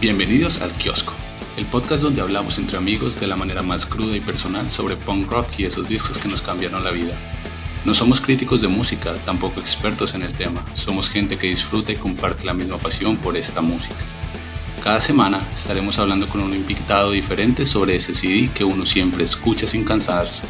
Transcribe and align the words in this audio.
Bienvenidos 0.00 0.60
al 0.62 0.70
Kiosco, 0.72 1.12
el 1.62 1.68
podcast 1.68 2.02
donde 2.02 2.20
hablamos 2.20 2.58
entre 2.58 2.76
amigos 2.76 3.20
de 3.20 3.28
la 3.28 3.36
manera 3.36 3.62
más 3.62 3.86
cruda 3.86 4.16
y 4.16 4.20
personal 4.20 4.68
sobre 4.68 4.96
punk 4.96 5.30
rock 5.30 5.46
y 5.58 5.64
esos 5.64 5.86
discos 5.86 6.18
que 6.18 6.26
nos 6.26 6.42
cambiaron 6.42 6.82
la 6.82 6.90
vida. 6.90 7.14
No 7.84 7.94
somos 7.94 8.20
críticos 8.20 8.60
de 8.62 8.66
música, 8.66 9.14
tampoco 9.24 9.60
expertos 9.60 10.14
en 10.14 10.22
el 10.22 10.32
tema, 10.32 10.66
somos 10.74 11.08
gente 11.08 11.36
que 11.36 11.46
disfruta 11.46 11.92
y 11.92 11.96
comparte 11.96 12.44
la 12.44 12.52
misma 12.52 12.78
pasión 12.78 13.16
por 13.16 13.36
esta 13.36 13.60
música. 13.60 13.94
Cada 14.82 15.00
semana 15.00 15.38
estaremos 15.54 16.00
hablando 16.00 16.28
con 16.28 16.40
un 16.40 16.52
invitado 16.52 17.12
diferente 17.12 17.64
sobre 17.64 17.94
ese 17.94 18.12
CD 18.12 18.50
que 18.52 18.64
uno 18.64 18.84
siempre 18.84 19.22
escucha 19.22 19.68
sin 19.68 19.84
cansarse. 19.84 20.42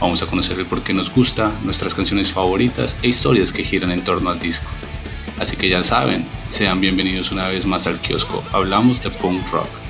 Vamos 0.00 0.22
a 0.22 0.26
conocer 0.26 0.58
el 0.58 0.66
por 0.66 0.82
qué 0.82 0.92
nos 0.92 1.14
gusta, 1.14 1.52
nuestras 1.62 1.94
canciones 1.94 2.32
favoritas 2.32 2.96
e 3.00 3.08
historias 3.08 3.52
que 3.52 3.62
giran 3.62 3.92
en 3.92 4.02
torno 4.02 4.28
al 4.30 4.40
disco. 4.40 4.66
Así 5.38 5.56
que 5.56 5.68
ya 5.68 5.84
saben, 5.84 6.26
sean 6.50 6.80
bienvenidos 6.80 7.30
una 7.30 7.46
vez 7.46 7.64
más 7.64 7.86
al 7.86 8.00
kiosco. 8.00 8.42
Hablamos 8.52 9.04
de 9.04 9.10
punk 9.10 9.40
rock. 9.52 9.81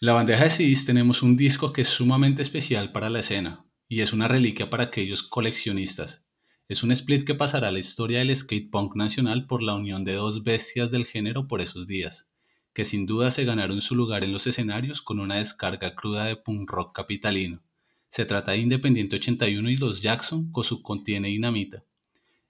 La 0.00 0.14
bandeja 0.14 0.44
de 0.44 0.50
CDs 0.50 0.84
tenemos 0.84 1.24
un 1.24 1.36
disco 1.36 1.72
que 1.72 1.80
es 1.80 1.88
sumamente 1.88 2.40
especial 2.40 2.92
para 2.92 3.10
la 3.10 3.18
escena 3.18 3.64
y 3.88 4.00
es 4.00 4.12
una 4.12 4.28
reliquia 4.28 4.70
para 4.70 4.84
aquellos 4.84 5.24
coleccionistas. 5.24 6.22
Es 6.68 6.84
un 6.84 6.92
split 6.92 7.26
que 7.26 7.34
pasará 7.34 7.66
a 7.66 7.72
la 7.72 7.80
historia 7.80 8.20
del 8.20 8.36
skate 8.36 8.70
punk 8.70 8.94
nacional 8.94 9.48
por 9.48 9.60
la 9.60 9.74
unión 9.74 10.04
de 10.04 10.12
dos 10.12 10.44
bestias 10.44 10.92
del 10.92 11.04
género 11.04 11.48
por 11.48 11.60
esos 11.60 11.88
días, 11.88 12.28
que 12.74 12.84
sin 12.84 13.06
duda 13.06 13.32
se 13.32 13.44
ganaron 13.44 13.80
su 13.80 13.96
lugar 13.96 14.22
en 14.22 14.32
los 14.32 14.46
escenarios 14.46 15.02
con 15.02 15.18
una 15.18 15.38
descarga 15.38 15.96
cruda 15.96 16.26
de 16.26 16.36
punk 16.36 16.70
rock 16.70 16.94
capitalino. 16.94 17.60
Se 18.08 18.24
trata 18.24 18.52
de 18.52 18.58
Independiente 18.58 19.16
81 19.16 19.68
y 19.68 19.76
Los 19.78 20.00
Jackson 20.00 20.52
con 20.52 20.62
su 20.62 20.80
Contiene 20.80 21.26
Dinamita. 21.26 21.82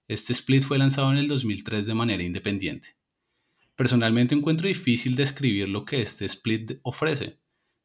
Este 0.07 0.33
split 0.33 0.61
fue 0.61 0.77
lanzado 0.77 1.11
en 1.11 1.17
el 1.17 1.27
2003 1.27 1.87
de 1.87 1.95
manera 1.95 2.21
independiente. 2.21 2.99
Personalmente 3.75 4.35
encuentro 4.35 4.67
difícil 4.67 5.15
describir 5.15 5.67
lo 5.69 5.85
que 5.85 6.01
este 6.01 6.25
split 6.25 6.73
ofrece. 6.83 7.38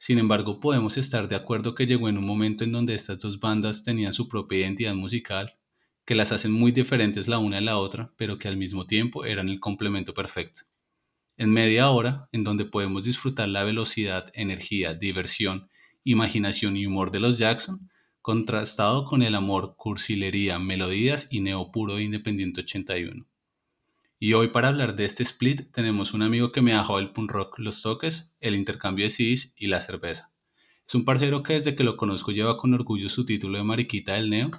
Sin 0.04 0.18
embargo, 0.18 0.60
podemos 0.60 0.98
estar 0.98 1.28
de 1.28 1.34
acuerdo 1.34 1.74
que 1.74 1.86
llegó 1.86 2.10
en 2.10 2.18
un 2.18 2.26
momento 2.26 2.62
en 2.62 2.72
donde 2.72 2.92
estas 2.92 3.20
dos 3.20 3.40
bandas 3.40 3.82
tenían 3.82 4.12
su 4.12 4.28
propia 4.28 4.58
identidad 4.58 4.94
musical, 4.94 5.56
que 6.04 6.14
las 6.14 6.30
hacen 6.30 6.52
muy 6.52 6.72
diferentes 6.72 7.26
la 7.26 7.38
una 7.38 7.56
de 7.56 7.62
la 7.62 7.78
otra, 7.78 8.12
pero 8.18 8.38
que 8.38 8.46
al 8.46 8.58
mismo 8.58 8.86
tiempo 8.86 9.24
eran 9.24 9.48
el 9.48 9.60
complemento 9.60 10.12
perfecto. 10.12 10.60
En 11.38 11.50
media 11.50 11.88
hora, 11.88 12.28
en 12.32 12.44
donde 12.44 12.66
podemos 12.66 13.04
disfrutar 13.04 13.48
la 13.48 13.64
velocidad, 13.64 14.30
energía, 14.34 14.92
diversión 14.92 15.70
imaginación 16.04 16.76
y 16.76 16.84
humor 16.84 17.10
de 17.10 17.20
los 17.20 17.38
Jackson, 17.38 17.88
contrastado 18.20 19.06
con 19.06 19.22
el 19.22 19.34
amor, 19.34 19.74
cursilería, 19.78 20.58
melodías 20.58 21.28
y 21.30 21.40
neopuro 21.40 21.94
de 21.94 22.02
Independiente 22.02 22.60
81. 22.60 23.24
Y 24.18 24.32
hoy 24.34 24.48
para 24.48 24.68
hablar 24.68 24.94
de 24.94 25.04
este 25.04 25.22
split 25.22 25.72
tenemos 25.72 26.14
un 26.14 26.22
amigo 26.22 26.52
que 26.52 26.62
me 26.62 26.72
dejado 26.72 26.98
el 26.98 27.10
punk 27.10 27.30
rock, 27.32 27.58
los 27.58 27.82
toques, 27.82 28.36
el 28.40 28.54
intercambio 28.54 29.04
de 29.04 29.10
CDs 29.10 29.54
y 29.56 29.66
la 29.66 29.80
cerveza. 29.80 30.30
Es 30.86 30.94
un 30.94 31.04
parcero 31.04 31.42
que 31.42 31.54
desde 31.54 31.74
que 31.74 31.84
lo 31.84 31.96
conozco 31.96 32.30
lleva 32.30 32.56
con 32.56 32.74
orgullo 32.74 33.08
su 33.08 33.26
título 33.26 33.58
de 33.58 33.64
mariquita 33.64 34.14
del 34.14 34.30
neo, 34.30 34.50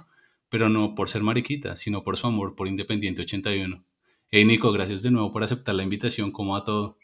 pero 0.50 0.68
no 0.68 0.94
por 0.94 1.08
ser 1.08 1.22
mariquita, 1.22 1.74
sino 1.74 2.02
por 2.02 2.16
su 2.16 2.26
amor 2.26 2.54
por 2.54 2.68
Independiente 2.68 3.22
81. 3.22 3.82
Hey 4.30 4.44
Nico, 4.44 4.72
gracias 4.72 5.02
de 5.02 5.10
nuevo 5.10 5.32
por 5.32 5.42
aceptar 5.42 5.74
la 5.74 5.84
invitación, 5.84 6.32
¿cómo 6.32 6.54
va 6.54 6.64
todo? 6.64 6.98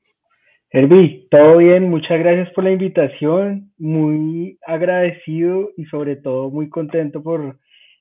Herbi, 0.70 1.28
todo 1.30 1.58
bien, 1.58 1.90
muchas 1.90 2.18
gracias 2.18 2.50
por 2.54 2.64
la 2.64 2.72
invitación, 2.72 3.72
muy 3.78 4.58
agradecido 4.66 5.70
y 5.76 5.84
sobre 5.84 6.16
todo 6.16 6.50
muy 6.50 6.68
contento 6.68 7.22
por 7.22 7.58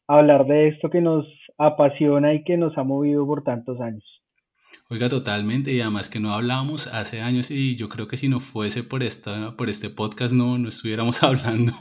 hablar 0.07 0.45
de 0.45 0.69
esto 0.69 0.89
que 0.89 1.01
nos 1.01 1.25
apasiona 1.57 2.33
y 2.33 2.43
que 2.43 2.57
nos 2.57 2.77
ha 2.77 2.83
movido 2.83 3.25
por 3.25 3.43
tantos 3.43 3.79
años. 3.81 4.20
Oiga, 4.89 5.09
totalmente, 5.09 5.71
y 5.71 5.81
además 5.81 6.09
que 6.09 6.19
no 6.19 6.33
hablábamos 6.33 6.87
hace 6.87 7.21
años 7.21 7.49
y 7.49 7.75
yo 7.75 7.89
creo 7.89 8.07
que 8.07 8.17
si 8.17 8.27
no 8.27 8.39
fuese 8.39 8.83
por 8.83 9.03
esta, 9.03 9.55
por 9.55 9.69
este 9.69 9.89
podcast 9.89 10.33
no, 10.33 10.57
no 10.57 10.69
estuviéramos 10.69 11.23
hablando. 11.23 11.73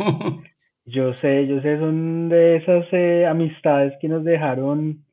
Yo 0.85 1.15
sé, 1.15 1.47
yo 1.47 1.61
sé, 1.61 1.79
son 1.79 2.29
de 2.29 2.57
esas 2.57 2.87
eh, 2.93 3.27
amistades 3.27 3.95
que 4.01 4.09
nos 4.09 4.25
dejaron 4.25 5.05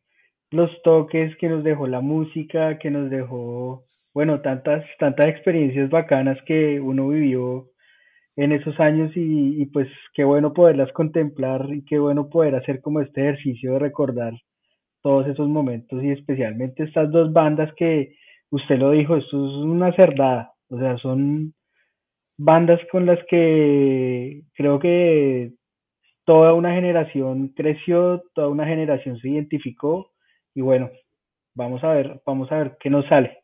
los 0.52 0.70
toques, 0.84 1.36
que 1.38 1.50
nos 1.50 1.64
dejó 1.64 1.88
la 1.88 2.02
música, 2.02 2.78
que 2.80 2.90
nos 2.90 3.10
dejó 3.10 3.88
bueno, 4.18 4.42
tantas, 4.42 4.84
tantas 4.98 5.30
experiencias 5.30 5.92
bacanas 5.92 6.40
que 6.48 6.80
uno 6.80 7.10
vivió 7.10 7.70
en 8.36 8.52
esos 8.52 8.80
años 8.80 9.12
y, 9.14 9.64
pues 9.68 9.88
qué 10.16 10.24
bueno 10.24 10.54
poderlas 10.54 10.92
contemplar 10.92 11.68
y 11.72 11.86
qué 11.86 12.00
bueno 12.00 12.28
poder 12.28 12.56
hacer 12.56 12.82
como 12.82 13.02
este 13.02 13.22
ejercicio 13.22 13.74
de 13.74 13.80
recordar 13.80 14.34
todos 15.08 15.28
esos 15.28 15.48
momentos 15.48 16.04
y 16.04 16.12
especialmente 16.12 16.84
estas 16.84 17.10
dos 17.10 17.32
bandas 17.32 17.74
que 17.78 18.18
usted 18.50 18.78
lo 18.78 18.92
dijo, 18.92 19.16
esto 19.16 19.38
es 19.48 19.54
una 19.64 19.94
cerdada, 19.94 20.52
o 20.68 20.78
sea, 20.78 20.98
son 20.98 21.54
bandas 22.38 22.82
con 22.92 23.06
las 23.06 23.18
que 23.30 24.42
creo 24.54 24.80
que 24.80 25.54
toda 26.26 26.52
una 26.52 26.74
generación 26.74 27.54
creció, 27.56 28.22
toda 28.36 28.50
una 28.50 28.66
generación 28.66 29.18
se 29.20 29.30
identificó 29.30 30.12
y 30.54 30.60
bueno, 30.60 30.90
vamos 31.56 31.82
a 31.86 31.94
ver, 31.94 32.22
vamos 32.26 32.52
a 32.52 32.58
ver 32.58 32.78
qué 32.82 32.90
nos 32.90 33.08
sale 33.08 33.38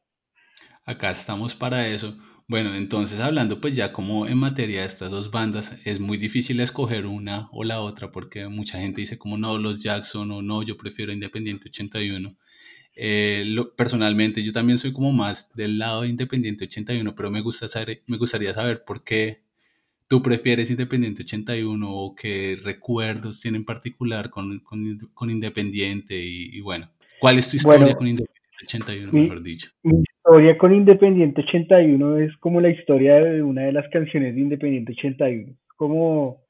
acá 0.86 1.12
estamos 1.12 1.56
para 1.56 1.88
eso. 1.88 2.16
Bueno, 2.48 2.76
entonces 2.76 3.20
hablando 3.20 3.62
pues 3.62 3.76
ya 3.76 3.94
como 3.94 4.28
en 4.28 4.38
materia 4.38 4.82
de 4.82 4.88
estas 4.88 5.12
dos 5.12 5.32
bandas, 5.32 5.78
es 5.86 6.00
muy 6.00 6.18
difícil 6.18 6.60
escoger 6.60 7.06
una 7.06 7.48
o 7.52 7.64
la 7.64 7.80
otra 7.80 8.12
porque 8.12 8.48
mucha 8.48 8.80
gente 8.80 9.02
dice 9.02 9.18
como 9.18 9.38
no, 9.38 9.58
los 9.58 9.82
Jackson 9.82 10.30
o 10.32 10.42
no, 10.42 10.62
yo 10.64 10.78
prefiero 10.78 11.14
Independiente 11.14 11.70
81. 11.70 12.36
Eh, 12.96 13.56
personalmente 13.76 14.44
yo 14.44 14.54
también 14.54 14.78
soy 14.78 14.94
como 14.94 15.12
más 15.12 15.54
del 15.56 15.80
lado 15.80 16.02
de 16.02 16.10
Independiente 16.10 16.66
81, 16.66 17.16
pero 17.16 17.32
me, 17.32 17.42
gusta 17.42 17.68
saber, 17.68 18.04
me 18.08 18.18
gustaría 18.18 18.54
saber 18.54 18.84
por 18.84 19.04
qué 19.04 19.42
tú 20.08 20.22
prefieres 20.22 20.70
Independiente 20.70 21.24
81 21.24 21.90
o 21.90 22.14
qué 22.16 22.60
recuerdos 22.62 23.40
tiene 23.40 23.58
en 23.58 23.66
particular 23.66 24.30
con, 24.30 24.60
con, 24.60 25.30
Independiente 25.30 26.16
y, 26.16 26.60
bueno, 26.62 26.90
¿cuál 27.20 27.40
es 27.40 27.50
tu 27.50 27.56
historia 27.56 27.96
con 27.96 28.08
Independiente 28.08 28.43
81, 28.64 29.12
mejor 29.12 29.42
dicho? 29.42 29.70
historia 29.84 30.58
con 30.58 30.74
Independiente 30.74 31.42
81 31.42 32.18
es 32.20 32.38
como 32.38 32.62
la 32.62 32.70
historia 32.70 33.16
de 33.16 33.44
una 33.44 33.64
de 33.64 33.74
las 33.74 33.88
canciones 33.90 34.36
de 34.36 34.42
Independiente 34.42 34.94
81. 34.94 35.54
Como 35.76 36.44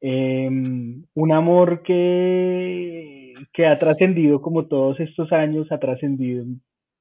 em, 0.00 1.04
un 1.14 1.32
amor 1.32 1.82
que, 1.82 3.34
que 3.52 3.66
ha 3.66 3.78
trascendido 3.78 4.40
como 4.40 4.66
todos 4.66 4.98
estos 5.00 5.32
años, 5.32 5.70
ha 5.70 5.78
trascendido 5.78 6.44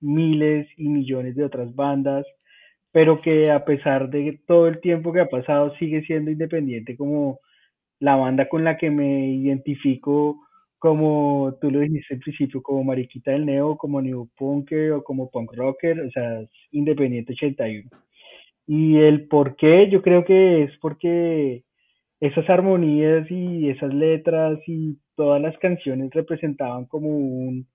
miles 0.02 0.68
y 0.78 0.88
millones 0.88 1.36
de 1.36 1.44
otras 1.44 1.74
bandas, 1.76 2.26
pero 2.92 3.22
que 3.22 3.52
a 3.52 3.66
pesar 3.66 4.10
de 4.10 4.40
todo 4.48 4.68
el 4.68 4.80
tiempo 4.80 5.14
que 5.14 5.22
ha 5.22 5.30
pasado 5.30 5.76
sigue 5.78 6.04
siendo 6.04 6.32
independiente 6.32 6.98
como 6.98 7.40
la 8.00 8.16
banda 8.16 8.48
con 8.48 8.64
la 8.64 8.78
que 8.78 8.90
me 8.90 9.30
identifico 9.34 10.48
como 10.80 11.58
tú 11.62 11.72
lo 11.72 11.80
dijiste 11.82 12.16
al 12.16 12.22
principio, 12.22 12.62
como 12.64 12.84
Mariquita 12.84 13.32
del 13.32 13.46
Neo, 13.46 13.78
como 13.78 14.02
New 14.02 14.30
Punker 14.38 14.94
o 14.94 15.04
como 15.04 15.30
Punk 15.30 15.54
Rocker, 15.56 16.00
o 16.02 16.12
sea, 16.12 16.42
es 16.42 16.50
Independiente 16.72 17.34
81. 17.34 17.90
Y 18.68 18.98
el 18.98 19.28
por 19.28 19.56
qué, 19.58 19.90
yo 19.90 20.02
creo 20.02 20.24
que 20.26 20.64
es 20.64 20.72
porque 20.82 21.64
esas 22.20 22.50
armonías 22.50 23.30
y 23.32 23.70
esas 23.70 23.94
letras 23.94 24.60
y 24.68 24.98
todas 25.16 25.42
las 25.42 25.58
canciones 25.60 26.12
representaban 26.14 26.86
como 26.86 27.10
un, 27.10 27.68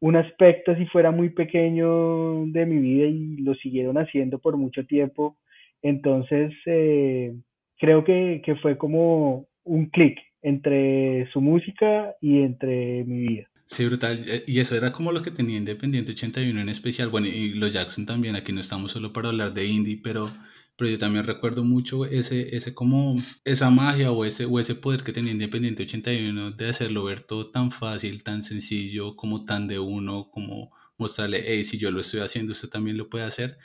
un 0.00 0.16
aspecto, 0.16 0.74
si 0.76 0.86
fuera 0.86 1.10
muy 1.10 1.30
pequeño, 1.30 2.46
de 2.46 2.66
mi 2.66 2.78
vida 2.78 3.06
y 3.06 3.36
lo 3.38 3.54
siguieron 3.56 3.98
haciendo 3.98 4.38
por 4.38 4.56
mucho 4.56 4.86
tiempo. 4.86 5.36
Entonces, 5.82 6.52
eh, 6.66 7.34
creo 7.78 8.04
que, 8.04 8.42
que 8.44 8.56
fue 8.56 8.78
como 8.78 9.46
un 9.64 9.86
clic 9.90 10.18
entre 10.42 11.30
su 11.32 11.40
música 11.40 12.14
y 12.20 12.42
entre 12.42 13.04
mi 13.04 13.20
vida. 13.20 13.50
Sí, 13.66 13.86
brutal. 13.86 14.24
Eh, 14.26 14.44
y 14.46 14.58
eso 14.58 14.74
era 14.76 14.92
como 14.92 15.12
lo 15.12 15.22
que 15.22 15.30
tenía 15.30 15.56
Independiente 15.56 16.12
81 16.12 16.60
en 16.60 16.68
especial. 16.68 17.08
Bueno, 17.08 17.28
y 17.28 17.50
los 17.54 17.72
Jackson 17.72 18.04
también. 18.04 18.34
Aquí 18.34 18.52
no 18.52 18.60
estamos 18.60 18.92
solo 18.92 19.12
para 19.12 19.28
hablar 19.28 19.54
de 19.54 19.66
indie, 19.66 20.00
pero, 20.02 20.28
pero 20.76 20.90
yo 20.90 20.98
también 20.98 21.24
recuerdo 21.24 21.62
mucho 21.62 22.04
ese, 22.04 22.56
ese 22.56 22.74
como, 22.74 23.16
esa 23.44 23.70
magia 23.70 24.10
o 24.10 24.24
ese, 24.24 24.44
o 24.46 24.58
ese 24.58 24.74
poder 24.74 25.04
que 25.04 25.12
tenía 25.12 25.32
Independiente 25.32 25.84
81 25.84 26.50
de 26.52 26.68
hacerlo 26.68 27.04
ver 27.04 27.20
todo 27.20 27.50
tan 27.50 27.70
fácil, 27.70 28.24
tan 28.24 28.42
sencillo, 28.42 29.14
como 29.14 29.44
tan 29.44 29.68
de 29.68 29.78
uno, 29.78 30.30
como 30.32 30.72
mostrarle, 30.98 31.42
hey, 31.46 31.64
si 31.64 31.78
yo 31.78 31.90
lo 31.92 32.00
estoy 32.00 32.20
haciendo, 32.20 32.52
usted 32.52 32.68
también 32.68 32.96
lo 32.96 33.08
puede 33.08 33.24
hacer. 33.24 33.56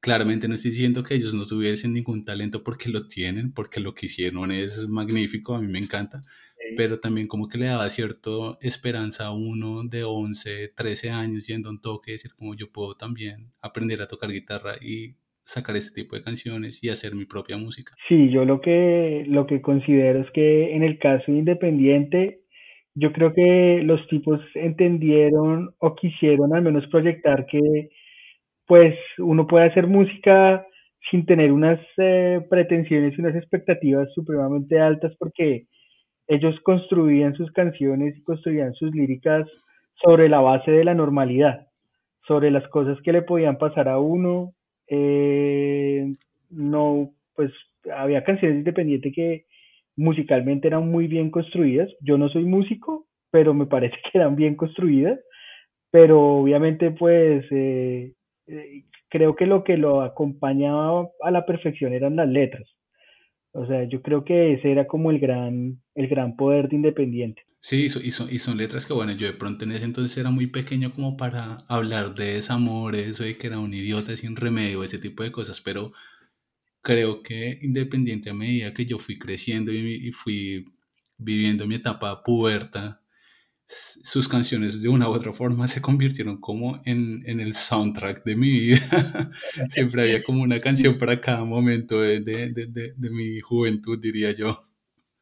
Claramente 0.00 0.48
no 0.48 0.54
estoy 0.54 0.72
diciendo 0.72 1.02
que 1.02 1.14
ellos 1.14 1.34
no 1.34 1.46
tuviesen 1.46 1.94
ningún 1.94 2.24
talento 2.24 2.62
porque 2.62 2.88
lo 2.88 3.08
tienen, 3.08 3.52
porque 3.52 3.80
lo 3.80 3.94
que 3.94 4.06
hicieron 4.06 4.52
es 4.52 4.88
magnífico, 4.88 5.54
a 5.54 5.60
mí 5.60 5.66
me 5.66 5.78
encanta, 5.78 6.24
pero 6.76 7.00
también 7.00 7.26
como 7.26 7.48
que 7.48 7.58
le 7.58 7.66
daba 7.66 7.88
cierta 7.88 8.30
esperanza 8.60 9.26
a 9.26 9.34
uno 9.34 9.82
de 9.84 10.04
11, 10.04 10.72
13 10.76 11.10
años 11.10 11.46
yendo 11.46 11.68
a 11.68 11.72
un 11.72 11.80
toque, 11.80 12.12
decir 12.12 12.32
como 12.34 12.54
yo 12.54 12.70
puedo 12.70 12.94
también 12.94 13.52
aprender 13.60 14.02
a 14.02 14.08
tocar 14.08 14.30
guitarra 14.30 14.74
y 14.80 15.16
sacar 15.44 15.76
este 15.76 16.02
tipo 16.02 16.14
de 16.14 16.22
canciones 16.22 16.84
y 16.84 16.90
hacer 16.90 17.14
mi 17.14 17.24
propia 17.24 17.56
música. 17.56 17.94
Sí, 18.06 18.30
yo 18.30 18.44
lo 18.44 18.60
que, 18.60 19.24
lo 19.26 19.46
que 19.46 19.62
considero 19.62 20.20
es 20.20 20.30
que 20.32 20.74
en 20.74 20.82
el 20.82 20.98
caso 20.98 21.32
Independiente, 21.32 22.40
yo 22.94 23.12
creo 23.12 23.32
que 23.32 23.80
los 23.82 24.06
tipos 24.08 24.40
entendieron 24.54 25.70
o 25.78 25.94
quisieron 25.94 26.54
al 26.54 26.62
menos 26.62 26.86
proyectar 26.88 27.46
que 27.46 27.88
pues 28.68 28.94
uno 29.18 29.46
puede 29.46 29.66
hacer 29.66 29.88
música 29.88 30.64
sin 31.10 31.26
tener 31.26 31.52
unas 31.52 31.80
eh, 31.96 32.40
pretensiones 32.50 33.16
y 33.16 33.20
unas 33.22 33.34
expectativas 33.34 34.12
supremamente 34.14 34.78
altas 34.78 35.14
porque 35.18 35.66
ellos 36.28 36.54
construían 36.62 37.34
sus 37.34 37.50
canciones 37.52 38.16
y 38.16 38.22
construían 38.22 38.74
sus 38.74 38.94
líricas 38.94 39.48
sobre 40.02 40.28
la 40.28 40.40
base 40.40 40.70
de 40.70 40.84
la 40.84 40.94
normalidad, 40.94 41.66
sobre 42.26 42.50
las 42.50 42.68
cosas 42.68 43.00
que 43.02 43.12
le 43.12 43.22
podían 43.22 43.56
pasar 43.56 43.88
a 43.88 43.98
uno. 43.98 44.52
Eh, 44.86 46.14
no, 46.50 47.10
pues 47.34 47.50
había 47.96 48.22
canciones 48.22 48.58
independientes 48.58 49.12
que 49.14 49.46
musicalmente 49.96 50.68
eran 50.68 50.90
muy 50.90 51.06
bien 51.08 51.30
construidas. 51.30 51.88
Yo 52.02 52.18
no 52.18 52.28
soy 52.28 52.44
músico, 52.44 53.06
pero 53.30 53.54
me 53.54 53.66
parece 53.66 53.96
que 54.12 54.18
eran 54.18 54.36
bien 54.36 54.56
construidas. 54.56 55.18
Pero 55.90 56.20
obviamente, 56.40 56.90
pues 56.90 57.46
eh, 57.50 58.12
eh, 58.48 58.84
creo 59.08 59.36
que 59.36 59.46
lo 59.46 59.64
que 59.64 59.76
lo 59.76 60.02
acompañaba 60.02 61.08
a 61.22 61.30
la 61.30 61.46
perfección 61.46 61.92
eran 61.92 62.16
las 62.16 62.28
letras. 62.28 62.68
O 63.52 63.66
sea, 63.66 63.84
yo 63.84 64.02
creo 64.02 64.24
que 64.24 64.54
ese 64.54 64.70
era 64.70 64.86
como 64.86 65.10
el 65.10 65.18
gran, 65.18 65.80
el 65.94 66.08
gran 66.08 66.36
poder 66.36 66.68
de 66.68 66.76
Independiente. 66.76 67.42
Sí, 67.60 67.86
y 67.86 67.88
son, 67.88 68.28
y 68.32 68.38
son 68.38 68.56
letras 68.56 68.86
que, 68.86 68.92
bueno, 68.92 69.12
yo 69.12 69.26
de 69.26 69.32
pronto 69.32 69.64
en 69.64 69.72
ese 69.72 69.84
entonces 69.84 70.16
era 70.16 70.30
muy 70.30 70.46
pequeño 70.46 70.92
como 70.94 71.16
para 71.16 71.58
hablar 71.68 72.14
de 72.14 72.34
desamor, 72.34 72.94
eso 72.94 73.24
de 73.24 73.36
que 73.36 73.48
era 73.48 73.58
un 73.58 73.74
idiota 73.74 74.16
sin 74.16 74.36
remedio, 74.36 74.84
ese 74.84 74.98
tipo 74.98 75.24
de 75.24 75.32
cosas, 75.32 75.60
pero 75.60 75.92
creo 76.82 77.22
que 77.22 77.58
independiente 77.62 78.30
a 78.30 78.34
medida 78.34 78.72
que 78.72 78.86
yo 78.86 78.98
fui 78.98 79.18
creciendo 79.18 79.72
y, 79.72 80.08
y 80.08 80.12
fui 80.12 80.66
viviendo 81.16 81.66
mi 81.66 81.76
etapa 81.76 82.22
puberta, 82.22 83.00
sus 83.68 84.26
canciones 84.28 84.82
de 84.82 84.88
una 84.88 85.08
u 85.10 85.12
otra 85.12 85.32
forma 85.32 85.68
se 85.68 85.82
convirtieron 85.82 86.40
como 86.40 86.80
en, 86.86 87.22
en 87.26 87.38
el 87.40 87.52
soundtrack 87.52 88.24
de 88.24 88.36
mi 88.36 88.50
vida. 88.50 88.78
Siempre 89.68 90.02
había 90.02 90.22
como 90.22 90.42
una 90.42 90.60
canción 90.60 90.96
para 90.96 91.20
cada 91.20 91.44
momento 91.44 92.00
de, 92.00 92.20
de, 92.20 92.52
de, 92.54 92.92
de, 92.96 93.10
mi 93.10 93.40
juventud, 93.40 93.98
diría 94.00 94.32
yo. 94.32 94.64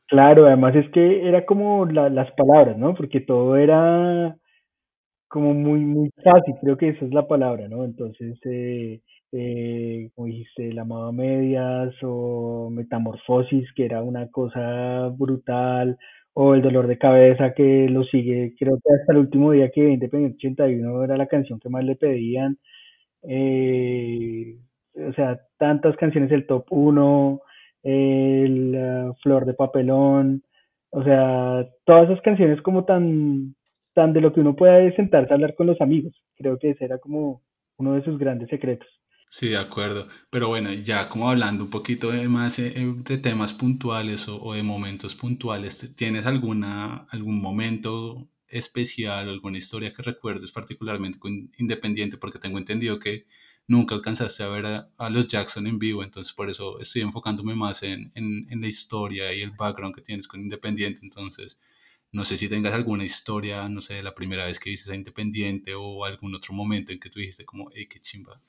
Claro, 0.06 0.46
además 0.46 0.76
es 0.76 0.88
que 0.90 1.26
era 1.26 1.44
como 1.44 1.86
la, 1.86 2.08
las 2.08 2.30
palabras, 2.32 2.78
¿no? 2.78 2.94
Porque 2.94 3.20
todo 3.20 3.56
era 3.56 4.36
como 5.28 5.52
muy, 5.52 5.80
muy 5.80 6.10
fácil, 6.22 6.54
creo 6.62 6.76
que 6.76 6.90
esa 6.90 7.04
es 7.04 7.12
la 7.12 7.26
palabra, 7.26 7.68
¿no? 7.68 7.84
Entonces, 7.84 8.38
eh, 8.44 9.00
eh, 9.32 10.10
como 10.14 10.28
dijiste, 10.28 10.72
La 10.72 10.82
Amado 10.82 11.12
Medias 11.12 11.92
o 12.02 12.70
Metamorfosis, 12.70 13.66
que 13.74 13.84
era 13.84 14.02
una 14.02 14.30
cosa 14.30 15.08
brutal, 15.08 15.98
o 16.38 16.54
El 16.54 16.60
dolor 16.60 16.86
de 16.86 16.98
cabeza 16.98 17.54
que 17.54 17.88
lo 17.88 18.04
sigue, 18.04 18.54
creo 18.58 18.78
que 18.84 18.92
hasta 18.92 19.12
el 19.14 19.20
último 19.20 19.52
día 19.52 19.70
que 19.70 19.88
Independiente 19.88 20.36
81 20.36 21.04
era 21.04 21.16
la 21.16 21.28
canción 21.28 21.58
que 21.58 21.70
más 21.70 21.82
le 21.82 21.96
pedían. 21.96 22.58
Eh, 23.22 24.58
o 24.96 25.12
sea, 25.14 25.40
tantas 25.58 25.96
canciones 25.96 26.28
del 26.30 26.46
top 26.46 26.66
1, 26.70 27.40
el 27.84 29.12
Flor 29.22 29.46
de 29.46 29.54
Papelón, 29.54 30.42
o 30.90 31.02
sea, 31.04 31.66
todas 31.86 32.10
esas 32.10 32.22
canciones 32.22 32.60
como 32.62 32.84
tan, 32.84 33.54
tan 33.94 34.12
de 34.12 34.20
lo 34.20 34.34
que 34.34 34.40
uno 34.40 34.56
puede 34.56 34.94
sentarse 34.94 35.32
a 35.32 35.36
hablar 35.36 35.54
con 35.54 35.66
los 35.68 35.80
amigos. 35.80 36.22
Creo 36.36 36.58
que 36.58 36.70
ese 36.70 36.84
era 36.84 36.98
como 36.98 37.40
uno 37.78 37.94
de 37.94 38.02
sus 38.04 38.18
grandes 38.18 38.50
secretos. 38.50 38.88
Sí, 39.28 39.48
de 39.48 39.58
acuerdo. 39.58 40.08
Pero 40.30 40.48
bueno, 40.48 40.72
ya 40.72 41.08
como 41.08 41.28
hablando 41.28 41.64
un 41.64 41.70
poquito 41.70 42.10
de 42.10 42.26
más 42.28 42.58
eh, 42.58 42.72
eh, 42.76 42.94
de 42.96 43.18
temas 43.18 43.52
puntuales 43.52 44.26
o, 44.28 44.52
de 44.54 44.62
momentos 44.62 45.14
puntuales, 45.14 45.94
¿tienes 45.94 46.26
alguna, 46.26 47.06
algún 47.10 47.40
momento 47.40 48.28
especial 48.48 49.28
o 49.28 49.30
alguna 49.32 49.58
historia 49.58 49.92
que 49.92 50.02
recuerdes 50.02 50.50
particularmente 50.52 51.18
con 51.18 51.32
Independiente? 51.58 52.16
Porque 52.16 52.38
tengo 52.38 52.58
entendido 52.58 52.98
que 52.98 53.26
nunca 53.68 53.94
alcanzaste 53.94 54.42
a 54.42 54.48
ver 54.48 54.66
a, 54.96 55.10
los 55.10 55.28
Jackson 55.28 55.66
en 55.66 55.78
vivo, 55.78 56.02
entonces 56.02 56.32
por 56.32 56.48
eso 56.48 56.80
estoy 56.80 57.02
enfocándome 57.02 57.54
más 57.54 57.82
en, 57.82 58.12
en, 58.14 58.46
en 58.50 58.60
la 58.60 58.68
historia 58.68 59.32
y 59.34 59.42
el 59.42 59.50
background 59.50 59.94
que 59.94 60.02
tienes 60.02 60.26
con 60.28 60.40
Independiente. 60.40 61.00
Entonces, 61.02 61.60
no 62.12 62.24
sé 62.24 62.36
si 62.38 62.48
tengas 62.48 62.74
alguna 62.74 63.04
historia, 63.04 63.68
no 63.68 63.82
sé, 63.82 63.94
de 63.94 64.02
la 64.02 64.14
primera 64.14 64.46
vez 64.46 64.58
que 64.58 64.70
viste 64.70 64.90
a 64.92 64.96
Independiente 64.96 65.74
o 65.74 66.04
algún 66.04 66.34
otro 66.34 66.54
momento 66.54 66.92
en 66.92 67.00
que 67.00 67.10
tú 67.10 67.18
dijiste 67.20 67.44
como, 67.44 67.70
hey, 67.74 67.86
qué 67.88 68.00
chimba. 68.00 68.40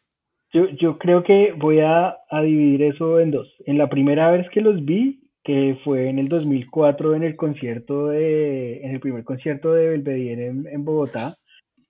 Yo, 0.53 0.69
yo 0.69 0.97
creo 0.97 1.23
que 1.23 1.53
voy 1.57 1.79
a, 1.79 2.17
a, 2.29 2.41
dividir 2.41 2.83
eso 2.83 3.19
en 3.19 3.31
dos. 3.31 3.53
En 3.65 3.77
la 3.77 3.89
primera 3.89 4.31
vez 4.31 4.49
que 4.49 4.61
los 4.61 4.83
vi, 4.85 5.19
que 5.43 5.77
fue 5.83 6.09
en 6.09 6.19
el 6.19 6.29
2004 6.29 7.15
en 7.15 7.23
el 7.23 7.35
concierto 7.35 8.07
de, 8.07 8.81
en 8.83 8.91
el 8.91 8.99
primer 8.99 9.23
concierto 9.23 9.73
de 9.73 9.89
Belvedere 9.89 10.47
en, 10.47 10.67
en 10.67 10.85
Bogotá, 10.85 11.37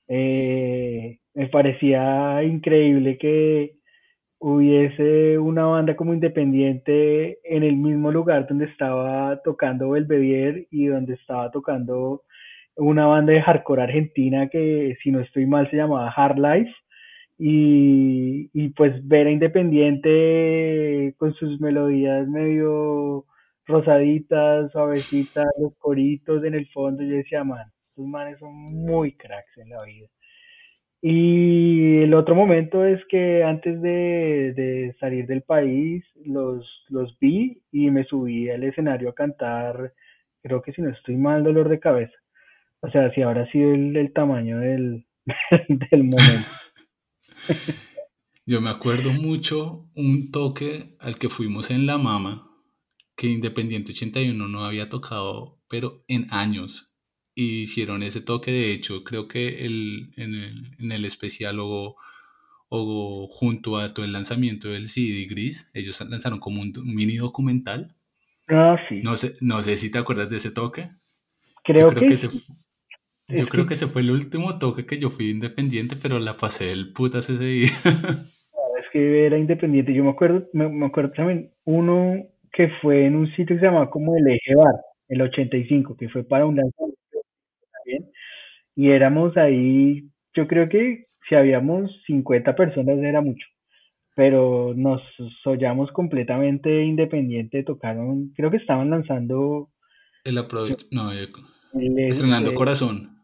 eh, 0.08 1.20
me 1.34 1.48
parecía 1.48 2.44
increíble 2.44 3.18
que 3.18 3.78
hubiese 4.40 5.38
una 5.40 5.66
banda 5.66 5.96
como 5.96 6.14
independiente 6.14 7.40
en 7.44 7.64
el 7.64 7.76
mismo 7.76 8.12
lugar 8.12 8.48
donde 8.48 8.66
estaba 8.66 9.42
tocando 9.44 9.92
Belvedere 9.92 10.68
y 10.72 10.86
donde 10.88 11.16
estaba 11.16 11.52
tocando 11.52 12.24
una 12.76 13.08
banda 13.08 13.34
de 13.34 13.42
hardcore 13.42 13.84
argentina 13.84 14.48
que 14.50 14.96
si 15.02 15.12
no 15.12 15.20
estoy 15.20 15.48
mal 15.48 15.70
se 15.72 15.78
llamaba 15.78 16.14
Hard 16.16 16.38
Life 16.38 16.72
y, 17.38 18.50
y 18.54 18.70
pues 18.70 19.06
ver 19.08 19.28
a 19.28 19.32
Independiente 19.32 21.16
con 21.18 21.34
sus 21.36 21.60
melodías 21.62 22.28
medio 22.28 23.26
rosaditas, 23.66 24.72
suavecitas, 24.72 25.48
los 25.60 25.76
coritos 25.78 26.44
en 26.44 26.56
el 26.56 26.68
fondo, 26.72 27.04
yo 27.04 27.16
decía, 27.18 27.44
man, 27.44 27.72
estos 27.90 28.06
manes 28.08 28.40
son 28.40 28.54
muy 28.56 29.14
cracks 29.18 29.58
en 29.58 29.70
la 29.70 29.84
vida. 29.84 30.08
Y 31.02 32.02
el 32.04 32.14
otro 32.16 32.34
momento 32.36 32.84
es 32.86 33.04
que 33.08 33.44
antes 33.44 33.82
de, 33.82 34.54
de 34.56 34.96
salir 35.00 35.28
del 35.28 35.44
país 35.44 36.04
los, 36.26 36.68
los 36.90 37.18
vi 37.20 37.62
y 37.72 37.92
me 37.92 38.04
subí 38.06 38.50
al 38.50 38.64
escenario 38.64 39.10
a 39.10 39.16
cantar, 39.16 39.94
creo 40.42 40.62
que 40.62 40.74
si 40.74 40.82
no 40.82 40.90
estoy 40.90 41.16
mal, 41.18 41.44
dolor 41.44 41.70
de 41.70 41.80
cabeza. 41.80 42.14
O 42.82 42.90
sea, 42.92 43.12
si 43.14 43.22
ahora 43.22 43.44
ha 43.44 43.52
sido 43.52 43.74
el, 43.74 43.96
el 43.98 44.14
tamaño 44.14 44.60
del, 44.60 45.06
del 45.92 46.04
momento. 46.06 46.50
Yo 48.46 48.62
me 48.62 48.70
acuerdo 48.70 49.12
mucho 49.12 49.90
un 49.94 50.32
toque 50.32 50.96
al 51.00 51.18
que 51.18 51.28
fuimos 51.30 51.70
en 51.70 51.86
La 51.86 51.98
Mama, 51.98 52.50
que 53.18 53.28
Independiente 53.28 53.92
81 53.92 54.48
no 54.48 54.66
había 54.66 54.88
tocado, 54.88 55.60
pero 55.68 56.06
en 56.08 56.28
años. 56.32 56.94
Y 57.36 57.64
hicieron 57.64 58.04
ese 58.04 58.22
toque, 58.22 58.52
de 58.52 58.72
hecho, 58.72 59.04
creo 59.04 59.28
que 59.28 59.66
el, 59.66 60.14
en, 60.16 60.34
el, 60.34 60.76
en 60.80 60.92
el 60.94 61.04
especial 61.04 61.60
o, 61.60 61.98
o, 62.70 63.28
junto 63.28 63.78
a 63.78 63.94
todo 63.94 64.06
el 64.06 64.14
lanzamiento 64.14 64.70
del 64.70 64.88
CD 64.88 65.26
Gris, 65.26 65.70
ellos 65.74 66.00
lanzaron 66.10 66.40
como 66.40 66.62
un, 66.62 66.74
un 66.78 66.96
mini 66.96 67.18
documental. 67.18 67.96
Ah, 68.48 68.78
sí. 68.88 69.02
No 69.04 69.18
sé, 69.18 69.36
no 69.42 69.62
sé 69.62 69.76
si 69.76 69.92
te 69.92 69.98
acuerdas 69.98 70.30
de 70.30 70.38
ese 70.38 70.52
toque. 70.52 70.90
Creo, 71.66 71.90
creo 71.90 72.02
que, 72.02 72.08
que 72.08 72.18
sí. 72.18 72.46
Yo 73.28 73.48
creo 73.48 73.66
que 73.66 73.74
ese 73.76 73.88
fue 73.88 74.02
el 74.02 74.12
último 74.12 74.58
toque 74.60 74.86
que 74.86 75.00
yo 75.00 75.10
fui 75.10 75.30
independiente, 75.30 75.96
pero 76.02 76.20
la 76.20 76.38
pasé 76.38 76.72
el 76.72 76.94
putas 76.94 77.30
ese 77.30 77.44
día. 77.44 77.68
es 78.80 78.86
que 78.92 79.26
era 79.26 79.38
independiente. 79.38 79.94
Yo 79.94 80.04
me 80.04 80.12
acuerdo, 80.12 80.48
me, 80.54 80.70
me, 80.70 80.86
acuerdo 80.86 81.12
también 81.12 81.52
uno 81.66 82.24
que 82.54 82.70
fue 82.82 83.06
en 83.06 83.16
un 83.16 83.28
sitio 83.32 83.56
que 83.56 83.60
se 83.60 83.66
llamaba 83.66 83.90
como 83.90 84.16
el 84.16 84.28
Eje 84.28 84.56
Bar, 84.56 84.76
el 85.10 85.22
85, 85.22 85.96
que 85.98 86.10
fue 86.10 86.24
para 86.24 86.46
un 86.46 86.56
lanzamiento 86.56 87.00
también. 87.72 88.12
Y 88.76 88.90
éramos 88.92 89.36
ahí, 89.38 90.10
yo 90.34 90.48
creo 90.48 90.70
que 90.70 91.08
si 91.28 91.36
habíamos 91.36 91.92
50 92.06 92.56
personas 92.56 92.98
era 93.00 93.22
mucho. 93.22 93.46
Pero 94.16 94.74
nos 94.76 95.02
soñamos 95.44 95.92
completamente 95.92 96.84
independiente, 96.84 97.64
tocaron, 97.64 98.34
creo 98.36 98.50
que 98.50 98.58
estaban 98.58 98.90
lanzando... 98.90 99.70
El 100.24 100.40
aprovech... 100.40 100.88
No, 100.92 101.12
el, 101.12 101.30
estrenando 101.74 102.50
el, 102.50 102.56
Corazón. 102.56 103.17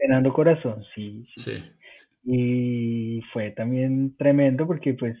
Fernando 0.00 0.32
Corazón, 0.32 0.82
sí, 0.94 1.26
sí. 1.36 1.62
Y 2.24 3.20
fue 3.32 3.50
también 3.52 4.16
tremendo 4.16 4.66
porque 4.66 4.94
pues 4.94 5.16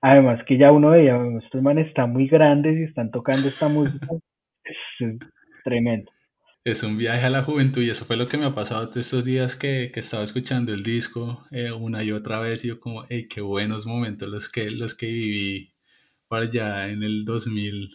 además 0.00 0.40
que 0.46 0.58
ya 0.58 0.72
uno 0.72 0.90
veía, 0.90 1.18
estos 1.42 1.62
manes 1.62 1.88
están 1.88 2.12
muy 2.12 2.28
grandes 2.28 2.78
y 2.78 2.84
están 2.84 3.10
tocando 3.10 3.48
esta 3.48 3.68
música, 3.68 4.06
es 4.64 5.18
tremendo. 5.64 6.10
es 6.64 6.82
un 6.82 6.96
viaje 6.98 7.26
a 7.26 7.30
la 7.30 7.42
juventud 7.42 7.82
y 7.82 7.90
eso 7.90 8.04
fue 8.04 8.16
lo 8.16 8.28
que 8.28 8.38
me 8.38 8.46
ha 8.46 8.54
pasado 8.54 8.88
todos 8.88 8.98
estos 9.06 9.24
días 9.24 9.56
que, 9.56 9.90
que 9.92 10.00
estaba 10.00 10.24
escuchando 10.24 10.72
el 10.72 10.82
disco 10.82 11.44
eh, 11.50 11.72
una 11.72 12.02
y 12.04 12.12
otra 12.12 12.40
vez 12.40 12.64
y 12.64 12.68
yo 12.68 12.80
como, 12.80 13.04
hey, 13.08 13.28
qué 13.28 13.40
buenos 13.40 13.86
momentos 13.86 14.28
los 14.28 14.48
que, 14.50 14.70
los 14.70 14.94
que 14.94 15.06
viví 15.06 15.74
para 16.28 16.44
allá 16.44 16.88
en 16.88 17.02
el 17.02 17.24
2000. 17.24 17.90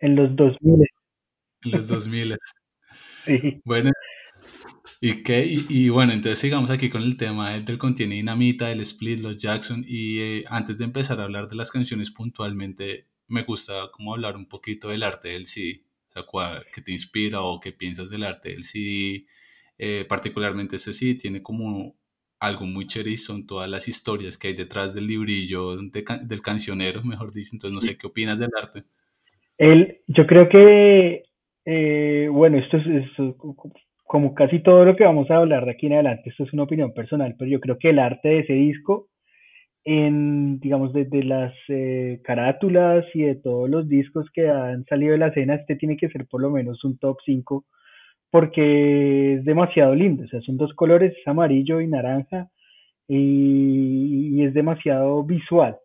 En 0.00 0.16
los 0.16 0.34
2000. 0.36 0.86
En 1.64 1.70
los 1.70 1.88
2000. 1.88 2.36
sí. 3.26 3.60
Bueno, 3.64 3.90
¿y 5.02 5.22
qué? 5.22 5.44
Y, 5.44 5.66
y, 5.68 5.88
bueno, 5.90 6.12
entonces 6.12 6.38
sigamos 6.38 6.70
aquí 6.70 6.88
con 6.88 7.02
el 7.02 7.16
tema 7.18 7.50
del 7.50 7.76
contiene 7.76 8.14
dinamita, 8.14 8.70
el 8.70 8.80
split, 8.80 9.18
los 9.18 9.36
Jackson 9.36 9.84
y 9.86 10.20
eh, 10.20 10.44
antes 10.48 10.78
de 10.78 10.84
empezar 10.84 11.20
a 11.20 11.24
hablar 11.24 11.48
de 11.48 11.56
las 11.56 11.70
canciones 11.70 12.10
puntualmente, 12.10 13.08
me 13.28 13.42
gusta 13.42 13.90
como 13.92 14.14
hablar 14.14 14.36
un 14.36 14.46
poquito 14.46 14.88
del 14.88 15.02
arte 15.02 15.28
del 15.30 15.46
CD 15.46 15.82
¿qué 16.74 16.82
te 16.82 16.92
inspira 16.92 17.42
o 17.42 17.60
qué 17.60 17.72
piensas 17.72 18.10
del 18.10 18.24
arte 18.24 18.50
del 18.50 18.64
CD? 18.64 19.26
Eh, 19.78 20.04
particularmente 20.08 20.76
este 20.76 20.92
sí 20.92 21.16
tiene 21.16 21.42
como 21.42 21.96
algo 22.38 22.66
muy 22.66 22.86
chévere 22.86 23.16
son 23.16 23.46
todas 23.46 23.68
las 23.68 23.88
historias 23.88 24.36
que 24.36 24.48
hay 24.48 24.54
detrás 24.54 24.94
del 24.94 25.06
librillo 25.06 25.76
del 25.76 26.42
cancionero, 26.42 27.02
mejor 27.04 27.32
dicho. 27.32 27.50
Entonces, 27.52 27.74
no 27.74 27.80
sé 27.80 27.96
qué 27.96 28.06
opinas 28.06 28.38
del 28.38 28.50
arte. 28.60 28.82
El, 29.58 30.00
yo 30.08 30.26
creo 30.26 30.48
que, 30.48 31.22
eh, 31.64 32.28
bueno, 32.30 32.58
esto 32.58 32.78
es, 32.78 32.84
como 34.12 34.34
casi 34.34 34.58
todo 34.58 34.84
lo 34.84 34.94
que 34.94 35.04
vamos 35.04 35.30
a 35.30 35.36
hablar 35.36 35.64
de 35.64 35.70
aquí 35.70 35.86
en 35.86 35.94
adelante, 35.94 36.28
esto 36.28 36.44
es 36.44 36.52
una 36.52 36.64
opinión 36.64 36.92
personal, 36.92 37.34
pero 37.38 37.50
yo 37.50 37.60
creo 37.60 37.78
que 37.78 37.88
el 37.88 37.98
arte 37.98 38.28
de 38.28 38.38
ese 38.40 38.52
disco 38.52 39.08
en, 39.84 40.60
digamos, 40.60 40.92
desde 40.92 41.24
las 41.24 41.54
eh, 41.68 42.20
carátulas 42.22 43.06
y 43.14 43.22
de 43.22 43.36
todos 43.36 43.70
los 43.70 43.88
discos 43.88 44.26
que 44.34 44.50
han 44.50 44.84
salido 44.84 45.12
de 45.12 45.18
la 45.18 45.28
escena, 45.28 45.54
este 45.54 45.76
tiene 45.76 45.96
que 45.96 46.10
ser 46.10 46.26
por 46.26 46.42
lo 46.42 46.50
menos 46.50 46.84
un 46.84 46.98
top 46.98 47.16
5 47.24 47.64
porque 48.30 49.36
es 49.36 49.46
demasiado 49.46 49.94
lindo, 49.94 50.24
o 50.24 50.28
sea, 50.28 50.42
son 50.42 50.58
dos 50.58 50.74
colores, 50.74 51.14
es 51.18 51.26
amarillo 51.26 51.80
y 51.80 51.86
naranja 51.86 52.50
y, 53.08 54.28
y 54.34 54.44
es 54.44 54.52
demasiado 54.52 55.24
visual. 55.24 55.78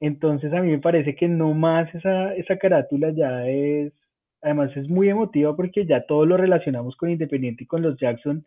Entonces 0.00 0.50
a 0.54 0.62
mí 0.62 0.70
me 0.70 0.78
parece 0.78 1.14
que 1.14 1.28
no 1.28 1.52
más 1.52 1.94
esa, 1.94 2.34
esa 2.36 2.56
carátula 2.56 3.10
ya 3.14 3.46
es, 3.46 3.92
además 4.42 4.76
es 4.76 4.88
muy 4.88 5.08
emotiva 5.08 5.54
porque 5.56 5.86
ya 5.86 6.06
todo 6.06 6.26
lo 6.26 6.36
relacionamos 6.36 6.96
con 6.96 7.10
Independiente 7.10 7.64
y 7.64 7.66
con 7.66 7.82
los 7.82 7.96
Jackson. 7.98 8.44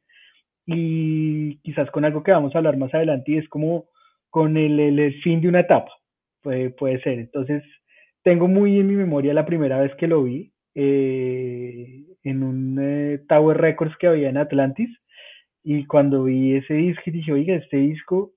Y 0.65 1.57
quizás 1.57 1.91
con 1.91 2.05
algo 2.05 2.23
que 2.23 2.31
vamos 2.31 2.55
a 2.55 2.59
hablar 2.59 2.77
más 2.77 2.93
adelante 2.93 3.33
y 3.33 3.38
es 3.38 3.50
como 3.50 3.85
con 4.29 4.57
el, 4.57 4.79
el, 4.79 5.21
fin 5.21 5.41
de 5.41 5.50
una 5.50 5.59
etapa, 5.59 5.91
puede, 6.41 6.69
puede 6.71 7.01
ser. 7.01 7.19
Entonces, 7.19 7.63
tengo 8.23 8.47
muy 8.47 8.79
en 8.79 8.88
mi 8.88 8.95
memoria 8.95 9.33
la 9.33 9.45
primera 9.45 9.79
vez 9.79 9.93
que 9.95 10.07
lo 10.07 10.23
vi 10.23 10.53
eh, 10.75 12.05
en 12.23 12.43
un 12.43 12.79
eh, 12.81 13.19
Tower 13.27 13.57
Records 13.57 13.95
que 13.97 14.07
había 14.07 14.29
en 14.29 14.38
Atlantis. 14.38 14.89
Y 15.63 15.85
cuando 15.85 16.23
vi 16.23 16.55
ese 16.55 16.73
disco 16.73 17.03
dije, 17.05 17.31
oiga, 17.31 17.55
este 17.55 17.77
disco, 17.77 18.33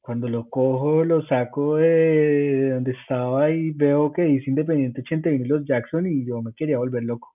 cuando 0.00 0.28
lo 0.28 0.48
cojo, 0.48 1.04
lo 1.04 1.22
saco 1.26 1.76
de, 1.76 2.70
donde 2.70 2.92
estaba 2.92 3.50
y 3.50 3.70
veo 3.72 4.12
que 4.12 4.22
dice 4.22 4.50
Independiente 4.50 5.02
81 5.02 5.44
y 5.44 5.48
los 5.48 5.64
Jackson 5.66 6.06
y 6.06 6.26
yo 6.26 6.42
me 6.42 6.52
quería 6.54 6.78
volver 6.78 7.04
loco 7.04 7.34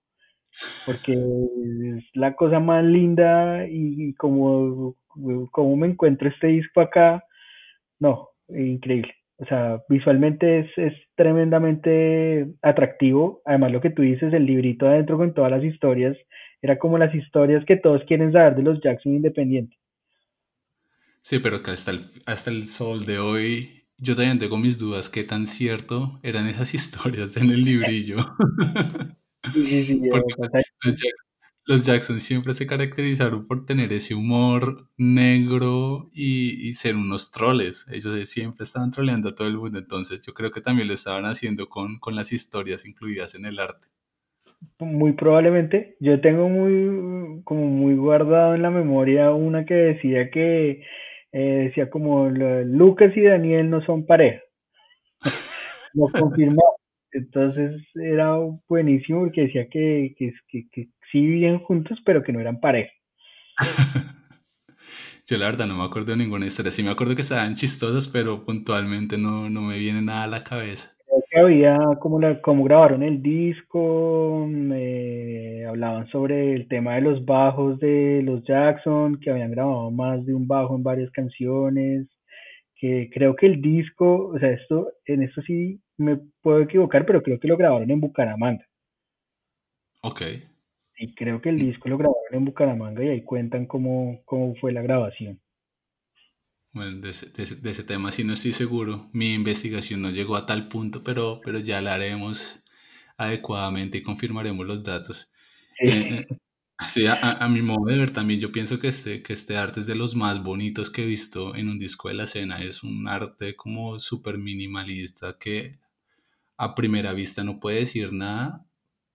porque 0.84 1.12
es 1.12 2.04
la 2.14 2.34
cosa 2.34 2.60
más 2.60 2.84
linda 2.84 3.66
y, 3.68 4.14
como, 4.14 4.96
como 5.50 5.76
me 5.76 5.88
encuentro 5.88 6.28
este 6.28 6.48
disco 6.48 6.80
acá, 6.80 7.24
no, 7.98 8.28
increíble. 8.48 9.14
O 9.38 9.44
sea, 9.44 9.82
visualmente 9.88 10.60
es, 10.60 10.78
es 10.78 10.94
tremendamente 11.14 12.46
atractivo. 12.62 13.42
Además, 13.44 13.72
lo 13.72 13.80
que 13.82 13.90
tú 13.90 14.02
dices, 14.02 14.32
el 14.32 14.46
librito 14.46 14.86
adentro 14.86 15.18
con 15.18 15.34
todas 15.34 15.50
las 15.50 15.62
historias, 15.64 16.16
era 16.62 16.78
como 16.78 16.96
las 16.96 17.14
historias 17.14 17.64
que 17.66 17.76
todos 17.76 18.02
quieren 18.04 18.32
saber 18.32 18.56
de 18.56 18.62
los 18.62 18.80
Jackson 18.80 19.12
Independientes. 19.12 19.78
Sí, 21.26 21.40
pero 21.40 21.60
que 21.60 21.72
hasta 21.72 21.90
el, 21.90 22.08
hasta 22.24 22.52
el 22.52 22.68
sol 22.68 23.04
de 23.04 23.18
hoy, 23.18 23.88
yo 23.98 24.14
también 24.14 24.38
tengo 24.38 24.58
mis 24.58 24.78
dudas 24.78 25.10
qué 25.10 25.24
tan 25.24 25.48
cierto 25.48 26.20
eran 26.22 26.46
esas 26.46 26.72
historias 26.74 27.36
en 27.36 27.50
el 27.50 27.64
librillo. 27.64 28.18
Sí, 29.52 29.64
sí, 29.64 29.84
sí, 29.84 30.00
Porque 30.10 30.34
los 30.82 30.94
Jackson, 30.94 31.26
los 31.66 31.84
Jackson 31.84 32.20
siempre 32.20 32.52
se 32.52 32.66
caracterizaron 32.66 33.46
por 33.46 33.64
tener 33.64 33.92
ese 33.92 34.14
humor 34.14 34.88
negro 34.96 36.10
y, 36.12 36.68
y, 36.68 36.72
ser 36.72 36.96
unos 36.96 37.30
troles. 37.30 37.86
Ellos 37.90 38.28
siempre 38.28 38.64
estaban 38.64 38.90
troleando 38.90 39.28
a 39.28 39.34
todo 39.36 39.46
el 39.46 39.56
mundo, 39.56 39.78
entonces 39.78 40.20
yo 40.22 40.34
creo 40.34 40.50
que 40.50 40.60
también 40.60 40.88
lo 40.88 40.94
estaban 40.94 41.24
haciendo 41.26 41.68
con, 41.68 42.00
con 42.00 42.16
las 42.16 42.32
historias 42.32 42.86
incluidas 42.86 43.36
en 43.36 43.46
el 43.46 43.60
arte. 43.60 43.86
Muy 44.78 45.12
probablemente. 45.12 45.96
Yo 46.00 46.20
tengo 46.20 46.48
muy, 46.48 47.42
como 47.44 47.66
muy 47.66 47.94
guardado 47.94 48.54
en 48.54 48.62
la 48.62 48.70
memoria 48.70 49.30
una 49.30 49.64
que 49.64 49.74
decía 49.74 50.30
que, 50.30 50.82
eh, 51.38 51.64
decía 51.64 51.90
como 51.90 52.30
Lucas 52.30 53.14
y 53.14 53.20
Daniel 53.20 53.68
no 53.68 53.84
son 53.84 54.06
pareja. 54.06 54.40
Lo 55.92 56.08
confirmó. 56.08 56.62
Entonces 57.12 57.82
era 57.94 58.38
buenísimo 58.66 59.20
porque 59.20 59.42
decía 59.42 59.68
que, 59.68 60.14
que, 60.18 60.32
que, 60.48 60.66
que 60.72 60.88
sí 61.12 61.20
vivían 61.20 61.58
juntos, 61.58 61.98
pero 62.06 62.22
que 62.22 62.32
no 62.32 62.40
eran 62.40 62.58
pareja. 62.58 62.90
Yo 65.26 65.36
la 65.36 65.46
verdad 65.46 65.66
no 65.66 65.76
me 65.76 65.84
acuerdo 65.84 66.12
de 66.12 66.16
ninguna 66.16 66.46
historia. 66.46 66.70
Sí 66.72 66.82
me 66.82 66.90
acuerdo 66.90 67.14
que 67.14 67.20
estaban 67.20 67.54
chistosas, 67.54 68.08
pero 68.08 68.44
puntualmente 68.46 69.18
no, 69.18 69.50
no 69.50 69.60
me 69.60 69.78
viene 69.78 70.00
nada 70.00 70.22
a 70.22 70.28
la 70.28 70.42
cabeza. 70.42 70.95
Que 71.30 71.38
había 71.38 71.78
como, 72.00 72.20
la, 72.20 72.40
como 72.40 72.64
grabaron 72.64 73.02
el 73.02 73.22
disco, 73.22 74.46
eh, 74.74 75.64
hablaban 75.66 76.08
sobre 76.08 76.54
el 76.54 76.68
tema 76.68 76.96
de 76.96 77.00
los 77.02 77.24
bajos 77.24 77.78
de 77.78 78.22
los 78.22 78.44
Jackson, 78.44 79.18
que 79.20 79.30
habían 79.30 79.50
grabado 79.50 79.90
más 79.90 80.24
de 80.26 80.34
un 80.34 80.46
bajo 80.46 80.76
en 80.76 80.82
varias 80.82 81.10
canciones, 81.12 82.06
que 82.76 83.10
creo 83.12 83.34
que 83.36 83.46
el 83.46 83.62
disco, 83.62 84.28
o 84.28 84.38
sea, 84.38 84.50
esto, 84.50 84.92
en 85.06 85.22
esto 85.22 85.42
sí 85.42 85.80
me 85.96 86.18
puedo 86.42 86.60
equivocar, 86.60 87.06
pero 87.06 87.22
creo 87.22 87.38
que 87.40 87.48
lo 87.48 87.56
grabaron 87.56 87.90
en 87.90 88.00
Bucaramanga. 88.00 88.66
Ok. 90.02 90.22
Y 90.98 91.14
creo 91.14 91.40
que 91.40 91.50
el 91.50 91.58
disco 91.58 91.88
lo 91.88 91.98
grabaron 91.98 92.32
en 92.32 92.44
Bucaramanga 92.44 93.04
y 93.04 93.08
ahí 93.08 93.22
cuentan 93.22 93.66
cómo, 93.66 94.20
cómo 94.24 94.54
fue 94.56 94.72
la 94.72 94.82
grabación. 94.82 95.40
Bueno, 96.76 97.00
de 97.00 97.08
ese, 97.08 97.30
de, 97.30 97.42
ese, 97.42 97.56
de 97.56 97.70
ese, 97.70 97.84
tema 97.84 98.12
sí 98.12 98.22
no 98.22 98.34
estoy 98.34 98.52
seguro. 98.52 99.08
Mi 99.14 99.32
investigación 99.32 100.02
no 100.02 100.10
llegó 100.10 100.36
a 100.36 100.44
tal 100.44 100.68
punto, 100.68 101.02
pero, 101.02 101.40
pero 101.42 101.58
ya 101.58 101.80
la 101.80 101.94
haremos 101.94 102.62
adecuadamente 103.16 103.96
y 103.96 104.02
confirmaremos 104.02 104.66
los 104.66 104.84
datos. 104.84 105.30
Sí. 105.80 105.88
Eh, 105.88 106.26
sí, 106.86 107.06
a, 107.06 107.14
a, 107.14 107.48
mi 107.48 107.62
modo 107.62 107.86
de 107.86 107.96
ver 107.96 108.10
también 108.10 108.40
yo 108.40 108.52
pienso 108.52 108.78
que 108.78 108.88
este, 108.88 109.22
que 109.22 109.32
este 109.32 109.56
arte 109.56 109.80
es 109.80 109.86
de 109.86 109.94
los 109.94 110.14
más 110.14 110.42
bonitos 110.42 110.90
que 110.90 111.04
he 111.04 111.06
visto 111.06 111.56
en 111.56 111.70
un 111.70 111.78
disco 111.78 112.08
de 112.08 112.14
la 112.14 112.24
escena. 112.24 112.62
Es 112.62 112.82
un 112.82 113.08
arte 113.08 113.56
como 113.56 113.98
súper 113.98 114.36
minimalista 114.36 115.38
que 115.40 115.78
a 116.58 116.74
primera 116.74 117.14
vista 117.14 117.42
no 117.42 117.58
puede 117.58 117.78
decir 117.78 118.12
nada, 118.12 118.66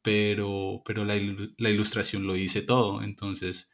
pero, 0.01 0.81
pero 0.83 1.05
la, 1.05 1.13
la, 1.57 1.69
ilustración 1.69 2.25
lo 2.25 2.33
dice 2.33 2.63
todo, 2.63 3.03
entonces 3.03 3.69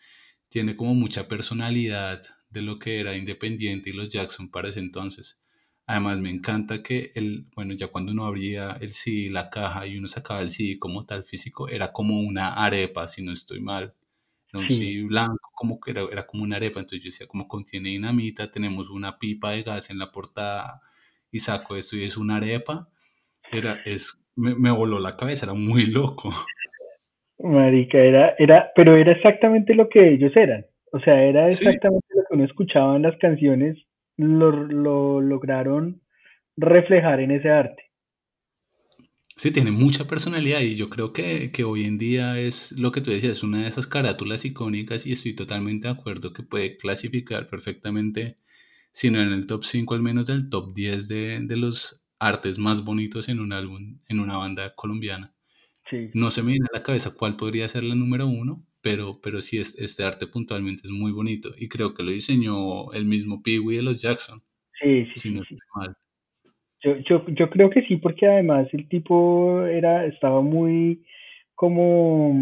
tiene 0.49 0.75
como 0.75 0.93
mucha 0.93 1.29
personalidad 1.29 2.21
de 2.49 2.61
lo 2.61 2.79
que 2.79 2.99
era 2.99 3.15
Independiente 3.15 3.89
y 3.89 3.93
los 3.93 4.09
Jackson 4.09 4.49
para 4.49 4.69
ese 4.69 4.79
entonces. 4.79 5.39
Además 5.85 6.17
me 6.19 6.29
encanta 6.29 6.83
que 6.83 7.11
el, 7.15 7.45
bueno, 7.55 7.73
ya 7.73 7.87
cuando 7.87 8.11
uno 8.11 8.25
abría 8.25 8.77
el 8.81 8.91
CD, 8.91 9.29
la 9.31 9.49
caja 9.49 9.87
y 9.87 9.97
uno 9.97 10.09
sacaba 10.09 10.41
el 10.41 10.51
CD 10.51 10.77
como 10.79 11.05
tal 11.05 11.23
físico, 11.23 11.69
era 11.69 11.93
como 11.93 12.19
una 12.19 12.53
arepa, 12.55 13.07
si 13.07 13.23
no 13.23 13.31
estoy 13.31 13.61
mal. 13.61 13.93
Era 14.51 14.59
un 14.59 14.67
sí. 14.67 14.77
CD 14.77 15.03
blanco, 15.07 15.49
como 15.55 15.79
que 15.79 15.91
era, 15.91 16.01
era 16.11 16.25
como 16.27 16.43
una 16.43 16.57
arepa, 16.57 16.81
entonces 16.81 17.03
yo 17.03 17.07
decía, 17.07 17.27
como 17.27 17.47
contiene 17.47 17.89
dinamita, 17.89 18.51
tenemos 18.51 18.89
una 18.89 19.17
pipa 19.17 19.51
de 19.51 19.63
gas 19.63 19.89
en 19.89 19.97
la 19.97 20.11
portada 20.11 20.81
y 21.31 21.39
saco 21.39 21.75
esto 21.77 21.95
y 21.95 22.03
es 22.03 22.17
una 22.17 22.37
arepa. 22.37 22.89
Era, 23.51 23.81
es 23.85 24.17
me, 24.35 24.55
me, 24.55 24.71
voló 24.71 24.99
la 24.99 25.15
cabeza, 25.15 25.45
era 25.45 25.53
muy 25.53 25.85
loco. 25.85 26.31
Marica, 27.39 27.97
era, 27.97 28.35
era, 28.37 28.71
pero 28.75 28.97
era 28.97 29.13
exactamente 29.13 29.73
lo 29.73 29.87
que 29.89 30.13
ellos 30.13 30.35
eran. 30.35 30.65
O 30.91 30.99
sea, 30.99 31.21
era 31.23 31.49
exactamente 31.49 32.07
sí. 32.09 32.17
lo 32.17 32.23
que 32.23 32.35
uno 32.35 32.45
escuchaba 32.45 32.95
en 32.95 33.01
las 33.03 33.17
canciones, 33.17 33.77
lo, 34.17 34.51
lo 34.51 35.21
lograron 35.21 36.01
reflejar 36.55 37.19
en 37.19 37.31
ese 37.31 37.49
arte. 37.49 37.83
Sí, 39.37 39.51
tiene 39.51 39.69
mucha 39.69 40.07
personalidad 40.07 40.61
y 40.61 40.75
yo 40.75 40.89
creo 40.89 41.13
que, 41.13 41.51
que, 41.51 41.63
hoy 41.63 41.85
en 41.85 41.99
día 41.99 42.39
es 42.39 42.71
lo 42.71 42.91
que 42.91 43.01
tú 43.01 43.11
decías, 43.11 43.43
una 43.43 43.61
de 43.61 43.67
esas 43.67 43.85
carátulas 43.85 44.43
icónicas 44.45 45.05
y 45.05 45.11
estoy 45.11 45.35
totalmente 45.35 45.87
de 45.87 45.93
acuerdo 45.93 46.33
que 46.33 46.41
puede 46.41 46.77
clasificar 46.77 47.47
perfectamente, 47.47 48.37
si 48.91 49.11
no 49.11 49.21
en 49.21 49.31
el 49.31 49.45
top 49.45 49.63
5, 49.63 49.93
al 49.93 50.01
menos 50.01 50.25
del 50.25 50.49
top 50.49 50.73
10 50.73 51.07
de, 51.07 51.39
de 51.41 51.55
los 51.55 52.03
artes 52.17 52.57
más 52.57 52.83
bonitos 52.83 53.29
en 53.29 53.39
un 53.39 53.53
álbum, 53.53 53.99
en 54.07 54.19
una 54.19 54.37
banda 54.37 54.73
colombiana. 54.73 55.35
Sí. 55.87 56.09
No 56.15 56.31
se 56.31 56.41
me 56.41 56.53
viene 56.53 56.65
a 56.73 56.77
la 56.77 56.83
cabeza 56.83 57.11
cuál 57.11 57.37
podría 57.37 57.67
ser 57.67 57.83
la 57.83 57.93
número 57.93 58.25
uno, 58.25 58.65
pero, 58.87 59.19
pero 59.21 59.41
sí 59.41 59.59
es, 59.59 59.77
este 59.77 60.03
arte 60.03 60.27
puntualmente 60.27 60.83
es 60.85 60.91
muy 60.91 61.11
bonito 61.11 61.49
y 61.57 61.67
creo 61.67 61.93
que 61.93 62.03
lo 62.03 62.11
diseñó 62.11 62.93
el 62.93 63.05
mismo 63.05 63.41
Pee 63.43 63.59
Wee 63.59 63.77
de 63.77 63.83
los 63.83 64.01
Jackson. 64.01 64.41
Sí, 64.81 65.05
sí, 65.13 65.19
si 65.19 65.35
no 65.35 65.43
sí. 65.43 65.57
Mal. 65.75 65.93
Yo, 66.81 66.95
yo, 67.09 67.25
yo 67.27 67.49
creo 67.49 67.69
que 67.69 67.81
sí, 67.81 67.97
porque 67.97 68.27
además 68.27 68.67
el 68.71 68.87
tipo 68.87 69.65
era, 69.65 70.05
estaba 70.05 70.41
muy 70.41 71.03
como, 71.55 72.33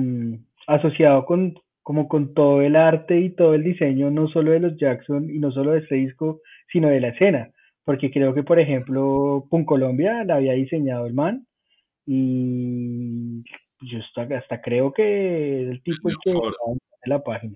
asociado 0.67 1.25
con 1.25 1.55
como 1.81 2.07
con 2.07 2.33
todo 2.33 2.63
el 2.63 2.75
arte 2.75 3.19
y 3.19 3.29
todo 3.29 3.53
el 3.53 3.63
diseño, 3.63 4.09
no 4.09 4.27
solo 4.27 4.51
de 4.51 4.59
los 4.59 4.75
Jackson 4.75 5.29
y 5.29 5.37
no 5.37 5.51
solo 5.51 5.71
de 5.71 5.79
este 5.79 5.95
disco, 5.95 6.41
sino 6.71 6.89
de 6.89 6.99
la 6.99 7.09
escena. 7.09 7.51
Porque 7.83 8.09
creo 8.09 8.33
que, 8.33 8.41
por 8.41 8.59
ejemplo, 8.59 9.45
Pun 9.51 9.65
Colombia 9.65 10.23
la 10.23 10.37
había 10.37 10.53
diseñado 10.53 11.05
el 11.05 11.13
man 11.13 11.45
y 12.07 13.43
yo 13.81 13.99
hasta, 13.99 14.37
hasta 14.37 14.61
creo 14.61 14.93
que 14.93 15.69
el 15.69 15.83
tipo 15.83 16.09
es 16.09 16.15
que 16.23 16.31
en 16.31 16.79
la 17.05 17.23
página. 17.23 17.55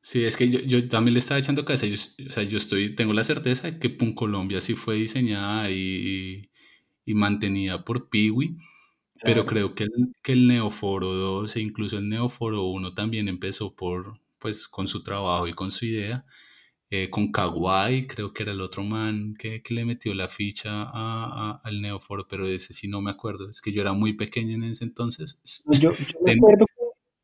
Sí, 0.00 0.24
es 0.24 0.36
que 0.36 0.48
yo, 0.48 0.60
yo, 0.60 0.88
también 0.88 1.14
le 1.14 1.18
estaba 1.18 1.40
echando 1.40 1.64
cabeza. 1.64 1.86
Yo, 1.86 1.96
o 2.28 2.32
sea, 2.32 2.44
yo 2.44 2.56
estoy, 2.56 2.94
tengo 2.94 3.12
la 3.12 3.24
certeza 3.24 3.70
de 3.70 3.78
que 3.78 3.90
Pun 3.90 4.14
Colombia 4.14 4.60
sí 4.60 4.74
fue 4.74 4.94
diseñada 4.94 5.70
y, 5.70 6.50
y 7.04 7.14
mantenida 7.14 7.84
por 7.84 8.08
Piwi 8.08 8.56
pero 9.22 9.46
creo 9.46 9.74
que 9.74 9.84
el, 9.84 10.14
que 10.22 10.32
el 10.32 10.46
Neoforo 10.46 11.12
2 11.12 11.56
e 11.56 11.60
incluso 11.60 11.98
el 11.98 12.08
Neoforo 12.08 12.64
1 12.64 12.94
también 12.94 13.28
empezó 13.28 13.74
por, 13.74 14.20
pues, 14.38 14.68
con 14.68 14.86
su 14.88 15.02
trabajo 15.02 15.48
y 15.48 15.54
con 15.54 15.70
su 15.70 15.86
idea. 15.86 16.24
Eh, 16.90 17.10
con 17.10 17.30
Kawaii, 17.30 18.06
creo 18.06 18.32
que 18.32 18.44
era 18.44 18.52
el 18.52 18.62
otro 18.62 18.82
man 18.82 19.34
que, 19.38 19.62
que 19.62 19.74
le 19.74 19.84
metió 19.84 20.14
la 20.14 20.28
ficha 20.28 20.84
a, 20.84 21.60
al 21.62 21.82
Neoforo, 21.82 22.26
pero 22.28 22.46
ese 22.46 22.72
sí 22.72 22.88
no 22.88 23.02
me 23.02 23.10
acuerdo. 23.10 23.50
Es 23.50 23.60
que 23.60 23.72
yo 23.72 23.82
era 23.82 23.92
muy 23.92 24.14
pequeño 24.14 24.54
en 24.54 24.64
ese 24.64 24.84
entonces. 24.84 25.38
Yo, 25.78 25.90
me 26.24 26.32
acuerdo 26.32 26.64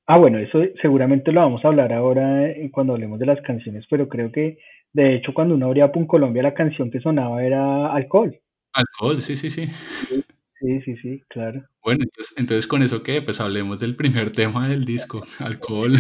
Ah, 0.06 0.18
bueno, 0.18 0.38
eso 0.38 0.58
seguramente 0.82 1.32
lo 1.32 1.40
vamos 1.40 1.64
a 1.64 1.68
hablar 1.68 1.92
ahora 1.92 2.50
eh, 2.50 2.70
cuando 2.70 2.92
hablemos 2.92 3.18
de 3.18 3.24
las 3.24 3.40
canciones, 3.40 3.86
pero 3.88 4.06
creo 4.06 4.30
que 4.30 4.58
de 4.92 5.16
hecho 5.16 5.32
cuando 5.32 5.54
uno 5.54 5.66
abría 5.66 5.92
Pun 5.92 6.06
Colombia 6.06 6.42
la 6.42 6.52
canción 6.52 6.90
que 6.90 7.00
sonaba 7.00 7.42
era 7.42 7.90
Alcohol. 7.90 8.38
Alcohol, 8.74 9.22
sí, 9.22 9.34
sí, 9.34 9.48
sí. 9.48 9.66
Sí, 10.60 10.80
sí, 10.82 10.96
sí, 10.96 11.22
claro. 11.28 11.64
Bueno, 11.82 12.04
entonces, 12.04 12.34
entonces 12.36 12.66
con 12.66 12.82
eso 12.82 13.02
qué, 13.02 13.22
pues 13.22 13.40
hablemos 13.40 13.80
del 13.80 13.96
primer 13.96 14.30
tema 14.30 14.68
del 14.68 14.84
disco, 14.84 15.22
alcohol. 15.38 15.94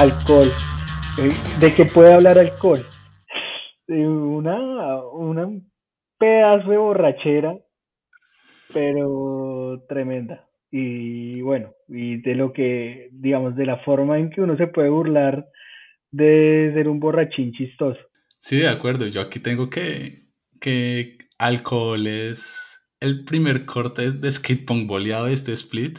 Alcohol. 0.00 0.48
Eh, 1.18 1.28
¿De 1.60 1.74
qué 1.74 1.84
puede 1.84 2.14
hablar 2.14 2.38
alcohol? 2.38 2.80
Una, 3.86 5.04
una 5.12 5.46
pedazo 6.18 6.70
de 6.70 6.76
borrachera, 6.78 7.58
pero 8.72 9.84
tremenda 9.90 10.48
y 10.70 11.42
bueno, 11.42 11.74
y 11.86 12.22
de 12.22 12.34
lo 12.34 12.54
que, 12.54 13.10
digamos, 13.12 13.56
de 13.56 13.66
la 13.66 13.76
forma 13.80 14.18
en 14.18 14.30
que 14.30 14.40
uno 14.40 14.56
se 14.56 14.68
puede 14.68 14.88
burlar 14.88 15.46
de 16.10 16.70
ser 16.72 16.88
un 16.88 16.98
borrachín 16.98 17.52
chistoso. 17.52 18.00
Sí, 18.38 18.56
de 18.56 18.68
acuerdo. 18.68 19.06
Yo 19.06 19.20
aquí 19.20 19.38
tengo 19.38 19.68
que, 19.68 20.28
que 20.62 21.18
alcohol 21.36 22.06
es 22.06 22.80
el 23.00 23.26
primer 23.26 23.66
corte 23.66 24.12
de 24.12 24.30
skatepunk 24.30 24.88
boleado 24.88 25.26
de 25.26 25.34
este 25.34 25.52
split, 25.52 25.98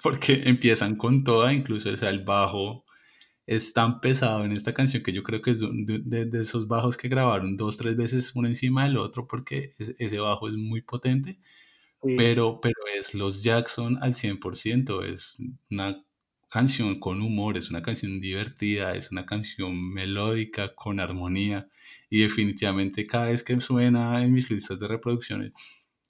porque 0.00 0.42
empiezan 0.44 0.94
con 0.94 1.24
toda, 1.24 1.52
incluso, 1.52 1.90
o 1.90 1.96
sea, 1.96 2.10
el 2.10 2.22
bajo 2.22 2.84
es 3.46 3.72
tan 3.72 4.00
pesado 4.00 4.44
en 4.44 4.52
esta 4.52 4.74
canción 4.74 5.02
que 5.02 5.12
yo 5.12 5.22
creo 5.22 5.42
que 5.42 5.50
es 5.52 5.60
de, 5.60 6.26
de, 6.26 6.40
esos 6.40 6.68
bajos 6.68 6.96
que 6.96 7.08
grabaron 7.08 7.56
dos, 7.56 7.76
tres 7.76 7.96
veces 7.96 8.32
uno 8.34 8.48
encima 8.48 8.84
del 8.84 8.96
otro, 8.98 9.26
porque 9.26 9.74
ese 9.78 10.18
bajo 10.18 10.48
es 10.48 10.54
muy 10.54 10.82
potente 10.82 11.38
pero, 12.02 12.60
pero 12.60 12.76
es 12.98 13.14
los 13.14 13.42
Jackson 13.42 13.98
al 14.00 14.14
100%, 14.14 15.04
es 15.04 15.38
una 15.70 16.02
canción 16.48 16.98
con 16.98 17.20
humor, 17.20 17.58
es 17.58 17.70
una 17.70 17.82
canción 17.82 18.20
divertida, 18.20 18.94
es 18.94 19.12
una 19.12 19.26
canción 19.26 19.92
melódica, 19.92 20.74
con 20.74 20.98
armonía, 20.98 21.68
y 22.08 22.22
definitivamente 22.22 23.06
cada 23.06 23.30
vez 23.30 23.42
que 23.42 23.60
suena 23.60 24.22
en 24.24 24.32
mis 24.32 24.50
listas 24.50 24.80
de 24.80 24.88
reproducciones, 24.88 25.52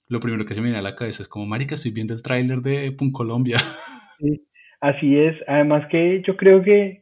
lo 0.07 0.19
primero 0.19 0.45
que 0.45 0.53
se 0.53 0.61
me 0.61 0.67
viene 0.67 0.79
a 0.79 0.81
la 0.81 0.95
cabeza 0.95 1.23
es 1.23 1.29
como, 1.29 1.45
marica, 1.45 1.75
estoy 1.75 1.91
viendo 1.91 2.13
el 2.13 2.23
tráiler 2.23 2.61
de 2.61 2.91
Pun 2.91 3.11
Colombia. 3.11 3.57
Sí, 4.21 4.39
así 4.81 5.17
es, 5.17 5.35
además 5.47 5.87
que 5.89 6.21
yo 6.27 6.37
creo 6.37 6.61
que 6.61 7.00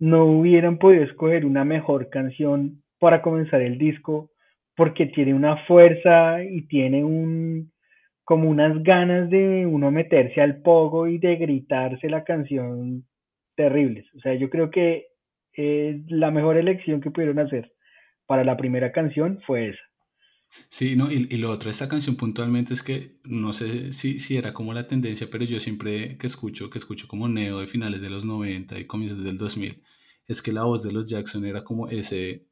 no 0.00 0.24
hubieran 0.24 0.78
podido 0.78 1.04
escoger 1.04 1.46
una 1.46 1.64
mejor 1.64 2.08
canción 2.08 2.82
para 2.98 3.22
comenzar 3.22 3.60
el 3.60 3.78
disco, 3.78 4.30
porque 4.74 5.06
tiene 5.06 5.34
una 5.34 5.64
fuerza 5.66 6.42
y 6.42 6.62
tiene 6.62 7.04
un, 7.04 7.70
como 8.24 8.48
unas 8.48 8.82
ganas 8.82 9.30
de 9.30 9.66
uno 9.66 9.90
meterse 9.90 10.40
al 10.40 10.62
pogo 10.62 11.06
y 11.06 11.18
de 11.18 11.36
gritarse 11.36 12.08
la 12.08 12.24
canción 12.24 13.04
terribles. 13.56 14.06
O 14.16 14.20
sea, 14.20 14.34
yo 14.34 14.48
creo 14.48 14.70
que 14.70 15.08
eh, 15.56 16.00
la 16.08 16.30
mejor 16.30 16.56
elección 16.56 17.00
que 17.00 17.10
pudieron 17.10 17.38
hacer 17.38 17.72
para 18.26 18.42
la 18.42 18.56
primera 18.56 18.92
canción 18.92 19.40
fue 19.46 19.68
esa. 19.68 19.82
Sí, 20.68 20.96
no, 20.96 21.10
y, 21.12 21.26
lo 21.36 21.50
otro, 21.50 21.70
esta 21.70 21.88
canción 21.88 22.16
puntualmente 22.16 22.74
es 22.74 22.82
que 22.82 23.16
no 23.24 23.52
sé 23.52 23.92
si, 23.92 24.18
si 24.18 24.36
era 24.36 24.52
como 24.52 24.74
la 24.74 24.86
tendencia, 24.86 25.28
pero 25.30 25.44
yo 25.44 25.60
siempre 25.60 26.16
que 26.18 26.26
escucho, 26.26 26.70
que 26.70 26.78
escucho 26.78 27.06
como 27.06 27.28
Neo 27.28 27.60
de 27.60 27.68
finales 27.68 28.00
de 28.00 28.10
los 28.10 28.24
90 28.24 28.78
y 28.78 28.86
comienzos 28.86 29.22
del 29.22 29.36
2000, 29.36 29.80
es 30.30 30.42
que 30.42 30.52
la 30.52 30.62
voz 30.62 30.84
de 30.84 30.92
los 30.92 31.08
Jackson 31.08 31.44
era 31.44 31.64
como 31.64 31.88
ese 31.88 32.46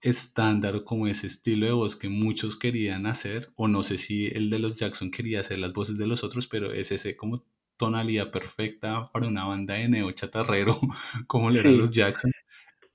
estándar 0.00 0.76
o 0.76 0.84
como 0.84 1.08
ese 1.08 1.26
estilo 1.26 1.66
de 1.66 1.72
voz 1.72 1.96
que 1.96 2.08
muchos 2.08 2.56
querían 2.56 3.06
hacer, 3.06 3.50
o 3.56 3.66
no 3.66 3.82
sé 3.82 3.98
si 3.98 4.26
el 4.26 4.50
de 4.50 4.60
los 4.60 4.76
Jackson 4.76 5.10
quería 5.10 5.40
hacer 5.40 5.58
las 5.58 5.72
voces 5.72 5.98
de 5.98 6.06
los 6.06 6.22
otros, 6.22 6.46
pero 6.46 6.72
es 6.72 6.92
ese 6.92 7.16
como 7.16 7.44
tonalidad 7.76 8.30
perfecta 8.30 9.10
para 9.10 9.26
una 9.26 9.46
banda 9.46 9.74
de 9.74 9.88
neo 9.88 10.12
chatarrero 10.12 10.80
como 11.26 11.50
le 11.50 11.60
eran 11.60 11.76
los 11.76 11.90
Jackson. 11.90 12.30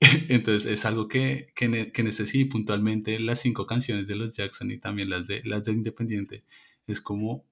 Entonces 0.30 0.72
es 0.72 0.86
algo 0.86 1.06
que, 1.06 1.52
que, 1.54 1.92
que 1.92 2.02
necesito 2.02 2.52
puntualmente 2.52 3.20
las 3.20 3.40
cinco 3.40 3.66
canciones 3.66 4.08
de 4.08 4.16
los 4.16 4.34
Jackson 4.34 4.70
y 4.70 4.78
también 4.78 5.10
las 5.10 5.26
de, 5.26 5.42
las 5.44 5.64
de 5.64 5.72
Independiente. 5.72 6.44
Es 6.86 7.02
como 7.02 7.44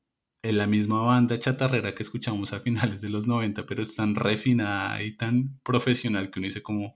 en 0.42 0.58
la 0.58 0.66
misma 0.66 1.02
banda 1.02 1.38
chatarrera 1.38 1.94
que 1.94 2.02
escuchamos 2.02 2.52
a 2.52 2.60
finales 2.60 3.00
de 3.00 3.10
los 3.10 3.26
90, 3.26 3.66
pero 3.66 3.82
es 3.82 3.94
tan 3.96 4.14
refinada 4.14 5.02
y 5.02 5.16
tan 5.16 5.60
profesional 5.62 6.30
que 6.30 6.40
uno 6.40 6.46
dice 6.46 6.62
como, 6.62 6.94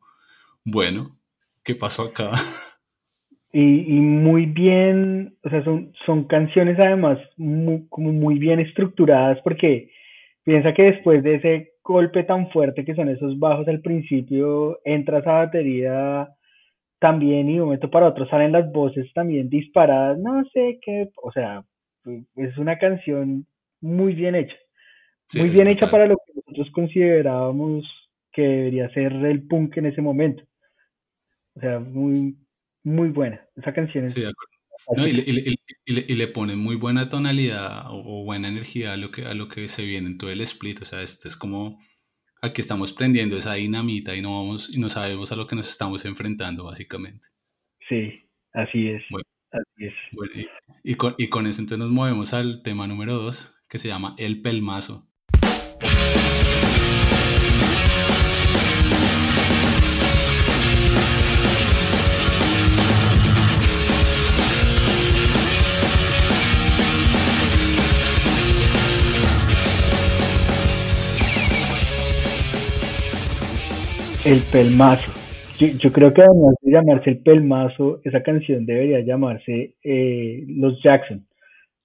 bueno, 0.64 1.18
¿Qué 1.64 1.74
pasó 1.74 2.02
acá? 2.02 2.32
Y, 3.56 4.00
muy 4.00 4.46
bien, 4.46 5.36
o 5.44 5.48
sea, 5.48 5.62
son, 5.62 5.92
son 6.04 6.24
canciones 6.24 6.76
además 6.76 7.20
como 7.36 8.12
muy 8.12 8.40
bien 8.40 8.58
estructuradas 8.58 9.38
porque 9.44 9.90
piensa 10.42 10.74
que 10.74 10.82
después 10.82 11.22
de 11.22 11.36
ese 11.36 11.72
golpe 11.84 12.24
tan 12.24 12.50
fuerte 12.50 12.84
que 12.84 12.96
son 12.96 13.08
esos 13.08 13.38
bajos 13.38 13.68
al 13.68 13.80
principio, 13.80 14.80
entra 14.84 15.20
esa 15.20 15.34
batería 15.34 16.30
también 16.98 17.48
y 17.48 17.54
de 17.54 17.60
un 17.60 17.66
momento 17.66 17.88
para 17.90 18.08
otro 18.08 18.26
salen 18.26 18.50
las 18.50 18.72
voces 18.72 19.06
también 19.14 19.48
disparadas, 19.48 20.18
no 20.18 20.42
sé 20.52 20.80
qué, 20.82 21.10
o 21.22 21.30
sea, 21.30 21.62
es 22.36 22.58
una 22.58 22.78
canción 22.78 23.46
muy 23.80 24.14
bien 24.14 24.34
hecha, 24.34 24.56
muy 25.34 25.50
bien 25.50 25.68
hecha 25.68 25.90
para 25.90 26.06
lo 26.06 26.16
que 26.16 26.32
nosotros 26.34 26.70
considerábamos 26.72 27.84
que 28.32 28.42
debería 28.42 28.88
ser 28.90 29.12
el 29.12 29.46
punk 29.46 29.76
en 29.76 29.86
ese 29.86 30.02
momento. 30.02 30.42
O 31.54 31.60
sea, 31.60 31.78
muy, 31.78 32.36
muy 32.82 33.08
buena. 33.10 33.40
Esa 33.56 33.72
canción 33.72 34.06
es... 34.06 34.12
Sí, 34.12 34.22
de 34.22 34.28
acuerdo. 34.28 35.08
y, 35.86 36.16
le, 36.16 36.28
pone 36.28 36.56
muy 36.56 36.74
buena 36.74 37.08
tonalidad 37.08 37.84
o, 37.90 38.24
buena 38.24 38.48
energía 38.48 38.92
a 38.92 38.96
lo, 38.96 39.10
que, 39.12 39.24
a 39.24 39.34
lo 39.34 39.48
que 39.48 39.68
se 39.68 39.84
viene 39.84 40.08
en 40.08 40.18
todo 40.18 40.30
el 40.30 40.40
split. 40.40 40.82
O 40.82 40.84
sea, 40.84 41.00
este 41.02 41.28
es 41.28 41.36
como 41.36 41.78
aquí 42.42 42.60
estamos 42.60 42.92
prendiendo 42.92 43.36
esa 43.36 43.54
dinamita 43.54 44.14
y 44.14 44.20
no 44.20 44.36
vamos 44.36 44.74
y 44.74 44.78
no 44.78 44.88
sabemos 44.88 45.32
a 45.32 45.36
lo 45.36 45.46
que 45.46 45.56
nos 45.56 45.70
estamos 45.70 46.04
enfrentando, 46.04 46.64
básicamente. 46.64 47.26
Sí, 47.88 48.28
así 48.52 48.88
es. 48.88 49.02
Así 49.54 49.86
es. 49.86 49.94
y, 50.82 50.94
con, 50.96 51.14
y 51.18 51.28
con 51.28 51.46
eso 51.46 51.60
entonces 51.60 51.78
nos 51.78 51.90
movemos 51.90 52.34
al 52.34 52.62
tema 52.62 52.86
número 52.86 53.14
dos, 53.14 53.52
que 53.68 53.78
se 53.78 53.88
llama 53.88 54.14
El 54.18 54.42
Pelmazo. 54.42 55.06
El 74.24 74.40
Pelmazo. 74.40 75.23
Yo, 75.58 75.92
creo 75.92 76.12
que 76.12 76.22
además 76.22 76.54
de 76.62 76.72
llamarse 76.72 77.10
El 77.10 77.18
Pelmazo, 77.18 78.00
esa 78.02 78.22
canción 78.22 78.66
debería 78.66 79.00
llamarse 79.00 79.76
eh, 79.84 80.44
Los 80.48 80.82
Jackson. 80.82 81.26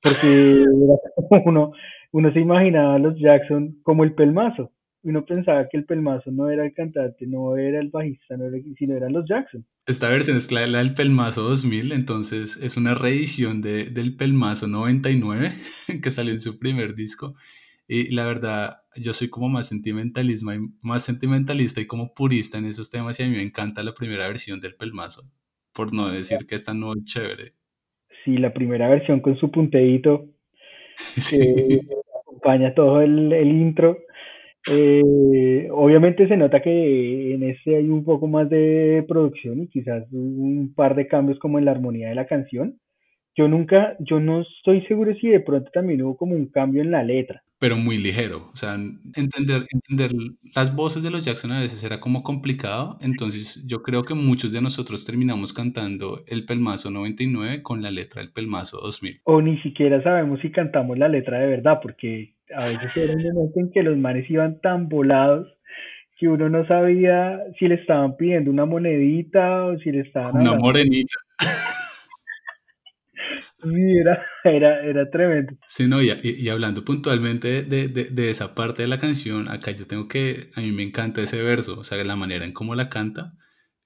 Porque 0.01 0.65
uno, 1.45 1.73
uno 2.12 2.34
se 2.34 2.39
imaginaba 2.39 2.95
a 2.95 2.99
los 2.99 3.19
Jackson 3.19 3.77
como 3.84 4.03
el 4.03 4.13
Pelmazo. 4.13 4.71
Uno 5.03 5.23
pensaba 5.23 5.67
que 5.69 5.77
el 5.77 5.86
Pelmazo 5.86 6.32
no 6.32 6.49
era 6.49 6.65
el 6.65 6.73
cantante, 6.73 7.25
no 7.27 7.55
era 7.58 7.79
el 7.79 7.89
bajista, 7.89 8.36
no 8.36 8.45
era, 8.47 8.58
sino 8.77 8.97
eran 8.97 9.13
los 9.13 9.25
Jackson. 9.27 9.65
Esta 9.86 10.10
versión 10.10 10.38
es 10.38 10.51
la, 10.51 10.62
del 10.62 10.93
Pelmazo 10.93 11.43
2000, 11.43 11.91
entonces 11.93 12.58
es 12.62 12.75
una 12.75 12.95
reedición 12.95 13.62
de, 13.62 13.86
del 13.86 14.17
Pelmazo 14.17 14.67
99 14.67 15.51
que 16.03 16.12
salió 16.12 16.34
en 16.34 16.41
su 16.41 16.60
primer 16.60 16.95
disco 16.95 17.36
Y 17.91 18.12
la 18.12 18.28
verdad, 18.28 18.84
yo 18.95 19.15
soy 19.15 19.32
como 19.32 19.49
más 19.49 19.67
sentimentalismo, 19.67 20.52
más 20.84 21.02
sentimentalista 21.02 21.82
y 21.82 21.88
como 21.88 22.13
purista 22.13 22.60
en 22.60 22.65
esos 22.65 22.91
temas 22.91 23.19
y 23.19 23.23
a 23.23 23.28
mí 23.28 23.36
me 23.36 23.41
encanta 23.41 23.82
la 23.82 23.95
primera 23.95 24.28
versión 24.28 24.62
del 24.62 24.75
pelmazo, 24.75 25.23
por 25.73 25.91
no 25.91 26.08
decir 26.10 26.38
que 26.47 26.54
esta 26.54 26.71
no 26.75 26.93
es 26.93 27.04
chévere. 27.06 27.54
Sí, 28.23 28.38
la 28.38 28.54
primera 28.54 28.88
versión 28.88 29.21
con 29.21 29.38
su 29.38 29.49
punteíto 29.49 30.28
que 31.32 31.82
acompaña 32.21 32.75
todo 32.75 33.02
el, 33.02 33.34
el 33.34 33.47
intro. 33.47 33.97
Eh, 34.71 35.67
obviamente 35.71 36.28
se 36.28 36.38
nota 36.38 36.62
que 36.62 37.34
en 37.34 37.41
este 37.41 37.75
hay 37.75 37.89
un 37.89 38.04
poco 38.04 38.28
más 38.28 38.52
de 38.52 39.04
producción 39.08 39.63
y 39.63 39.67
quizás 39.67 40.06
un 40.12 40.75
par 40.75 40.93
de 40.93 41.08
cambios 41.08 41.39
como 41.39 41.58
en 41.58 41.65
la 41.65 41.71
armonía 41.71 42.10
de 42.10 42.15
la 42.15 42.28
canción. 42.28 42.80
Yo 43.36 43.48
nunca, 43.48 43.96
yo 44.00 44.20
no 44.20 44.42
estoy 44.42 44.82
seguro 44.88 45.13
si 45.15 45.28
de 45.28 45.39
pronto 45.39 45.70
también 45.72 46.02
hubo 46.02 46.18
como 46.18 46.36
un 46.36 46.48
cambio 46.48 46.82
en 46.82 46.92
la 46.92 47.04
letra 47.04 47.44
pero 47.60 47.76
muy 47.76 47.98
ligero. 47.98 48.50
O 48.54 48.56
sea, 48.56 48.76
entender, 49.15 49.68
entender 49.72 50.12
las 50.56 50.74
voces 50.74 51.04
de 51.04 51.12
los 51.12 51.24
Jackson 51.24 51.52
a 51.52 51.60
veces 51.60 51.84
era 51.84 52.00
como 52.00 52.24
complicado. 52.24 52.98
Entonces, 53.02 53.62
yo 53.68 53.84
creo 53.84 54.04
que 54.04 54.13
muchos 54.13 54.54
de 54.54 54.62
nosotros 54.62 55.06
terminamos 55.06 55.52
cantando 55.54 56.22
el 56.28 56.46
Pelmazo 56.46 56.89
99 56.89 57.62
con 57.62 57.82
la 57.82 57.92
letra 57.92 58.22
del 58.22 58.32
Pelmazo 58.32 58.80
2000. 58.80 59.22
O 59.26 59.42
ni 59.42 59.62
siquiera 59.62 60.02
sabemos 60.02 60.39
si 60.39 60.52
cantamos 60.52 60.98
la 60.98 61.10
letra 61.10 61.39
de 61.39 61.48
verdad, 61.48 61.80
porque 61.82 62.34
a 62.56 62.65
veces 62.65 62.96
era 62.96 63.13
un 63.13 63.24
momento 63.34 63.60
en 63.60 63.72
que 63.72 63.84
los 63.84 63.98
manes 63.98 64.30
iban 64.32 64.62
tan 64.62 64.88
volados 64.88 65.48
que 66.18 66.28
uno 66.28 66.50
no 66.50 66.65
sabía 66.65 67.39
si 67.58 67.68
le 67.68 67.76
estaban 67.76 68.18
pidiendo 68.18 68.52
una 68.52 68.65
monedita 68.65 69.65
o 69.65 69.78
si 69.80 69.92
le 69.92 70.02
estaban... 70.02 70.42
Una 70.42 70.56
morenita. 70.56 71.13
Sí, 73.41 73.97
era, 73.97 74.25
era, 74.43 74.82
era 74.84 75.10
tremendo. 75.10 75.54
Sí, 75.67 75.88
no, 75.88 76.02
y, 76.02 76.12
y 76.23 76.49
hablando 76.49 76.84
puntualmente 76.84 77.63
de, 77.63 77.88
de, 77.88 78.06
de, 78.06 78.30
esa 78.30 78.56
parte 78.56 78.84
de 78.84 78.88
la 78.88 78.99
canción, 78.99 79.49
acá 79.49 79.71
yo 79.71 79.88
tengo 79.88 80.08
que, 80.08 80.49
a 80.56 80.62
mí 80.62 80.71
me 80.71 80.84
encanta 80.84 81.21
ese 81.21 81.41
verso, 81.41 81.80
o 81.80 81.84
sea, 81.84 82.04
la 82.04 82.15
manera 82.15 82.45
en 82.45 82.54
cómo 82.54 82.75
la 82.75 82.89
canta, 82.89 83.34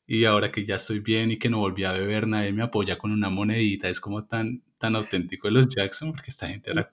y 0.06 0.26
ahora 0.26 0.52
que 0.52 0.66
ya 0.66 0.76
estoy 0.76 1.00
bien 1.00 1.32
y 1.32 1.40
que 1.40 1.50
no 1.50 1.60
volví 1.60 1.84
a 1.84 1.94
beber, 1.94 2.28
nadie 2.28 2.52
me 2.52 2.64
apoya 2.64 2.98
con 2.98 3.12
una 3.12 3.30
monedita, 3.30 3.88
es 3.90 4.00
como 4.00 4.26
tan, 4.26 4.62
tan 4.78 4.96
auténtico 4.96 5.48
de 5.48 5.54
los 5.54 5.68
Jackson, 5.68 6.12
porque 6.12 6.32
esta 6.32 6.48
gente 6.48 6.72
era, 6.72 6.92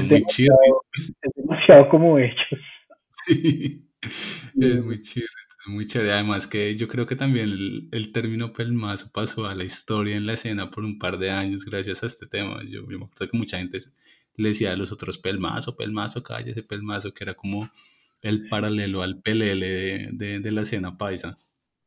muy 0.00 0.24
chido. 0.26 0.54
Es 1.22 1.32
demasiado 1.36 1.88
como 1.88 2.18
ellos. 2.18 2.36
Sí, 4.54 4.60
es 4.60 4.84
muy 4.84 5.00
chido. 5.00 5.28
Muy 5.66 5.86
chévere, 5.86 6.12
además 6.12 6.48
que 6.48 6.76
yo 6.76 6.88
creo 6.88 7.06
que 7.06 7.14
también 7.14 7.48
el, 7.92 8.12
término 8.12 8.52
pelmazo 8.52 9.10
pasó 9.14 9.46
a 9.46 9.54
la 9.54 9.62
historia 9.62 10.16
en 10.16 10.26
la 10.26 10.32
escena 10.32 10.70
por 10.70 10.82
un 10.82 10.98
par 10.98 11.18
de 11.18 11.30
años 11.30 11.64
gracias 11.64 12.02
a 12.02 12.06
este 12.06 12.26
tema. 12.26 12.60
Yo 12.68 12.82
me 12.84 12.96
acuerdo 12.96 13.30
que 13.30 13.38
mucha 13.38 13.58
gente 13.58 13.78
le 14.36 14.48
decía 14.48 14.72
a 14.72 14.76
los 14.76 14.90
otros 14.90 15.18
pelmazo, 15.18 15.76
pelmazo, 15.76 16.24
cállese, 16.24 16.64
pelmazo, 16.64 17.14
que 17.14 17.22
era 17.22 17.34
como 17.34 17.70
el 18.22 18.48
paralelo 18.48 19.02
al 19.02 19.22
pelele 19.22 20.08
de, 20.12 20.50
la 20.50 20.62
escena 20.62 20.98
paisa. 20.98 21.38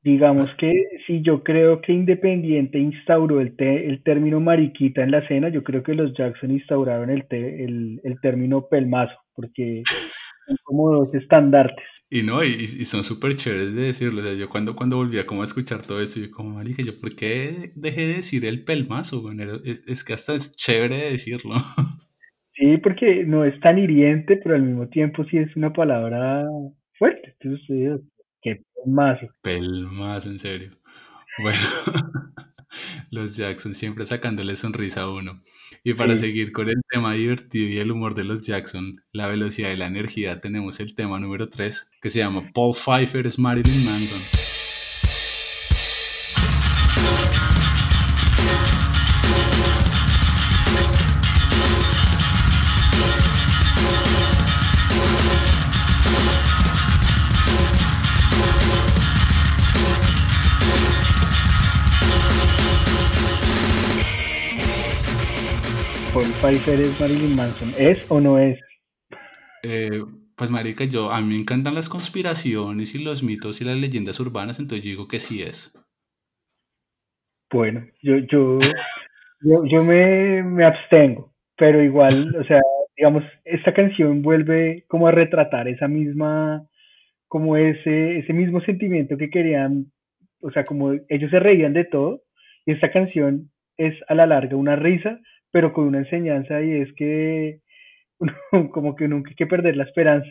Digamos 0.03 0.49
que 0.57 0.71
si 1.05 1.21
yo 1.21 1.43
creo 1.43 1.81
que 1.81 1.91
Independiente 1.91 2.77
instauró 2.77 3.41
el, 3.41 3.55
el 3.57 4.03
término 4.03 4.39
mariquita 4.39 5.03
en 5.03 5.11
la 5.11 5.19
escena, 5.19 5.49
yo 5.49 5.63
creo 5.63 5.83
que 5.83 5.95
los 5.95 6.13
Jackson 6.13 6.51
instauraron 6.51 7.09
el, 7.09 7.25
el, 7.29 7.99
el 8.03 8.21
término 8.21 8.67
pelmazo, 8.69 9.15
porque 9.33 9.83
son 10.47 10.57
como 10.63 10.91
dos 10.91 11.13
estandartes. 11.13 11.94
Y 12.15 12.23
no, 12.23 12.41
y, 12.45 12.65
son 12.85 13.03
súper 13.03 13.35
chéveres 13.35 13.75
de 13.75 13.81
decirlo. 13.87 14.21
O 14.21 14.23
sea, 14.23 14.33
yo 14.35 14.47
cuando, 14.47 14.73
cuando 14.73 14.95
volvía 14.95 15.25
como 15.25 15.41
a 15.41 15.45
escuchar 15.45 15.81
todo 15.81 16.01
esto, 16.01 16.21
yo 16.21 16.31
como, 16.31 16.51
marica, 16.51 16.81
yo 16.81 16.97
¿por 16.97 17.13
qué 17.13 17.73
dejé 17.75 18.07
de 18.07 18.13
decir 18.13 18.45
el 18.45 18.63
pelmazo? 18.63 19.21
Bueno, 19.21 19.43
es, 19.65 20.01
que 20.05 20.13
hasta 20.13 20.33
es 20.33 20.55
chévere 20.55 20.95
de 20.95 21.11
decirlo. 21.11 21.55
Sí, 22.57 22.77
porque 22.77 23.25
no 23.25 23.43
es 23.43 23.59
tan 23.59 23.77
hiriente, 23.77 24.37
pero 24.37 24.55
al 24.55 24.61
mismo 24.61 24.87
tiempo 24.87 25.25
sí 25.25 25.35
es 25.37 25.53
una 25.57 25.73
palabra 25.73 26.47
fuerte. 26.97 27.35
Entonces, 27.41 27.99
¿qué 28.41 28.61
pelmazo? 28.73 29.27
Pelmazo, 29.41 30.29
en 30.29 30.39
serio. 30.39 30.71
Bueno, 31.39 31.59
los 33.09 33.35
Jackson 33.35 33.73
siempre 33.73 34.05
sacándole 34.05 34.55
sonrisa 34.55 35.01
a 35.01 35.11
uno. 35.11 35.41
Y 35.83 35.93
para 35.93 36.17
seguir 36.17 36.51
con 36.51 36.69
el 36.69 36.81
tema 36.89 37.13
divertido 37.13 37.67
y 37.67 37.77
el 37.77 37.91
humor 37.91 38.15
de 38.15 38.23
los 38.23 38.41
Jackson, 38.41 39.01
la 39.11 39.27
velocidad 39.27 39.71
y 39.71 39.77
la 39.77 39.87
energía, 39.87 40.41
tenemos 40.41 40.79
el 40.79 40.95
tema 40.95 41.19
número 41.19 41.49
3 41.49 41.91
que 42.01 42.09
se 42.09 42.19
llama 42.19 42.49
Paul 42.53 42.73
Pfeiffer's 42.73 43.37
Marilyn 43.37 43.85
Manson. 43.85 44.34
Es 66.47 67.01
Marilyn 67.01 67.35
Manson. 67.35 67.69
¿Es 67.79 68.11
o 68.11 68.21
no 68.21 68.37
es? 68.37 68.59
Eh, 69.63 70.03
pues 70.35 70.51
marica, 70.51 70.85
yo, 70.85 71.09
a 71.09 71.19
mí 71.19 71.29
me 71.29 71.39
encantan 71.39 71.73
las 71.73 71.89
conspiraciones 71.89 72.93
y 72.93 73.03
los 73.03 73.23
mitos 73.23 73.61
y 73.61 73.65
las 73.65 73.75
leyendas 73.75 74.19
urbanas, 74.19 74.59
entonces 74.59 74.85
yo 74.85 74.91
digo 74.91 75.07
que 75.07 75.17
sí 75.17 75.41
es. 75.41 75.73
Bueno, 77.51 77.87
yo, 78.03 78.17
yo, 78.17 78.59
yo, 79.41 79.83
me, 79.83 80.43
me 80.43 80.65
abstengo, 80.65 81.33
pero 81.57 81.81
igual, 81.81 82.35
o 82.39 82.43
sea, 82.43 82.61
digamos, 82.95 83.23
esta 83.43 83.73
canción 83.73 84.21
vuelve 84.21 84.83
como 84.87 85.07
a 85.07 85.11
retratar 85.11 85.67
esa 85.67 85.87
misma, 85.87 86.63
como 87.27 87.57
ese, 87.57 88.19
ese 88.19 88.33
mismo 88.33 88.61
sentimiento 88.61 89.17
que 89.17 89.31
querían, 89.31 89.87
o 90.41 90.51
sea, 90.51 90.63
como 90.63 90.93
ellos 91.09 91.31
se 91.31 91.39
reían 91.39 91.73
de 91.73 91.85
todo, 91.85 92.21
y 92.67 92.73
esta 92.73 92.91
canción 92.91 93.49
es 93.77 93.95
a 94.07 94.13
la 94.13 94.27
larga 94.27 94.55
una 94.55 94.75
risa, 94.75 95.19
pero 95.55 95.71
con 95.71 95.85
una 95.87 95.99
enseñanza 95.99 96.61
y 96.61 96.81
es 96.81 96.91
que 96.97 97.61
como 98.73 98.93
que 98.97 99.07
nunca 99.07 99.29
hay 99.29 99.35
que 99.37 99.47
perder 99.47 99.77
la 99.77 99.85
esperanza, 99.85 100.29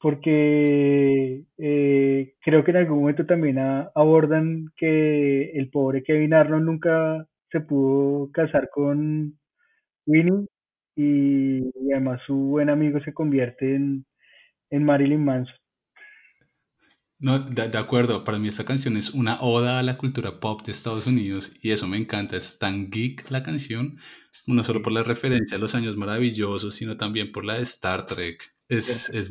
porque 0.00 1.44
eh, 1.58 2.34
creo 2.40 2.64
que 2.64 2.70
en 2.70 2.78
algún 2.78 3.00
momento 3.00 3.26
también 3.26 3.58
abordan 3.58 4.68
que 4.78 5.50
el 5.50 5.68
pobre 5.68 6.02
Kevin 6.02 6.32
Arnold 6.32 6.64
nunca 6.64 7.26
se 7.50 7.60
pudo 7.60 8.30
casar 8.32 8.70
con 8.70 9.38
Winnie 10.06 10.46
y, 10.96 11.60
además 11.92 12.22
su 12.26 12.34
buen 12.34 12.70
amigo 12.70 13.00
se 13.00 13.12
convierte 13.12 13.74
en, 13.74 14.06
en 14.70 14.84
Marilyn 14.84 15.22
Manson. 15.22 15.63
No, 17.20 17.38
de, 17.38 17.78
acuerdo, 17.78 18.24
para 18.24 18.38
mí 18.38 18.48
esta 18.48 18.64
canción 18.64 18.96
es 18.96 19.10
una 19.10 19.40
oda 19.40 19.78
a 19.78 19.82
la 19.82 19.96
cultura 19.96 20.40
pop 20.40 20.62
de 20.66 20.72
Estados 20.72 21.06
Unidos 21.06 21.52
y 21.62 21.70
eso 21.70 21.86
me 21.86 21.96
encanta, 21.96 22.36
es 22.36 22.58
tan 22.58 22.90
geek 22.90 23.30
la 23.30 23.42
canción, 23.42 23.98
no 24.46 24.64
solo 24.64 24.82
por 24.82 24.92
la 24.92 25.04
referencia 25.04 25.56
a 25.56 25.60
los 25.60 25.74
años 25.74 25.96
maravillosos, 25.96 26.74
sino 26.74 26.96
también 26.96 27.32
por 27.32 27.44
la 27.44 27.54
de 27.54 27.62
Star 27.62 28.06
Trek. 28.06 28.42
Es, 28.68 29.10
es, 29.10 29.30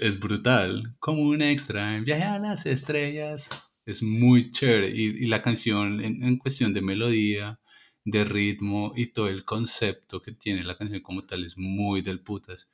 es, 0.00 0.20
brutal, 0.20 0.94
como 1.00 1.22
un 1.22 1.42
extra 1.42 1.96
en 1.96 2.04
Viaje 2.04 2.22
a 2.22 2.38
las 2.38 2.64
Estrellas. 2.64 3.50
Es 3.84 4.02
muy 4.02 4.50
chévere 4.50 4.90
y, 4.90 5.24
y 5.24 5.26
la 5.26 5.42
canción 5.42 6.02
en, 6.02 6.22
en 6.22 6.38
cuestión 6.38 6.72
de 6.72 6.80
melodía, 6.80 7.60
de 8.04 8.24
ritmo 8.24 8.92
y 8.96 9.12
todo 9.12 9.28
el 9.28 9.44
concepto 9.44 10.22
que 10.22 10.32
tiene 10.32 10.64
la 10.64 10.76
canción 10.76 11.02
como 11.02 11.24
tal 11.24 11.44
es 11.44 11.56
muy 11.56 12.02
del 12.02 12.20
putas. 12.20 12.68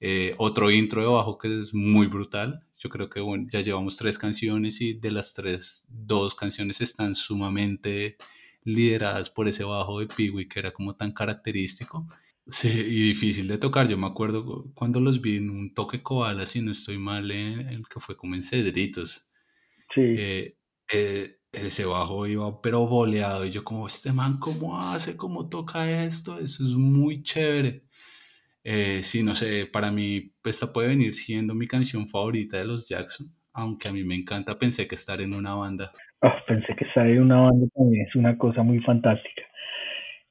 Eh, 0.00 0.34
otro 0.38 0.70
intro 0.70 1.00
de 1.00 1.08
bajo 1.08 1.38
que 1.38 1.62
es 1.62 1.72
muy 1.72 2.06
brutal. 2.06 2.62
Yo 2.78 2.90
creo 2.90 3.08
que 3.08 3.20
bueno, 3.20 3.46
ya 3.50 3.60
llevamos 3.60 3.96
tres 3.96 4.18
canciones 4.18 4.80
y 4.80 4.94
de 4.94 5.10
las 5.10 5.32
tres, 5.32 5.84
dos 5.88 6.34
canciones 6.34 6.80
están 6.80 7.14
sumamente 7.14 8.16
lideradas 8.64 9.30
por 9.30 9.48
ese 9.48 9.64
bajo 9.64 10.00
de 10.00 10.06
Peewee 10.06 10.48
que 10.48 10.58
era 10.58 10.72
como 10.72 10.94
tan 10.96 11.12
característico. 11.12 12.06
Sí, 12.48 12.68
y 12.68 13.08
difícil 13.08 13.48
de 13.48 13.58
tocar. 13.58 13.88
Yo 13.88 13.96
me 13.96 14.06
acuerdo 14.06 14.70
cuando 14.74 15.00
los 15.00 15.20
vi 15.20 15.38
en 15.38 15.50
un 15.50 15.74
toque 15.74 16.02
koala, 16.02 16.46
si 16.46 16.60
no 16.60 16.72
estoy 16.72 16.98
mal, 16.98 17.30
en 17.30 17.68
el 17.68 17.88
que 17.88 17.98
fue 17.98 18.16
como 18.16 18.34
en 18.34 18.42
Cedritos. 18.42 19.26
Sí. 19.94 20.02
Eh, 20.02 20.56
eh, 20.92 21.38
ese 21.52 21.86
bajo 21.86 22.26
iba 22.26 22.60
pero 22.60 22.86
boleado 22.86 23.46
y 23.46 23.50
yo 23.50 23.64
como, 23.64 23.86
este 23.86 24.12
man, 24.12 24.38
¿cómo 24.38 24.80
hace? 24.80 25.16
¿Cómo 25.16 25.48
toca 25.48 26.04
esto? 26.04 26.38
Eso 26.38 26.64
es 26.64 26.70
muy 26.72 27.22
chévere. 27.22 27.85
Eh, 28.68 29.04
sí, 29.04 29.22
no 29.22 29.36
sé, 29.36 29.66
para 29.72 29.92
mí 29.92 30.32
esta 30.44 30.72
puede 30.72 30.88
venir 30.88 31.14
siendo 31.14 31.54
mi 31.54 31.68
canción 31.68 32.08
favorita 32.08 32.58
de 32.58 32.64
los 32.64 32.88
Jackson, 32.88 33.28
aunque 33.52 33.86
a 33.86 33.92
mí 33.92 34.02
me 34.02 34.16
encanta, 34.16 34.58
pensé 34.58 34.88
que 34.88 34.96
estar 34.96 35.20
en 35.20 35.34
una 35.34 35.54
banda. 35.54 35.92
Oh, 36.20 36.32
pensé 36.48 36.74
que 36.74 36.84
estar 36.84 37.06
en 37.06 37.22
una 37.22 37.42
banda 37.42 37.68
también 37.76 38.04
es 38.04 38.16
una 38.16 38.36
cosa 38.36 38.64
muy 38.64 38.80
fantástica. 38.80 39.42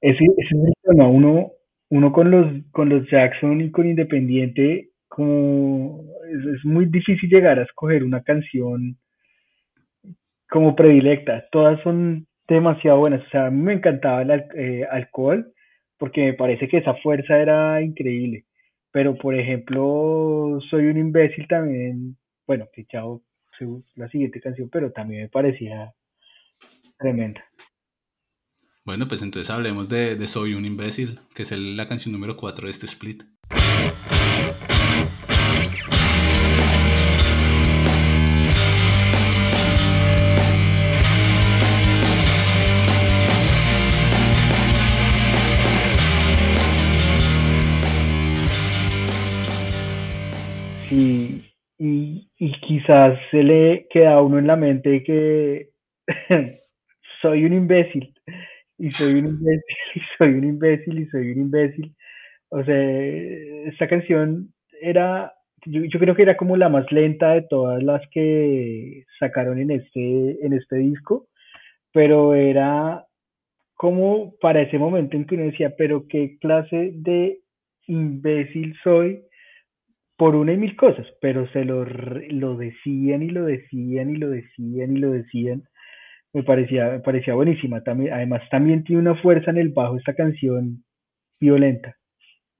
Es, 0.02 0.18
es 0.20 0.52
el 0.52 0.74
tema, 0.84 1.08
uno, 1.08 1.52
uno 1.90 2.12
con 2.12 2.30
los, 2.30 2.46
con 2.72 2.90
los 2.90 3.10
Jackson 3.10 3.62
y 3.62 3.72
con 3.72 3.88
Independiente, 3.88 4.90
como 5.08 6.02
es, 6.30 6.58
es 6.58 6.66
muy 6.66 6.88
difícil 6.88 7.30
llegar 7.30 7.58
a 7.58 7.64
escoger 7.64 8.04
una 8.04 8.22
canción 8.22 8.98
como 10.50 10.76
predilecta. 10.76 11.46
Todas 11.54 11.82
son 11.84 12.28
demasiado 12.50 12.98
buenas. 13.00 13.26
O 13.28 13.30
sea, 13.30 13.46
a 13.46 13.50
mí 13.52 13.62
me 13.62 13.74
encantaba 13.76 14.24
el 14.24 14.44
eh, 14.58 14.86
alcohol 14.92 15.55
porque 15.98 16.22
me 16.26 16.34
parece 16.34 16.68
que 16.68 16.78
esa 16.78 16.96
fuerza 16.96 17.38
era 17.38 17.82
increíble. 17.82 18.46
pero 18.92 19.16
por 19.18 19.36
ejemplo, 19.36 20.60
Soy 20.70 20.86
un 20.86 20.98
imbécil 20.98 21.48
también, 21.48 22.18
bueno, 22.48 22.68
chao, 22.90 23.22
la 23.96 24.10
siguiente 24.10 24.42
canción, 24.42 24.70
pero 24.70 24.92
también 24.92 25.24
me 25.24 25.30
parecía 25.30 25.94
tremenda. 26.98 27.44
Bueno, 28.86 29.08
pues 29.08 29.22
entonces 29.24 29.50
hablemos 29.50 29.90
de, 29.90 30.16
de 30.16 30.28
Soy 30.28 30.54
un 30.54 30.66
imbécil, 30.66 31.20
que 31.34 31.44
es 31.44 31.52
la 31.52 31.88
canción 31.88 32.12
número 32.14 32.38
4 32.38 32.66
de 32.66 32.72
este 32.72 32.86
split. 32.86 33.24
Y, 50.92 51.44
y, 51.78 52.52
quizás 52.62 53.20
se 53.32 53.44
le 53.44 53.88
queda 53.90 54.14
a 54.14 54.22
uno 54.22 54.40
en 54.40 54.48
la 54.48 54.56
mente 54.56 55.04
que 55.04 55.70
soy 57.22 57.46
un 57.46 57.54
imbécil 57.54 58.14
y 58.78 58.92
soy 58.92 59.14
un 59.16 59.28
imbécil 59.28 59.76
y 59.96 60.00
soy 60.18 60.30
un 60.34 60.44
imbécil 60.44 61.00
y 61.00 61.06
soy 61.08 61.32
un 61.32 61.42
imbécil. 61.42 61.96
O 62.50 62.64
sea, 62.64 62.76
esta 63.68 63.88
canción 63.88 64.54
era, 64.82 65.34
yo, 65.66 65.84
yo, 65.86 66.00
creo 66.00 66.16
que 66.16 66.22
era 66.22 66.38
como 66.38 66.58
la 66.58 66.70
más 66.70 66.92
lenta 66.92 67.34
de 67.34 67.42
todas 67.44 67.82
las 67.84 68.02
que 68.12 69.04
sacaron 69.20 69.60
en 69.60 69.72
este, 69.72 70.46
en 70.46 70.54
este 70.54 70.78
disco, 70.78 71.28
pero 71.92 72.36
era 72.36 73.06
como 73.76 74.36
para 74.40 74.62
ese 74.62 74.78
momento 74.78 75.18
en 75.18 75.26
que 75.26 75.36
uno 75.36 75.46
decía, 75.46 75.74
pero 75.78 76.08
qué 76.08 76.38
clase 76.40 76.92
de 76.94 77.40
imbécil 77.88 78.76
soy 78.84 79.26
por 80.18 80.36
una 80.36 80.54
y 80.54 80.58
mil 80.58 80.76
cosas, 80.76 81.06
pero 81.22 81.48
se 81.52 81.66
lo, 81.66 81.86
lo 81.86 82.56
decían 82.58 83.22
y 83.24 83.30
lo 83.30 83.46
decían 83.46 84.10
y 84.10 84.18
lo 84.18 84.30
decían 84.30 84.96
y 84.96 85.00
lo 85.00 85.12
decían. 85.12 85.64
Me 86.34 86.44
parecía, 86.44 86.90
me 86.92 87.00
parecía 87.00 87.34
buenísima. 87.34 87.84
También, 87.84 88.14
además, 88.14 88.42
también 88.50 88.84
tiene 88.84 89.02
una 89.02 89.16
fuerza 89.22 89.52
en 89.52 89.58
el 89.58 89.70
bajo 89.70 89.98
esta 89.98 90.16
canción 90.16 90.84
violenta, 91.40 91.98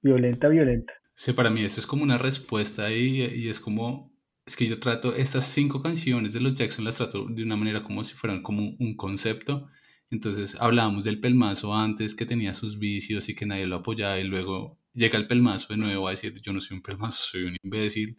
violenta, 0.02 0.48
violenta. 0.50 0.94
Sí, 1.14 1.34
para 1.34 1.50
mí 1.50 1.64
eso 1.64 1.80
es 1.80 1.88
como 1.88 2.04
una 2.04 2.18
respuesta 2.18 2.92
y, 2.92 3.22
y 3.22 3.50
es 3.50 3.60
como, 3.60 4.12
es 4.46 4.56
que 4.56 4.68
yo 4.68 4.80
trato 4.80 5.16
estas 5.16 5.46
cinco 5.46 5.82
canciones 5.82 6.34
de 6.34 6.42
los 6.42 6.56
Jackson, 6.56 6.86
las 6.86 6.98
trato 6.98 7.26
de 7.28 7.44
una 7.44 7.56
manera 7.56 7.84
como 7.84 8.04
si 8.04 8.16
fueran 8.16 8.44
como 8.44 8.76
un 8.80 8.96
concepto. 8.98 9.70
Entonces 10.12 10.56
hablábamos 10.60 11.04
del 11.04 11.20
pelmazo 11.20 11.74
antes 11.74 12.16
que 12.16 12.26
tenía 12.26 12.54
sus 12.54 12.80
vicios 12.80 13.30
y 13.30 13.36
que 13.36 13.46
nadie 13.46 13.66
lo 13.66 13.78
apoyaba 13.78 14.20
y 14.20 14.24
luego 14.26 14.78
llega 14.96 15.18
el 15.20 15.28
pelmazo 15.28 15.68
de 15.70 15.78
nuevo 15.78 16.08
a 16.08 16.12
decir, 16.12 16.42
yo 16.42 16.54
no 16.54 16.62
soy 16.62 16.78
un 16.78 16.84
pelmazo, 16.84 17.22
soy 17.22 17.44
un 17.44 17.58
imbécil 17.62 18.18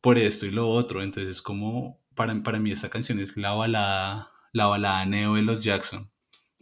por 0.00 0.18
esto 0.18 0.46
y 0.46 0.50
lo 0.50 0.68
otro. 0.68 1.02
Entonces, 1.02 1.40
como 1.40 2.00
para, 2.14 2.42
para 2.42 2.58
mí 2.58 2.72
esta 2.72 2.90
canción 2.90 3.18
es 3.20 3.36
la 3.36 3.52
balada, 3.52 4.32
la 4.52 4.66
balada 4.66 5.06
neo 5.06 5.34
de 5.36 5.42
los 5.42 5.62
Jackson. 5.62 6.10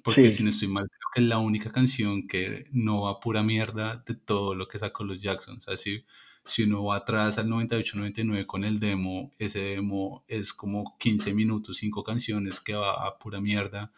Porque 0.05 0.31
si 0.31 0.43
no 0.45 0.51
estoy 0.51 0.69
mal, 0.69 0.85
creo 0.85 1.11
que 1.15 1.21
es 1.23 1.27
la 1.27 1.39
única 1.39 1.73
canción 1.73 2.29
que 2.29 2.67
no 2.73 3.03
va 3.03 3.21
pura 3.21 3.43
mierda 3.43 4.05
de 4.07 4.15
todo 4.15 4.55
lo 4.55 4.69
que 4.69 4.79
sacó 4.79 5.03
los 5.03 5.23
Jackson. 5.23 5.57
O 5.57 5.61
sea, 5.61 5.79
si, 5.79 6.05
si 6.45 6.65
uno 6.65 6.85
va 6.85 6.97
atrás 6.97 7.39
al 7.39 7.49
98-99 7.49 8.45
con 8.45 8.65
el 8.65 8.81
demo, 8.81 9.33
ese 9.39 9.61
demo 9.61 10.25
es 10.29 10.53
como 10.53 10.97
15 10.99 11.33
minutos, 11.33 11.79
5 11.79 12.05
canciones 12.05 12.61
que 12.61 12.75
va 12.75 13.07
a 13.07 13.19
pura 13.19 13.41
mierda. 13.41 13.93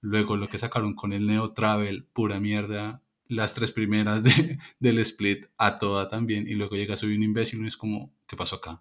Luego 0.00 0.36
lo 0.36 0.48
que 0.48 0.58
sacaron 0.58 0.96
con 0.96 1.12
el 1.12 1.28
Neo 1.28 1.52
Travel, 1.52 2.06
pura 2.12 2.40
mierda 2.40 3.00
las 3.28 3.54
tres 3.54 3.72
primeras 3.72 4.22
de, 4.22 4.58
del 4.80 4.98
split 5.00 5.46
a 5.58 5.78
toda 5.78 6.08
también 6.08 6.46
y 6.48 6.54
luego 6.54 6.76
llega 6.76 6.96
Soy 6.96 7.16
un 7.16 7.22
imbécil 7.22 7.62
y 7.62 7.66
es 7.66 7.76
como, 7.76 8.12
¿qué 8.28 8.36
pasó 8.36 8.56
acá? 8.56 8.80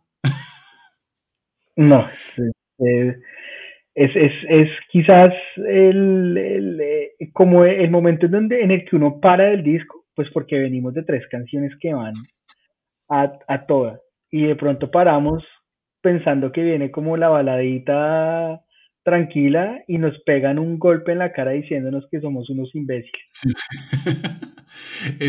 No, 1.75 2.07
es, 2.77 3.15
es, 3.95 4.33
es, 4.49 4.69
quizás 4.91 5.33
el, 5.55 6.37
el, 6.37 6.81
eh, 6.81 7.11
como 7.33 7.63
el 7.65 7.89
momento 7.89 8.25
en, 8.25 8.31
donde, 8.31 8.61
en 8.61 8.71
el 8.71 8.85
que 8.85 8.95
uno 8.95 9.19
para 9.19 9.45
del 9.45 9.63
disco, 9.63 10.05
pues 10.15 10.29
porque 10.33 10.59
venimos 10.59 10.93
de 10.93 11.03
tres 11.03 11.25
canciones 11.29 11.71
que 11.79 11.93
van 11.93 12.13
a, 13.09 13.31
a 13.47 13.65
toda 13.65 13.99
y 14.29 14.47
de 14.47 14.55
pronto 14.55 14.91
paramos 14.91 15.43
pensando 16.01 16.51
que 16.51 16.63
viene 16.63 16.91
como 16.91 17.17
la 17.17 17.29
baladita 17.29 18.61
tranquila 19.03 19.83
y 19.87 19.97
nos 19.97 20.17
pegan 20.23 20.59
un 20.59 20.77
golpe 20.77 21.11
en 21.11 21.19
la 21.19 21.31
cara 21.31 21.51
diciéndonos 21.51 22.07
que 22.11 22.21
somos 22.21 22.49
unos 22.49 22.73
imbéciles. 22.75 23.21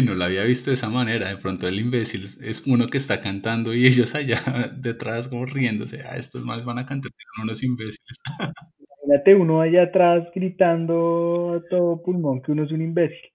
no 0.04 0.14
lo 0.14 0.24
había 0.24 0.44
visto 0.44 0.70
de 0.70 0.74
esa 0.74 0.88
manera. 0.88 1.28
De 1.28 1.37
pronto 1.37 1.66
el 1.68 1.78
imbécil 1.78 2.24
es 2.42 2.66
uno 2.66 2.88
que 2.88 2.98
está 2.98 3.20
cantando 3.20 3.74
y 3.74 3.87
ellos 3.87 4.14
allá 4.14 4.40
detrás 4.76 5.28
como 5.28 5.46
riéndose. 5.46 6.02
Ah, 6.02 6.16
estos 6.16 6.44
males 6.44 6.64
van 6.64 6.78
a 6.78 6.87
cantar, 6.87 7.11
son 7.37 7.44
unos 7.44 7.62
imbéciles. 7.62 8.20
Imagínate 9.04 9.35
uno 9.35 9.61
allá 9.61 9.85
atrás 9.85 10.28
gritando 10.35 11.54
a 11.54 11.68
todo 11.68 12.02
pulmón 12.02 12.40
que 12.40 12.52
uno 12.52 12.64
es 12.64 12.72
un 12.72 12.82
imbécil. 12.82 13.30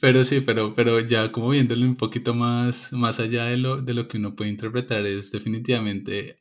Pero 0.00 0.22
sí, 0.22 0.40
pero, 0.40 0.74
pero 0.74 1.00
ya 1.00 1.32
como 1.32 1.50
viéndolo 1.50 1.84
un 1.84 1.96
poquito 1.96 2.32
más, 2.34 2.92
más 2.92 3.18
allá 3.18 3.46
de 3.46 3.56
lo, 3.56 3.82
de 3.82 3.94
lo 3.94 4.06
que 4.06 4.18
uno 4.18 4.36
puede 4.36 4.50
interpretar, 4.50 5.04
es 5.06 5.32
definitivamente 5.32 6.38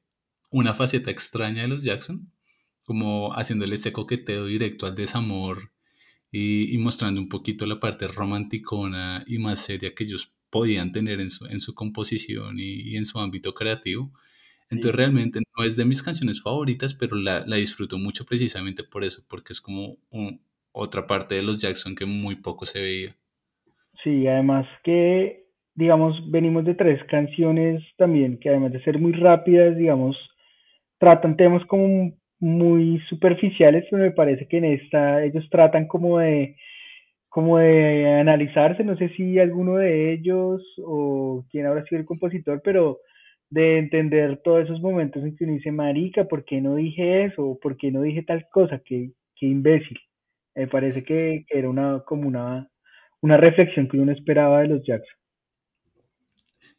una 0.49 0.73
faceta 0.73 1.11
extraña 1.11 1.63
de 1.63 1.67
los 1.67 1.83
Jackson, 1.83 2.31
como 2.83 3.31
haciéndole 3.33 3.75
ese 3.75 3.91
coqueteo 3.91 4.45
directo 4.45 4.85
al 4.85 4.95
desamor 4.95 5.71
y, 6.31 6.77
mostrando 6.77 7.19
un 7.19 7.29
poquito 7.29 7.65
la 7.65 7.79
parte 7.79 8.07
romanticona 8.07 9.23
y 9.27 9.39
más 9.39 9.59
seria 9.59 9.93
que 9.93 10.05
ellos 10.05 10.33
podían 10.49 10.91
tener 10.91 11.19
en 11.19 11.29
su, 11.29 11.45
en 11.47 11.59
su 11.59 11.73
composición 11.75 12.55
y, 12.59 12.95
en 12.95 13.05
su 13.05 13.19
ámbito 13.19 13.53
creativo. 13.53 14.11
Entonces 14.69 14.95
realmente 14.95 15.39
no 15.57 15.63
es 15.63 15.77
de 15.77 15.85
mis 15.85 16.03
canciones 16.03 16.41
favoritas, 16.41 16.93
pero 16.93 17.15
la, 17.15 17.45
la 17.45 17.55
disfruto 17.55 17.97
mucho 17.97 18.25
precisamente 18.25 18.83
por 18.83 19.03
eso, 19.03 19.23
porque 19.29 19.53
es 19.53 19.61
como 19.61 19.97
otra 20.71 21.07
parte 21.07 21.35
de 21.35 21.43
los 21.43 21.57
Jackson 21.57 21.95
que 21.95 22.05
muy 22.05 22.35
poco 22.35 22.65
se 22.65 22.79
veía. 22.79 23.15
Sí, 24.03 24.27
además 24.27 24.67
que, 24.83 25.45
digamos, 25.73 26.15
venimos 26.29 26.65
de 26.65 26.75
tres 26.75 27.03
canciones 27.09 27.83
también, 27.97 28.37
que 28.39 28.49
además 28.49 28.73
de 28.73 28.83
ser 28.83 28.99
muy 28.99 29.13
rápidas, 29.13 29.75
digamos, 29.77 30.15
tratan 30.99 31.37
temas 31.37 31.65
como 31.65 32.13
muy 32.39 32.99
superficiales, 33.09 33.85
pero 33.89 34.03
me 34.03 34.11
parece 34.11 34.47
que 34.47 34.57
en 34.57 34.65
esta 34.65 35.23
ellos 35.23 35.47
tratan 35.49 35.87
como 35.87 36.19
de 36.19 36.55
como 37.29 37.59
de 37.59 38.19
analizarse, 38.19 38.83
no 38.83 38.97
sé 38.97 39.09
si 39.09 39.39
alguno 39.39 39.77
de 39.77 40.13
ellos 40.13 40.61
o 40.83 41.45
quién 41.51 41.65
habrá 41.67 41.83
sido 41.85 41.99
el 42.01 42.05
compositor, 42.07 42.61
pero 42.63 42.99
de 43.49 43.77
entender 43.79 44.41
todos 44.43 44.63
esos 44.65 44.81
momentos 44.81 45.23
en 45.23 45.35
que 45.35 45.43
uno 45.45 45.53
dice, 45.53 45.71
marica, 45.71 46.25
¿por 46.25 46.45
qué 46.45 46.61
no 46.61 46.75
dije 46.75 47.25
eso? 47.25 47.57
¿Por 47.61 47.77
qué 47.77 47.91
no 47.91 48.01
dije 48.01 48.23
tal 48.23 48.47
cosa? 48.51 48.81
Qué, 48.83 49.11
qué 49.35 49.45
imbécil. 49.47 49.97
Me 50.55 50.67
parece 50.67 51.03
que, 51.03 51.45
era 51.49 51.69
una 51.69 52.01
como 52.05 52.27
una, 52.27 52.69
una 53.21 53.37
reflexión 53.37 53.87
que 53.87 53.99
uno 53.99 54.11
esperaba 54.11 54.61
de 54.61 54.69
los 54.69 54.83
Jackson. 54.85 55.16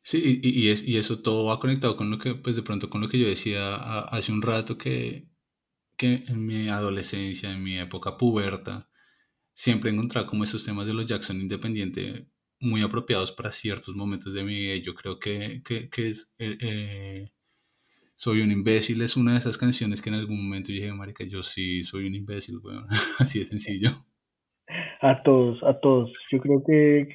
Sí, 0.03 0.41
y, 0.43 0.49
y, 0.67 0.69
es, 0.71 0.83
y 0.87 0.97
eso 0.97 1.21
todo 1.21 1.47
va 1.47 1.61
conectado 1.61 1.97
con 1.97 2.11
lo 2.11 2.19
que, 2.19 2.35
pues 2.35 2.57
de 2.57 2.63
pronto 2.63 2.89
con 2.89 3.01
lo 3.03 3.09
que 3.09 3.19
yo 3.19 3.29
decía 3.29 3.77
hace 3.77 4.33
un 4.33 4.41
rato, 4.43 4.79
que, 4.79 5.29
que 5.97 6.25
en 6.29 6.47
mi 6.47 6.69
adolescencia, 6.69 7.53
en 7.53 7.63
mi 7.65 7.79
época 7.79 8.17
puberta, 8.19 8.91
siempre 9.55 9.91
encontraba 9.91 10.29
como 10.29 10.45
esos 10.45 10.65
temas 10.65 10.87
de 10.87 10.95
los 10.95 11.07
Jackson 11.07 11.41
Independiente 11.41 12.29
muy 12.61 12.83
apropiados 12.83 13.33
para 13.33 13.51
ciertos 13.53 13.97
momentos 13.97 14.35
de 14.35 14.45
mi 14.45 14.55
vida. 14.59 14.77
Yo 14.77 14.95
creo 14.95 15.19
que, 15.21 15.63
que, 15.65 15.91
que 15.91 16.11
es, 16.11 16.31
eh, 16.39 16.59
eh, 16.61 17.33
Soy 18.17 18.43
un 18.43 18.53
imbécil 18.53 19.03
es 19.03 19.17
una 19.17 19.33
de 19.35 19.39
esas 19.41 19.59
canciones 19.59 20.03
que 20.03 20.11
en 20.11 20.17
algún 20.17 20.45
momento 20.45 20.73
dije, 20.73 20.93
marica, 20.93 21.25
yo 21.25 21.43
sí 21.45 21.85
soy 21.85 22.07
un 22.09 22.15
imbécil, 22.17 22.59
bueno, 22.61 22.87
así 23.21 23.41
de 23.41 23.47
sencillo. 23.47 24.07
A 25.01 25.23
todos, 25.23 25.63
a 25.63 25.79
todos. 25.79 26.11
Yo 26.31 26.41
creo 26.41 26.63
que, 26.67 27.09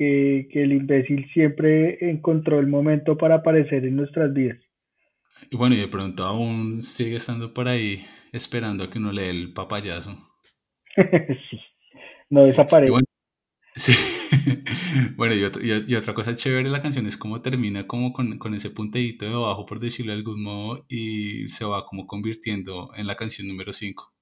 que, 0.49 0.63
el 0.63 0.71
imbécil 0.71 1.29
siempre 1.33 1.97
encontró 2.09 2.59
el 2.59 2.67
momento 2.67 3.17
para 3.17 3.35
aparecer 3.35 3.83
en 3.85 3.97
nuestras 3.97 4.33
vidas. 4.33 4.57
Y 5.51 5.57
bueno, 5.57 5.75
y 5.75 5.79
de 5.79 5.89
pronto 5.89 6.23
aún 6.23 6.81
sigue 6.81 7.17
estando 7.17 7.53
por 7.53 7.67
ahí 7.67 8.05
esperando 8.31 8.85
a 8.85 8.89
que 8.89 8.99
uno 8.99 9.11
lea 9.11 9.29
el 9.29 9.53
papayazo. 9.53 10.17
sí, 10.95 11.59
no 12.29 12.45
desaparece. 12.45 12.91
bueno, 12.91 13.05
sí. 13.75 13.91
bueno 15.17 15.35
y, 15.35 15.95
otra 15.95 16.13
cosa 16.13 16.37
chévere 16.37 16.63
de 16.63 16.69
la 16.69 16.81
canción 16.81 17.05
es 17.05 17.17
cómo 17.17 17.41
termina 17.41 17.85
como 17.85 18.13
con, 18.13 18.37
con 18.39 18.53
ese 18.53 18.69
punteíto 18.69 19.25
de 19.25 19.33
abajo, 19.33 19.65
por 19.65 19.81
decirlo 19.81 20.13
de 20.13 20.19
algún 20.19 20.41
modo, 20.41 20.85
y 20.87 21.49
se 21.49 21.65
va 21.65 21.85
como 21.85 22.07
convirtiendo 22.07 22.91
en 22.95 23.07
la 23.07 23.17
canción 23.17 23.49
número 23.49 23.73
5 23.73 24.12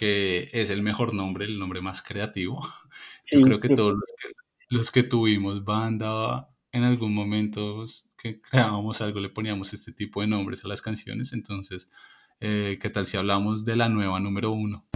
que 0.00 0.48
es 0.54 0.70
el 0.70 0.80
mejor 0.80 1.12
nombre, 1.12 1.44
el 1.44 1.58
nombre 1.58 1.82
más 1.82 2.00
creativo. 2.00 2.66
Yo 3.30 3.42
creo 3.42 3.60
que 3.60 3.68
todos 3.68 3.98
los 4.70 4.90
que, 4.90 5.02
tuvimos 5.02 5.62
banda 5.62 6.48
en 6.72 6.84
algún 6.84 7.14
momento 7.14 7.84
que 8.16 8.40
creábamos 8.40 9.02
algo 9.02 9.20
le 9.20 9.28
poníamos 9.28 9.74
este 9.74 9.92
tipo 9.92 10.22
de 10.22 10.26
nombres 10.26 10.64
a 10.64 10.68
las 10.68 10.80
canciones. 10.80 11.34
Entonces, 11.34 11.86
eh, 12.40 12.78
¿qué 12.80 12.88
tal 12.88 13.06
si 13.06 13.18
hablamos 13.18 13.66
de 13.66 13.76
la 13.76 13.90
nueva 13.90 14.18
número 14.20 14.52
uno? 14.52 14.86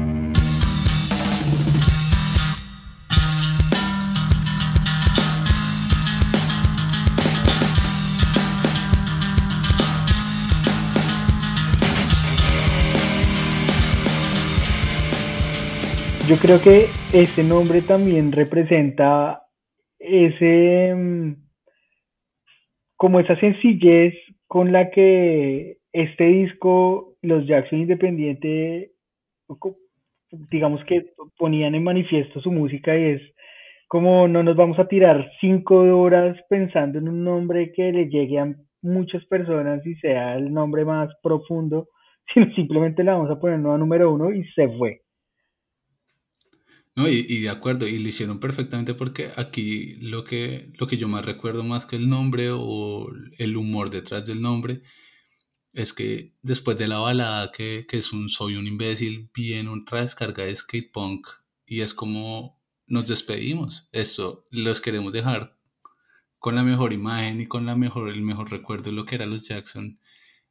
Yo 16.26 16.37
creo 16.37 16.58
que 16.58 16.87
ese 17.12 17.44
nombre 17.44 17.82
también 17.82 18.32
representa 18.32 19.42
ese 19.98 20.94
mm, 20.94 21.34
como 22.96 23.20
esa 23.20 23.38
sencillez 23.38 24.14
con 24.46 24.72
la 24.72 24.90
que 24.90 25.76
este 25.92 26.24
disco, 26.24 27.16
los 27.20 27.46
Jackson 27.46 27.80
Independiente, 27.80 28.92
digamos 30.50 30.82
que 30.87 31.12
ponían 31.37 31.74
en 31.74 31.84
manifiesto 31.84 32.40
su 32.40 32.50
música 32.50 32.96
y 32.96 33.02
es 33.02 33.22
como 33.87 34.26
no 34.26 34.42
nos 34.42 34.56
vamos 34.56 34.78
a 34.78 34.88
tirar 34.88 35.30
cinco 35.42 35.76
horas 36.00 36.38
pensando 36.48 36.98
en 36.98 37.08
un 37.10 37.22
nombre 37.22 37.70
que 37.72 37.92
le 37.92 38.08
llegue 38.08 38.38
a 38.38 38.54
muchas 38.80 39.26
personas 39.26 39.84
y 39.87 39.94
sea 39.96 40.37
el 40.37 40.54
nombre 40.54 40.87
más 40.87 41.10
profundo, 41.22 41.88
sino 42.32 42.50
simplemente 42.54 43.04
le 43.04 43.10
vamos 43.10 43.30
a 43.30 43.38
poner 43.38 43.58
nueva 43.58 43.76
número 43.76 44.10
uno 44.10 44.32
y 44.32 44.42
se 44.52 44.70
fue. 44.78 45.04
No, 46.96 47.09
y, 47.09 47.40
de 47.40 47.48
acuerdo, 47.50 47.88
y 47.88 47.98
lo 47.98 48.09
hicieron 48.09 48.38
perfectamente 48.38 48.94
porque 48.94 49.33
aquí 49.37 49.96
lo 49.96 50.22
que, 50.24 50.70
lo 50.78 50.87
que 50.87 50.96
yo 50.96 51.09
más 51.09 51.24
recuerdo 51.26 51.64
más 51.64 51.87
que 51.87 51.96
el 51.96 52.09
nombre 52.09 52.50
o 52.52 53.09
el 53.38 53.57
humor 53.57 53.90
detrás 53.90 54.26
del 54.26 54.40
nombre 54.40 54.83
es 55.72 55.92
que 55.92 56.35
después 56.42 56.78
de 56.78 56.88
la 56.88 56.98
balada 56.98 57.50
que, 57.52 57.87
que 57.88 57.98
es 57.98 58.12
un 58.12 58.28
soy 58.28 58.57
un 58.57 58.68
imbécil, 58.68 59.28
viene 59.35 59.70
otra 59.70 60.02
descarga 60.02 60.44
de 60.44 60.54
skate 60.54 60.92
punk 60.92 61.26
y 61.66 61.80
es 61.80 61.94
como 61.94 62.61
nos 62.87 63.09
despedimos. 63.09 63.88
Esto 63.92 64.46
los 64.50 64.80
queremos 64.80 65.12
dejar 65.12 65.57
con 66.38 66.54
la 66.54 66.62
mejor 66.62 66.92
imagen 66.92 67.40
y 67.40 67.46
con 67.48 67.66
la 67.66 67.74
mejor, 67.74 68.09
el 68.11 68.22
mejor 68.22 68.50
recuerdo 68.50 68.90
de 68.90 68.92
lo 68.92 69.07
que 69.07 69.16
eran 69.16 69.30
los 69.30 69.48
Jackson. 69.48 69.98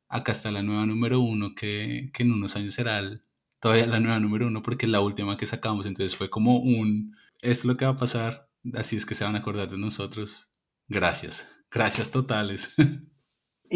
Acá 0.10 0.34
está 0.34 0.51
la 0.51 0.63
nueva 0.63 0.86
número 0.86 1.19
uno 1.21 1.56
que, 1.56 2.12
que 2.13 2.23
en 2.23 2.34
unos 2.34 2.56
años 2.58 2.75
será 2.75 2.99
el, 2.99 3.22
todavía 3.63 3.88
la 3.88 4.02
nueva 4.02 4.19
número 4.19 4.47
uno 4.47 4.62
porque 4.62 4.86
es 4.86 4.91
la 4.91 4.99
última 4.99 5.38
que 5.38 5.45
sacamos, 5.45 5.86
entonces 5.86 6.17
fue 6.17 6.30
como 6.30 6.60
un, 6.60 7.15
es 7.41 7.63
lo 7.63 7.78
que 7.78 7.86
va 7.86 7.91
a 7.91 7.97
pasar, 7.97 8.47
así 8.73 8.97
es 8.97 9.06
que 9.06 9.15
se 9.15 9.23
van 9.23 9.36
a 9.36 9.39
acordar 9.39 9.69
de 9.69 9.78
nosotros. 9.78 10.52
Gracias, 10.89 11.49
gracias 11.71 12.12
totales. 12.12 12.76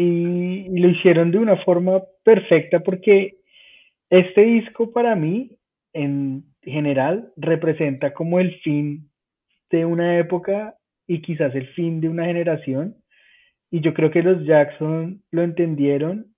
Y 0.00 0.78
lo 0.78 0.90
hicieron 0.90 1.32
de 1.32 1.38
una 1.38 1.56
forma 1.64 2.00
perfecta 2.22 2.78
porque 2.78 3.38
este 4.10 4.42
disco 4.42 4.92
para 4.92 5.16
mí, 5.16 5.58
en 5.92 6.44
general, 6.62 7.32
representa 7.36 8.14
como 8.14 8.38
el 8.38 8.60
fin 8.60 9.10
de 9.70 9.86
una 9.86 10.20
época 10.20 10.76
y 11.08 11.20
quizás 11.20 11.52
el 11.56 11.66
fin 11.74 12.00
de 12.00 12.10
una 12.10 12.26
generación. 12.26 12.94
Y 13.72 13.80
yo 13.80 13.92
creo 13.92 14.12
que 14.12 14.22
los 14.22 14.44
Jackson 14.46 15.20
lo 15.32 15.42
entendieron 15.42 16.32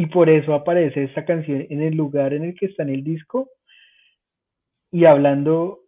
y 0.00 0.06
por 0.06 0.30
eso 0.30 0.54
aparece 0.54 1.04
esta 1.04 1.26
canción 1.26 1.66
en 1.68 1.82
el 1.82 1.94
lugar 1.94 2.32
en 2.32 2.42
el 2.44 2.54
que 2.54 2.64
está 2.64 2.84
en 2.84 2.88
el 2.88 3.04
disco 3.04 3.50
y 4.90 5.04
hablando 5.04 5.80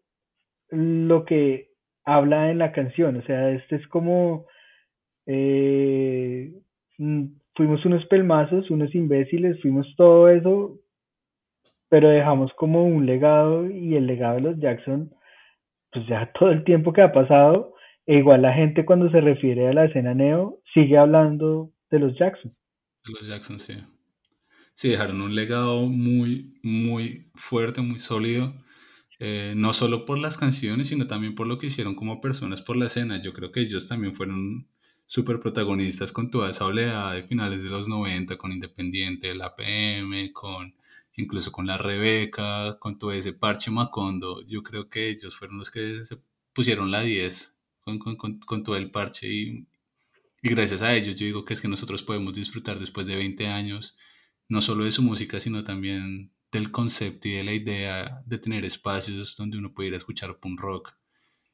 lo 0.68 1.24
que 1.24 1.70
habla 2.04 2.50
en 2.50 2.58
la 2.58 2.72
canción. 2.72 3.16
O 3.16 3.22
sea, 3.22 3.48
este 3.52 3.76
es 3.76 3.88
como 3.88 4.44
eh, 5.24 6.52
mm, 6.98 7.24
fuimos 7.54 7.86
unos 7.86 8.04
pelmazos, 8.04 8.70
unos 8.70 8.94
imbéciles, 8.94 9.62
fuimos 9.62 9.86
todo 9.96 10.28
eso, 10.28 10.78
pero 11.88 12.10
dejamos 12.10 12.52
como 12.52 12.84
un 12.84 13.06
legado 13.06 13.70
y 13.70 13.96
el 13.96 14.06
legado 14.06 14.34
de 14.34 14.42
los 14.42 14.58
Jackson, 14.58 15.10
pues 15.90 16.06
ya 16.06 16.30
todo 16.38 16.50
el 16.50 16.64
tiempo 16.64 16.92
que 16.92 17.00
ha 17.00 17.12
pasado, 17.12 17.72
e 18.04 18.18
igual 18.18 18.42
la 18.42 18.52
gente 18.52 18.84
cuando 18.84 19.10
se 19.10 19.22
refiere 19.22 19.68
a 19.68 19.72
la 19.72 19.86
escena 19.86 20.12
neo 20.12 20.58
sigue 20.74 20.98
hablando 20.98 21.70
de 21.90 21.98
los 21.98 22.14
Jackson. 22.18 22.54
De 23.06 23.12
los 23.12 23.26
Jackson, 23.26 23.58
sí. 23.58 23.72
Sí, 24.74 24.88
dejaron 24.88 25.20
un 25.20 25.34
legado 25.34 25.86
muy, 25.86 26.58
muy 26.62 27.30
fuerte, 27.34 27.80
muy 27.82 28.00
sólido, 28.00 28.54
eh, 29.18 29.54
no 29.56 29.72
solo 29.72 30.04
por 30.06 30.18
las 30.18 30.36
canciones, 30.38 30.88
sino 30.88 31.06
también 31.06 31.34
por 31.34 31.46
lo 31.46 31.58
que 31.58 31.66
hicieron 31.68 31.94
como 31.94 32.20
personas 32.20 32.62
por 32.62 32.76
la 32.76 32.86
escena. 32.86 33.22
Yo 33.22 33.32
creo 33.32 33.52
que 33.52 33.60
ellos 33.60 33.88
también 33.88 34.14
fueron 34.14 34.66
súper 35.06 35.40
protagonistas 35.40 36.12
con 36.12 36.30
toda 36.30 36.50
esa 36.50 36.66
oleada 36.66 37.12
de 37.14 37.22
finales 37.24 37.62
de 37.62 37.68
los 37.70 37.88
90, 37.88 38.36
con 38.38 38.52
Independiente, 38.52 39.34
la 39.34 39.54
PM, 39.54 40.32
con 40.32 40.74
incluso 41.16 41.52
con 41.52 41.66
la 41.66 41.78
Rebeca, 41.78 42.78
con 42.80 42.98
todo 42.98 43.12
ese 43.12 43.32
parche 43.34 43.70
Macondo. 43.70 44.42
Yo 44.46 44.62
creo 44.62 44.88
que 44.88 45.10
ellos 45.10 45.36
fueron 45.36 45.58
los 45.58 45.70
que 45.70 46.04
se 46.06 46.18
pusieron 46.54 46.90
la 46.90 47.02
10 47.02 47.54
con, 47.82 47.98
con, 47.98 48.16
con 48.40 48.64
todo 48.64 48.76
el 48.76 48.90
parche 48.90 49.28
y, 49.32 49.66
y 50.42 50.48
gracias 50.50 50.82
a 50.82 50.94
ellos 50.94 51.16
yo 51.18 51.26
digo 51.26 51.44
que 51.44 51.54
es 51.54 51.60
que 51.60 51.68
nosotros 51.68 52.02
podemos 52.02 52.34
disfrutar 52.34 52.78
después 52.78 53.06
de 53.06 53.16
20 53.16 53.46
años 53.48 53.96
no 54.48 54.60
solo 54.60 54.84
de 54.84 54.92
su 54.92 55.02
música, 55.02 55.40
sino 55.40 55.64
también 55.64 56.32
del 56.52 56.70
concepto 56.70 57.28
y 57.28 57.32
de 57.32 57.44
la 57.44 57.54
idea 57.54 58.22
de 58.26 58.38
tener 58.38 58.64
espacios 58.64 59.36
donde 59.36 59.58
uno 59.58 59.72
puede 59.72 59.88
ir 59.88 59.94
a 59.94 59.98
escuchar 59.98 60.38
punk 60.38 60.60
rock 60.60 60.94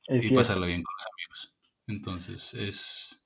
y 0.09 0.31
pasarlo 0.31 0.67
bien 0.67 0.83
con 0.83 0.95
los 0.97 1.07
amigos. 1.13 1.55
Entonces 1.87 2.55
es, 2.55 3.23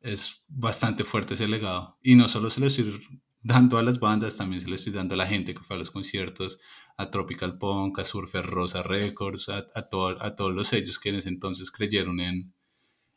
es 0.00 0.42
bastante 0.48 1.04
fuerte 1.04 1.34
ese 1.34 1.48
legado. 1.48 1.98
Y 2.02 2.14
no 2.14 2.28
solo 2.28 2.50
se 2.50 2.60
lo 2.60 2.66
estoy 2.68 3.00
dando 3.42 3.78
a 3.78 3.82
las 3.82 4.00
bandas, 4.00 4.36
también 4.36 4.62
se 4.62 4.68
lo 4.68 4.74
estoy 4.74 4.92
dando 4.92 5.14
a 5.14 5.18
la 5.18 5.26
gente 5.26 5.54
que 5.54 5.62
fue 5.62 5.76
a 5.76 5.78
los 5.78 5.90
conciertos, 5.90 6.58
a 6.96 7.10
Tropical 7.10 7.58
Punk, 7.58 7.98
a 7.98 8.04
Surfer 8.04 8.46
Rosa 8.46 8.82
Records, 8.82 9.48
a, 9.50 9.58
a, 9.58 9.88
a 10.20 10.36
todos 10.36 10.54
los 10.54 10.68
sellos 10.68 10.98
que 10.98 11.10
en 11.10 11.16
ese 11.16 11.28
entonces 11.28 11.70
creyeron 11.70 12.20
en, 12.20 12.54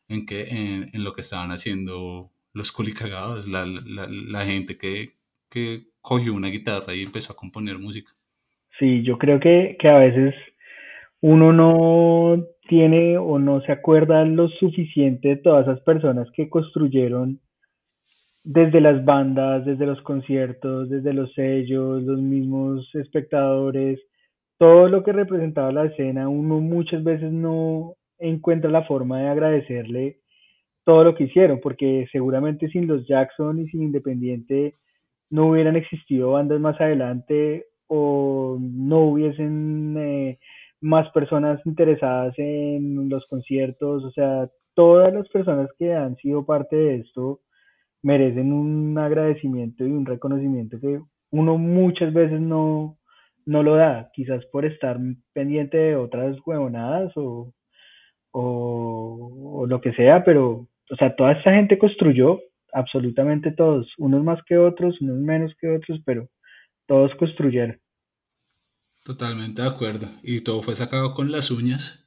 en, 0.08 0.26
que, 0.26 0.50
en, 0.50 0.90
en 0.94 1.04
lo 1.04 1.14
que 1.14 1.22
estaban 1.22 1.52
haciendo 1.52 2.34
los 2.54 2.72
culicagados, 2.72 3.48
la, 3.48 3.66
la, 3.66 4.08
la 4.10 4.46
gente 4.46 4.78
que, 4.78 5.19
que 5.50 5.84
cogió 6.02 6.34
una 6.34 6.50
guitarra 6.50 6.94
y 6.96 7.04
empezó 7.04 7.34
a 7.34 7.36
componer 7.36 7.78
música. 7.78 8.12
Sí, 8.78 9.04
yo 9.04 9.18
creo 9.18 9.40
que, 9.40 9.78
que 9.80 9.90
a 9.90 9.98
veces 9.98 10.36
uno 11.22 11.52
no 11.52 12.46
tiene 12.68 13.18
o 13.18 13.40
no 13.40 13.62
se 13.62 13.72
acuerda 13.72 14.24
lo 14.26 14.48
suficiente 14.48 15.30
de 15.30 15.38
todas 15.38 15.68
esas 15.68 15.82
personas 15.82 16.30
que 16.32 16.50
construyeron 16.50 17.40
desde 18.44 18.80
las 18.80 19.04
bandas, 19.04 19.66
desde 19.66 19.86
los 19.86 20.02
conciertos, 20.02 20.90
desde 20.90 21.14
los 21.14 21.34
sellos, 21.34 22.04
los 22.04 22.20
mismos 22.22 22.90
espectadores, 22.96 24.00
todo 24.58 24.88
lo 24.88 25.04
que 25.04 25.14
representaba 25.14 25.72
la 25.72 25.86
escena, 25.86 26.30
uno 26.30 26.60
muchas 26.60 27.04
veces 27.04 27.32
no 27.32 27.96
encuentra 28.18 28.70
la 28.70 28.84
forma 28.84 29.20
de 29.20 29.30
agradecerle 29.30 30.20
todo 30.84 31.04
lo 31.04 31.16
que 31.16 31.26
hicieron, 31.26 31.60
porque 31.62 32.08
seguramente 32.12 32.70
sin 32.70 32.88
los 32.88 33.08
Jackson 33.08 33.60
y 33.60 33.68
sin 33.70 33.84
Independiente 33.84 34.76
no 35.30 35.48
hubieran 35.48 35.76
existido 35.76 36.32
bandas 36.32 36.60
más 36.60 36.80
adelante 36.82 37.66
o 37.88 38.58
no 38.60 39.00
hubiesen 39.02 39.96
eh, 39.98 40.40
más 40.82 41.10
personas 41.12 41.60
interesadas 41.66 42.34
en 42.38 43.10
los 43.10 43.26
conciertos, 43.28 44.04
o 44.04 44.12
sea, 44.12 44.50
todas 44.76 45.14
las 45.14 45.28
personas 45.30 45.70
que 45.78 45.94
han 45.94 46.16
sido 46.18 46.46
parte 46.46 46.76
de 46.76 46.96
esto 46.98 47.42
merecen 48.02 48.54
un 48.54 48.98
agradecimiento 48.98 49.86
y 49.86 49.92
un 49.92 50.06
reconocimiento 50.06 50.80
que 50.80 51.02
uno 51.32 51.58
muchas 51.58 52.14
veces 52.14 52.40
no, 52.40 52.98
no 53.46 53.64
lo 53.64 53.76
da, 53.76 54.10
quizás 54.14 54.46
por 54.48 54.66
estar 54.66 54.98
pendiente 55.34 55.78
de 55.78 55.96
otras 55.96 56.38
huevonadas 56.46 57.12
o, 57.18 57.54
o, 58.32 59.60
o 59.62 59.66
lo 59.68 59.82
que 59.82 59.94
sea, 59.94 60.24
pero, 60.24 60.68
o 60.90 60.96
sea, 60.98 61.16
toda 61.16 61.34
esta 61.34 61.54
gente 61.54 61.78
construyó 61.78 62.40
absolutamente 62.74 63.52
todos, 63.52 63.88
unos 63.98 64.24
más 64.24 64.40
que 64.48 64.58
otros, 64.58 65.00
unos 65.02 65.18
menos 65.18 65.54
que 65.60 65.70
otros, 65.70 66.00
pero 66.06 66.30
todos 66.88 67.12
construyeron. 67.16 67.80
Totalmente 69.04 69.62
de 69.62 69.68
acuerdo. 69.68 70.08
Y 70.24 70.42
todo 70.42 70.62
fue 70.62 70.76
sacado 70.76 71.14
con 71.14 71.32
las 71.32 71.52
uñas. 71.52 72.06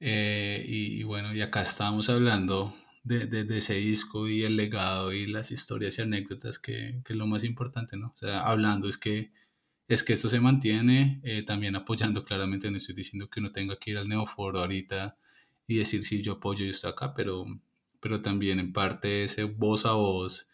Eh, 0.00 0.64
y, 0.66 1.02
bueno, 1.02 1.34
y 1.34 1.42
acá 1.42 1.62
estábamos 1.62 2.08
hablando 2.08 2.74
de, 3.04 3.46
ese 3.56 3.74
disco 3.74 4.28
y 4.28 4.44
el 4.44 4.56
legado 4.56 5.12
y 5.12 5.26
las 5.26 5.50
historias 5.50 5.98
y 5.98 6.02
anécdotas 6.02 6.58
que, 6.58 7.00
que, 7.04 7.12
es 7.12 7.18
lo 7.18 7.26
más 7.26 7.44
importante, 7.44 7.96
¿no? 7.96 8.08
O 8.08 8.16
sea, 8.16 8.40
hablando 8.40 8.88
es 8.88 8.96
que 8.96 9.30
es 9.90 10.04
que 10.04 10.12
esto 10.12 10.28
se 10.28 10.38
mantiene, 10.38 11.20
eh, 11.24 11.42
también 11.42 11.74
apoyando 11.74 12.24
claramente, 12.24 12.70
no 12.70 12.76
estoy 12.76 12.94
diciendo 12.94 13.28
que 13.28 13.40
uno 13.40 13.50
tenga 13.50 13.76
que 13.76 13.90
ir 13.90 13.98
al 13.98 14.08
Neoforo 14.08 14.60
ahorita 14.60 15.16
y 15.66 15.78
decir 15.78 16.04
si 16.04 16.22
yo 16.22 16.34
apoyo 16.34 16.64
y 16.64 16.70
estoy 16.70 16.92
acá, 16.92 17.12
pero 17.12 17.44
pero 18.00 18.22
también 18.22 18.58
en 18.58 18.72
parte 18.72 19.24
ese 19.24 19.44
voz 19.44 19.86
a 19.86 19.92
voz 19.92 20.48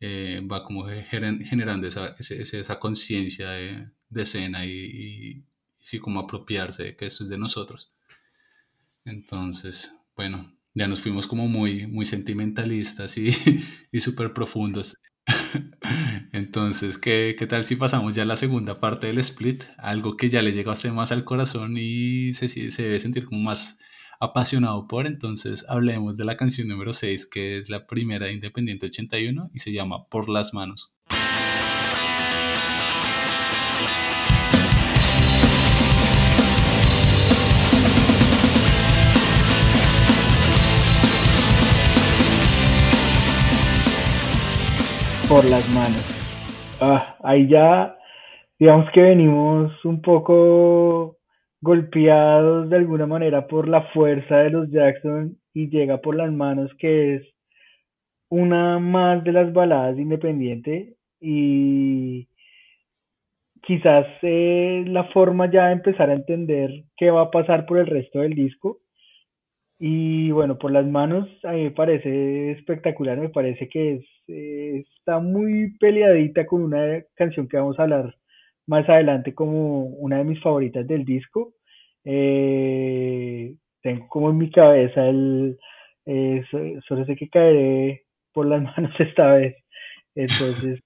eh, 0.00 0.40
va 0.50 0.64
como 0.64 0.86
generando 0.86 1.86
esa, 1.86 2.14
esa 2.18 2.78
conciencia 2.78 3.50
de, 3.50 3.88
escena 4.14 4.64
y, 4.64 4.70
y, 4.70 5.44
sí 5.80 5.98
como 5.98 6.20
apropiarse 6.20 6.84
de 6.84 6.96
que 6.96 7.06
eso 7.06 7.24
es 7.24 7.30
de 7.30 7.38
nosotros. 7.38 7.90
Entonces, 9.04 9.92
bueno, 10.16 10.52
ya 10.74 10.86
nos 10.86 11.00
fuimos 11.00 11.26
como 11.26 11.48
muy, 11.48 11.86
muy 11.86 12.04
sentimentalistas 12.04 13.18
y, 13.18 13.30
y 13.92 14.00
súper 14.00 14.32
profundos. 14.32 14.96
Entonces, 16.32 16.98
¿qué, 16.98 17.36
¿qué, 17.38 17.46
tal 17.46 17.64
si 17.64 17.76
pasamos 17.76 18.14
ya 18.14 18.22
a 18.22 18.26
la 18.26 18.36
segunda 18.36 18.80
parte 18.80 19.08
del 19.08 19.18
split? 19.18 19.64
Algo 19.78 20.16
que 20.16 20.28
ya 20.28 20.42
le 20.42 20.52
llega 20.52 20.70
a 20.70 20.74
usted 20.74 20.90
más 20.90 21.12
al 21.12 21.24
corazón 21.24 21.76
y 21.76 22.34
se, 22.34 22.48
se 22.48 22.82
debe 22.82 23.00
sentir 23.00 23.24
como 23.26 23.40
más 23.40 23.78
apasionado 24.20 24.86
por. 24.86 25.06
Entonces 25.06 25.64
hablemos 25.68 26.16
de 26.16 26.24
la 26.24 26.36
canción 26.36 26.68
número 26.68 26.92
6, 26.92 27.26
que 27.26 27.58
es 27.58 27.68
la 27.68 27.86
primera 27.86 28.26
de 28.26 28.32
Independiente 28.32 28.86
81 28.86 29.50
y 29.54 29.58
se 29.58 29.72
llama 29.72 30.06
Por 30.08 30.28
las 30.28 30.54
manos. 30.54 30.92
por 45.28 45.44
las 45.44 45.68
manos. 45.74 46.02
Ah, 46.80 47.16
ahí 47.22 47.48
ya, 47.48 47.96
digamos 48.58 48.86
que 48.94 49.02
venimos 49.02 49.72
un 49.84 50.00
poco 50.00 51.17
golpeados 51.60 52.70
de 52.70 52.76
alguna 52.76 53.06
manera 53.06 53.46
por 53.46 53.68
la 53.68 53.82
fuerza 53.92 54.38
de 54.38 54.50
los 54.50 54.70
Jackson 54.70 55.36
y 55.52 55.68
llega 55.70 55.98
por 56.00 56.16
las 56.16 56.32
manos 56.32 56.70
que 56.78 57.16
es 57.16 57.22
una 58.30 58.78
más 58.78 59.24
de 59.24 59.32
las 59.32 59.52
baladas 59.52 59.96
de 59.96 60.02
Independiente 60.02 60.94
y 61.20 62.28
quizás 63.62 64.06
eh, 64.22 64.84
la 64.86 65.04
forma 65.12 65.50
ya 65.50 65.66
de 65.66 65.72
empezar 65.72 66.10
a 66.10 66.14
entender 66.14 66.70
qué 66.96 67.10
va 67.10 67.22
a 67.22 67.30
pasar 67.30 67.66
por 67.66 67.78
el 67.78 67.86
resto 67.86 68.20
del 68.20 68.34
disco. 68.34 68.80
Y 69.80 70.30
bueno, 70.32 70.58
por 70.58 70.72
las 70.72 70.86
manos 70.86 71.28
a 71.44 71.52
mí 71.52 71.64
me 71.64 71.70
parece 71.70 72.52
espectacular, 72.52 73.18
me 73.18 73.28
parece 73.28 73.68
que 73.68 73.94
es, 73.96 74.04
eh, 74.26 74.84
está 74.98 75.20
muy 75.20 75.76
peleadita 75.78 76.46
con 76.46 76.62
una 76.62 77.02
canción 77.14 77.46
que 77.48 77.58
vamos 77.58 77.78
a 77.78 77.84
hablar 77.84 78.14
más 78.68 78.88
adelante 78.88 79.34
como 79.34 79.86
una 79.86 80.18
de 80.18 80.24
mis 80.24 80.40
favoritas 80.40 80.86
del 80.86 81.04
disco. 81.04 81.54
Eh, 82.04 83.54
tengo 83.82 84.08
como 84.08 84.30
en 84.30 84.38
mi 84.38 84.50
cabeza 84.50 85.08
el, 85.08 85.58
eh, 86.06 86.44
solo 86.86 87.04
sé 87.06 87.16
que 87.16 87.28
caeré 87.28 88.04
por 88.32 88.46
las 88.46 88.62
manos 88.76 88.92
esta 89.00 89.32
vez. 89.32 89.56
Entonces, 90.14 90.80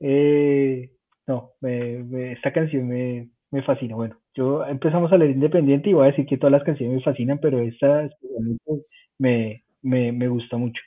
no, 1.26 1.52
esta 1.62 2.52
canción 2.52 2.88
me, 2.88 3.28
me 3.50 3.62
fascina. 3.62 3.94
Bueno, 3.94 4.18
yo 4.34 4.66
empezamos 4.66 5.12
a 5.12 5.16
leer 5.16 5.30
Independiente 5.30 5.90
y 5.90 5.92
voy 5.92 6.04
a 6.04 6.10
decir 6.10 6.26
que 6.26 6.36
todas 6.36 6.52
las 6.52 6.64
canciones 6.64 6.96
me 6.96 7.02
fascinan, 7.02 7.38
pero 7.38 7.60
esta 7.60 8.10
me, 9.18 9.64
me, 9.82 10.12
me 10.12 10.28
gusta 10.28 10.56
mucho. 10.56 10.82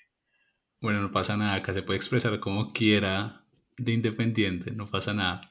Bueno, 0.81 1.01
no 1.01 1.11
pasa 1.11 1.37
nada, 1.37 1.55
acá 1.55 1.73
se 1.73 1.83
puede 1.83 1.97
expresar 1.97 2.39
como 2.39 2.67
quiera 2.67 3.46
de 3.77 3.91
Independiente, 3.93 4.71
no 4.71 4.89
pasa 4.89 5.13
nada. 5.13 5.49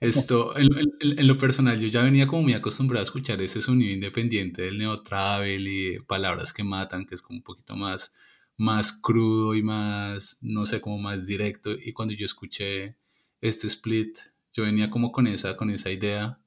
Esto, 0.00 0.54
en, 0.56 1.26
lo 1.26 1.38
personal, 1.38 1.80
yo 1.80 1.88
ya 1.88 2.02
venía 2.02 2.26
como 2.26 2.42
muy 2.42 2.54
acostumbrado 2.54 3.02
a 3.02 3.04
escuchar 3.04 3.40
ese 3.40 3.62
sonido 3.62 3.92
independiente 3.92 4.62
del 4.62 4.78
neo 4.78 5.02
travel 5.02 5.68
y 5.68 6.00
palabras 6.00 6.52
que 6.52 6.64
matan, 6.64 7.06
que 7.06 7.14
es 7.14 7.22
como 7.22 7.38
un 7.38 7.42
poquito 7.42 7.76
más, 7.76 8.14
más 8.56 8.92
crudo 8.92 9.54
y 9.54 9.62
más, 9.62 10.38
no 10.42 10.66
sé, 10.66 10.80
como 10.80 10.98
más 10.98 11.26
directo. 11.26 11.72
Y 11.72 11.92
cuando 11.92 12.14
yo 12.14 12.26
escuché 12.26 12.96
este 13.40 13.66
split, 13.68 14.18
yo 14.52 14.64
venía 14.64 14.90
como 14.90 15.12
con 15.12 15.26
esa, 15.26 15.56
con 15.56 15.70
esa 15.70 15.90
idea 15.90 16.38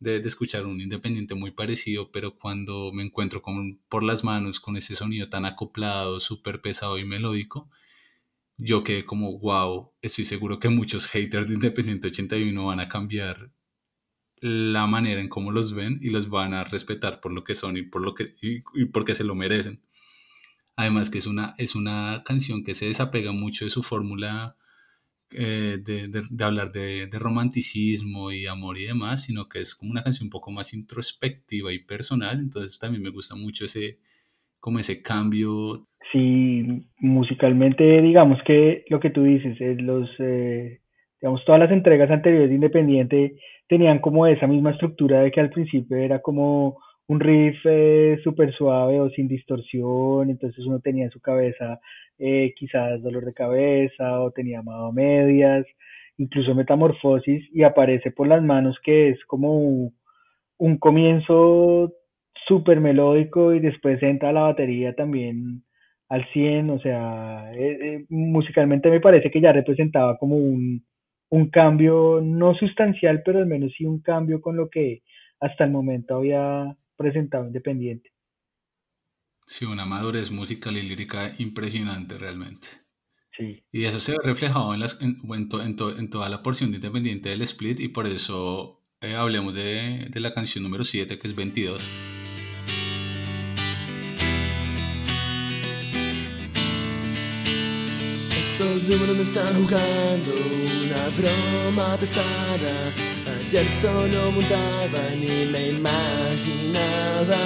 de, 0.00 0.16
escuchar 0.16 0.66
un 0.66 0.80
independiente 0.80 1.34
muy 1.34 1.52
parecido, 1.52 2.10
pero 2.10 2.34
cuando 2.36 2.90
me 2.92 3.04
encuentro 3.04 3.42
con, 3.42 3.78
por 3.88 4.02
las 4.02 4.24
manos 4.24 4.58
con 4.58 4.76
ese 4.76 4.96
sonido 4.96 5.28
tan 5.28 5.44
acoplado, 5.44 6.20
súper 6.20 6.60
pesado 6.60 6.98
y 6.98 7.04
melódico, 7.04 7.70
yo 8.60 8.84
quedé 8.84 9.04
como, 9.06 9.38
wow, 9.38 9.92
estoy 10.02 10.24
seguro 10.26 10.58
que 10.58 10.68
muchos 10.68 11.06
haters 11.06 11.48
de 11.48 11.54
Independiente 11.54 12.08
81 12.08 12.66
van 12.66 12.80
a 12.80 12.88
cambiar 12.88 13.50
la 14.40 14.86
manera 14.86 15.20
en 15.20 15.28
cómo 15.28 15.52
los 15.52 15.74
ven 15.74 15.98
y 16.02 16.10
los 16.10 16.28
van 16.30 16.54
a 16.54 16.64
respetar 16.64 17.20
por 17.20 17.32
lo 17.32 17.44
que 17.44 17.54
son 17.54 17.76
y 17.76 17.82
por 17.82 18.02
lo 18.02 18.14
que 18.14 18.34
y, 18.42 18.60
porque 18.86 19.14
se 19.14 19.24
lo 19.24 19.34
merecen. 19.34 19.82
Además 20.76 21.10
que 21.10 21.18
es 21.18 21.26
una, 21.26 21.54
es 21.58 21.74
una 21.74 22.22
canción 22.24 22.64
que 22.64 22.74
se 22.74 22.86
desapega 22.86 23.32
mucho 23.32 23.64
de 23.64 23.70
su 23.70 23.82
fórmula 23.82 24.56
eh, 25.30 25.78
de, 25.82 26.08
de, 26.08 26.44
hablar 26.44 26.72
de, 26.72 27.06
de, 27.06 27.18
romanticismo 27.18 28.32
y 28.32 28.46
amor 28.46 28.78
y 28.78 28.86
demás, 28.86 29.24
sino 29.24 29.48
que 29.48 29.60
es 29.60 29.74
como 29.74 29.92
una 29.92 30.02
canción 30.02 30.26
un 30.26 30.30
poco 30.30 30.50
más 30.50 30.74
introspectiva 30.74 31.72
y 31.72 31.80
personal, 31.80 32.40
entonces 32.40 32.78
también 32.78 33.02
me 33.02 33.10
gusta 33.10 33.36
mucho 33.36 33.64
ese, 33.66 34.00
como 34.60 34.78
ese 34.80 35.02
cambio. 35.02 35.88
Sí, 36.12 36.86
musicalmente 36.98 38.00
digamos 38.02 38.42
que 38.44 38.84
lo 38.88 39.00
que 39.00 39.10
tú 39.10 39.22
dices, 39.24 39.60
es 39.60 39.80
los, 39.80 40.10
eh, 40.18 40.80
digamos, 41.20 41.44
todas 41.44 41.60
las 41.60 41.70
entregas 41.70 42.10
anteriores 42.10 42.48
de 42.48 42.54
Independiente 42.54 43.36
tenían 43.68 44.00
como 44.00 44.26
esa 44.26 44.46
misma 44.46 44.72
estructura 44.72 45.20
de 45.20 45.30
que 45.30 45.40
al 45.40 45.50
principio 45.50 45.96
era 45.96 46.20
como 46.20 46.78
un 47.06 47.20
riff 47.20 47.58
eh, 47.64 48.18
súper 48.24 48.52
suave 48.54 49.00
o 49.00 49.10
sin 49.10 49.28
distorsión, 49.28 50.30
entonces 50.30 50.64
uno 50.66 50.80
tenía 50.80 51.04
en 51.04 51.10
su 51.10 51.20
cabeza 51.20 51.80
eh, 52.18 52.54
quizás 52.56 53.02
dolor 53.02 53.24
de 53.24 53.34
cabeza 53.34 54.20
o 54.20 54.30
tenía 54.30 54.60
amado 54.60 54.92
medias, 54.92 55.66
incluso 56.18 56.54
metamorfosis 56.54 57.48
y 57.52 57.62
aparece 57.62 58.10
por 58.10 58.28
las 58.28 58.42
manos 58.42 58.78
que 58.84 59.10
es 59.10 59.24
como 59.24 59.90
un, 60.58 60.78
comienzo 60.78 61.92
súper 62.46 62.80
melódico 62.80 63.54
y 63.54 63.60
después 63.60 64.02
entra 64.02 64.32
la 64.32 64.42
batería 64.42 64.94
también 64.94 65.64
al 66.10 66.26
100, 66.32 66.70
o 66.70 66.80
sea, 66.80 67.52
eh, 67.54 68.04
musicalmente 68.08 68.90
me 68.90 69.00
parece 69.00 69.30
que 69.30 69.40
ya 69.40 69.52
representaba 69.52 70.18
como 70.18 70.36
un, 70.36 70.84
un 71.30 71.50
cambio 71.50 72.20
no 72.20 72.54
sustancial, 72.56 73.22
pero 73.24 73.38
al 73.38 73.46
menos 73.46 73.72
sí 73.78 73.86
un 73.86 74.02
cambio 74.02 74.40
con 74.40 74.56
lo 74.56 74.68
que 74.68 75.02
hasta 75.38 75.64
el 75.64 75.70
momento 75.70 76.16
había 76.16 76.76
presentado 76.96 77.46
Independiente. 77.46 78.10
Sí, 79.46 79.64
una 79.64 79.86
madurez 79.86 80.32
musical 80.32 80.76
y 80.76 80.82
lírica 80.82 81.34
impresionante 81.38 82.18
realmente. 82.18 82.66
Sí. 83.36 83.62
Y 83.70 83.84
eso 83.84 84.00
se 84.00 84.12
ve 84.12 84.18
reflejado 84.22 84.74
en, 84.74 84.80
las, 84.80 85.00
en, 85.00 85.16
en, 85.32 86.10
toda 86.10 86.28
la 86.28 86.42
porción 86.42 86.72
de 86.72 86.76
Independiente 86.76 87.28
del 87.28 87.42
split 87.42 87.78
y 87.78 87.88
por 87.88 88.08
eso 88.08 88.82
eh, 89.00 89.14
hablemos 89.14 89.54
de, 89.54 90.08
de, 90.10 90.20
la 90.20 90.34
canción 90.34 90.64
número 90.64 90.82
7 90.82 91.18
que 91.20 91.28
es 91.28 91.36
22. 91.36 92.19
Estos 98.70 98.88
números 98.88 99.16
me 99.16 99.22
están 99.24 99.52
jugando 99.54 100.30
una 100.30 101.08
broma 101.18 101.96
pesada 101.98 102.92
Ayer 103.26 103.66
solo 103.66 104.30
montaban 104.30 105.18
y 105.20 105.50
me 105.50 105.70
imaginaba 105.70 107.36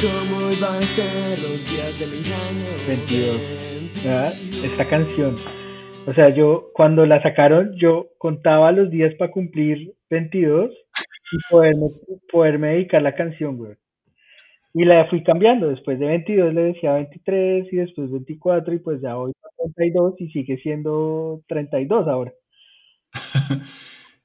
cómo 0.00 0.50
iban 0.50 0.82
a 0.82 0.86
ser 0.86 1.38
los 1.40 1.62
días 1.70 1.98
de 1.98 2.06
mi 2.06 2.24
año. 2.32 2.70
22. 2.86 4.64
Esta 4.64 4.88
canción. 4.88 5.36
O 6.06 6.14
sea, 6.14 6.30
yo 6.30 6.70
cuando 6.72 7.04
la 7.04 7.22
sacaron, 7.22 7.74
yo 7.76 8.08
contaba 8.16 8.72
los 8.72 8.90
días 8.90 9.12
para 9.18 9.30
cumplir 9.30 9.92
22 10.08 10.70
y 10.70 11.36
poderme, 11.50 11.88
poderme 12.32 12.68
dedicar 12.68 13.02
la 13.02 13.14
canción, 13.14 13.58
güey. 13.58 13.74
Y 14.74 14.84
la 14.84 15.08
fui 15.08 15.22
cambiando. 15.22 15.68
Después 15.68 15.98
de 15.98 16.06
22 16.06 16.54
le 16.54 16.60
decía 16.62 16.94
23 16.94 17.72
y 17.72 17.76
después 17.76 18.10
24 18.10 18.74
y 18.74 18.78
pues 18.78 19.00
ya 19.00 19.14
para 19.14 19.72
32 19.74 20.14
y 20.20 20.30
sigue 20.30 20.58
siendo 20.58 21.42
32 21.48 22.08
ahora. 22.08 22.32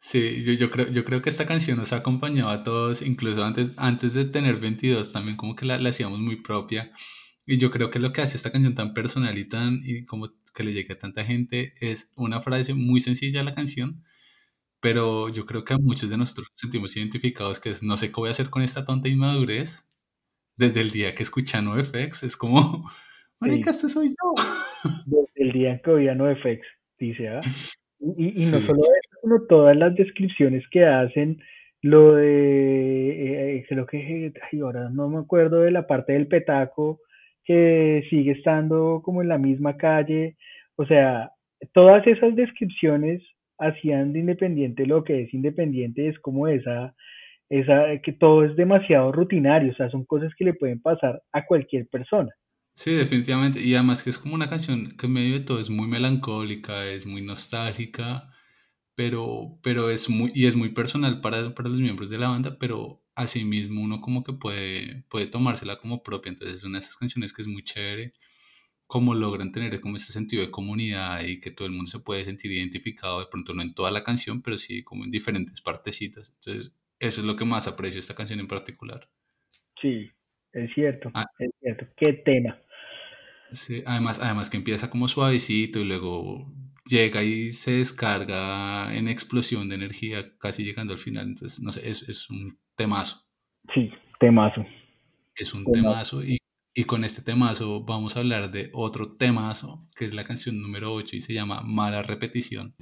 Sí, 0.05 0.43
yo, 0.43 0.51
yo, 0.51 0.69
creo, 0.69 0.89
yo 0.91 1.05
creo 1.05 1.21
que 1.21 1.29
esta 1.29 1.45
canción 1.47 1.77
nos 1.77 1.93
ha 1.93 1.97
acompañado 1.97 2.49
a 2.49 2.63
todos, 2.65 3.01
incluso 3.01 3.41
antes, 3.41 3.71
antes 3.77 4.13
de 4.13 4.25
tener 4.25 4.57
22, 4.59 5.13
también 5.13 5.37
como 5.37 5.55
que 5.55 5.65
la, 5.65 5.79
la 5.79 5.89
hacíamos 5.89 6.19
muy 6.19 6.41
propia. 6.41 6.91
Y 7.45 7.57
yo 7.57 7.71
creo 7.71 7.89
que 7.89 7.99
lo 7.99 8.11
que 8.11 8.21
hace 8.21 8.35
esta 8.35 8.51
canción 8.51 8.75
tan 8.75 8.93
personal 8.93 9.37
y 9.37 9.47
tan, 9.47 9.81
y 9.85 10.05
como 10.05 10.29
que 10.53 10.63
le 10.63 10.73
llegue 10.73 10.93
a 10.93 10.99
tanta 10.99 11.23
gente, 11.23 11.73
es 11.79 12.11
una 12.17 12.41
frase 12.41 12.73
muy 12.73 12.99
sencilla 12.99 13.39
de 13.39 13.45
la 13.45 13.55
canción, 13.55 14.03
pero 14.81 15.29
yo 15.29 15.45
creo 15.45 15.63
que 15.65 15.73
a 15.73 15.77
muchos 15.77 16.09
de 16.09 16.17
nosotros 16.17 16.47
nos 16.51 16.59
sentimos 16.59 16.95
identificados, 16.97 17.59
que 17.61 17.71
es, 17.71 17.83
no 17.83 17.97
sé 17.97 18.09
qué 18.09 18.15
voy 18.17 18.29
a 18.29 18.31
hacer 18.31 18.49
con 18.49 18.61
esta 18.61 18.85
tonta 18.85 19.07
inmadurez, 19.09 19.87
desde 20.55 20.81
el 20.81 20.91
día 20.91 21.15
que 21.15 21.23
escuché 21.23 21.61
NoFX, 21.61 22.23
es 22.23 22.37
como, 22.37 22.89
marica, 23.39 23.71
este 23.71 23.89
soy 23.89 24.09
yo. 24.09 24.43
Desde 25.05 25.31
el 25.35 25.51
día 25.51 25.81
que 25.81 25.91
oía 25.91 26.15
NoFX, 26.15 26.59
dice, 26.99 27.29
¿ah? 27.29 27.41
Y, 28.17 28.45
no 28.47 28.59
solo 28.59 28.81
eso, 28.81 29.19
sino 29.21 29.41
todas 29.47 29.77
las 29.77 29.95
descripciones 29.95 30.63
que 30.69 30.85
hacen, 30.85 31.41
lo 31.81 32.15
de, 32.15 33.57
eh, 33.57 33.65
creo 33.67 33.85
que, 33.85 34.33
ahora 34.61 34.89
no 34.89 35.07
me 35.09 35.19
acuerdo 35.19 35.61
de 35.61 35.71
la 35.71 35.87
parte 35.87 36.13
del 36.13 36.27
petaco, 36.27 36.99
que 37.45 38.03
sigue 38.09 38.31
estando 38.31 39.01
como 39.03 39.21
en 39.21 39.29
la 39.29 39.37
misma 39.37 39.77
calle, 39.77 40.35
o 40.75 40.85
sea, 40.85 41.31
todas 41.73 42.05
esas 42.07 42.35
descripciones 42.35 43.21
hacían 43.57 44.11
de 44.11 44.19
Independiente 44.19 44.85
lo 44.85 45.03
que 45.03 45.21
es 45.21 45.33
Independiente, 45.33 46.09
es 46.09 46.19
como 46.19 46.47
esa, 46.47 46.93
esa, 47.59 48.01
que 48.01 48.13
todo 48.13 48.43
es 48.43 48.55
demasiado 48.55 49.11
rutinario, 49.11 49.71
o 49.71 49.75
sea, 49.75 49.89
son 49.89 50.05
cosas 50.05 50.33
que 50.35 50.45
le 50.45 50.53
pueden 50.53 50.81
pasar 50.81 51.21
a 51.31 51.45
cualquier 51.45 51.87
persona. 51.87 52.31
Sí, 52.75 52.91
definitivamente. 52.91 53.61
Y 53.61 53.75
además 53.75 54.03
que 54.03 54.09
es 54.09 54.17
como 54.17 54.33
una 54.33 54.49
canción 54.49 54.97
que 54.97 55.05
en 55.05 55.13
medio 55.13 55.39
de 55.39 55.45
todo 55.45 55.59
es 55.59 55.69
muy 55.69 55.87
melancólica, 55.87 56.85
es 56.87 57.05
muy 57.05 57.21
nostálgica, 57.21 58.31
pero, 58.95 59.59
pero 59.63 59.89
es 59.91 60.09
muy, 60.09 60.31
y 60.35 60.47
es 60.47 60.55
muy 60.55 60.69
personal 60.69 61.21
para, 61.21 61.53
para 61.55 61.69
los 61.69 61.79
miembros 61.79 62.09
de 62.09 62.17
la 62.19 62.29
banda, 62.29 62.57
pero 62.59 63.03
asimismo 63.15 63.81
uno 63.83 64.01
como 64.01 64.23
que 64.23 64.33
puede, 64.33 65.03
puede 65.09 65.27
tomársela 65.27 65.77
como 65.79 66.03
propia. 66.03 66.31
Entonces 66.31 66.57
es 66.57 66.63
una 66.63 66.79
de 66.79 66.85
esas 66.85 66.97
canciones 66.97 67.33
que 67.33 67.43
es 67.43 67.47
muy 67.47 67.63
chévere, 67.63 68.13
como 68.87 69.15
logran 69.15 69.51
tener 69.51 69.79
como 69.81 69.97
ese 69.97 70.13
sentido 70.13 70.43
de 70.43 70.51
comunidad 70.51 71.23
y 71.25 71.39
que 71.41 71.51
todo 71.51 71.67
el 71.67 71.73
mundo 71.73 71.91
se 71.91 71.99
puede 71.99 72.25
sentir 72.25 72.51
identificado, 72.51 73.19
de 73.19 73.27
pronto 73.27 73.53
no 73.53 73.61
en 73.63 73.73
toda 73.75 73.91
la 73.91 74.03
canción, 74.03 74.41
pero 74.41 74.57
sí 74.57 74.83
como 74.83 75.05
en 75.05 75.11
diferentes 75.11 75.61
partecitas. 75.61 76.31
Entonces 76.35 76.73
eso 77.03 77.21
es 77.21 77.27
lo 77.27 77.35
que 77.35 77.45
más 77.45 77.67
aprecio 77.67 77.99
esta 77.99 78.15
canción 78.15 78.39
en 78.39 78.47
particular. 78.47 79.07
Sí, 79.81 80.09
es 80.53 80.73
cierto, 80.73 81.11
ah. 81.13 81.25
es 81.39 81.51
cierto. 81.59 81.85
Qué 81.97 82.13
tema. 82.13 82.57
Sí, 83.51 83.83
además, 83.85 84.19
además 84.19 84.49
que 84.49 84.57
empieza 84.57 84.89
como 84.89 85.07
suavecito 85.07 85.79
y 85.79 85.85
luego 85.85 86.51
llega 86.85 87.23
y 87.23 87.51
se 87.51 87.73
descarga 87.73 88.95
en 88.95 89.07
explosión 89.07 89.69
de 89.69 89.75
energía 89.75 90.37
casi 90.39 90.63
llegando 90.63 90.93
al 90.93 90.99
final. 90.99 91.27
Entonces, 91.27 91.61
no 91.61 91.71
sé, 91.71 91.87
es, 91.89 92.07
es 92.09 92.29
un 92.29 92.57
temazo. 92.75 93.21
Sí, 93.73 93.91
temazo. 94.19 94.65
Es 95.35 95.53
un 95.53 95.65
Temazo. 95.65 96.19
temazo 96.19 96.23
y, 96.23 96.37
y 96.73 96.83
con 96.85 97.03
este 97.03 97.21
temazo 97.21 97.83
vamos 97.83 98.15
a 98.15 98.19
hablar 98.21 98.51
de 98.51 98.69
otro 98.73 99.15
temazo, 99.17 99.87
que 99.95 100.05
es 100.05 100.13
la 100.13 100.23
canción 100.23 100.61
número 100.61 100.93
8 100.93 101.15
y 101.15 101.21
se 101.21 101.33
llama 101.33 101.61
Mala 101.61 102.01
Repetición. 102.03 102.73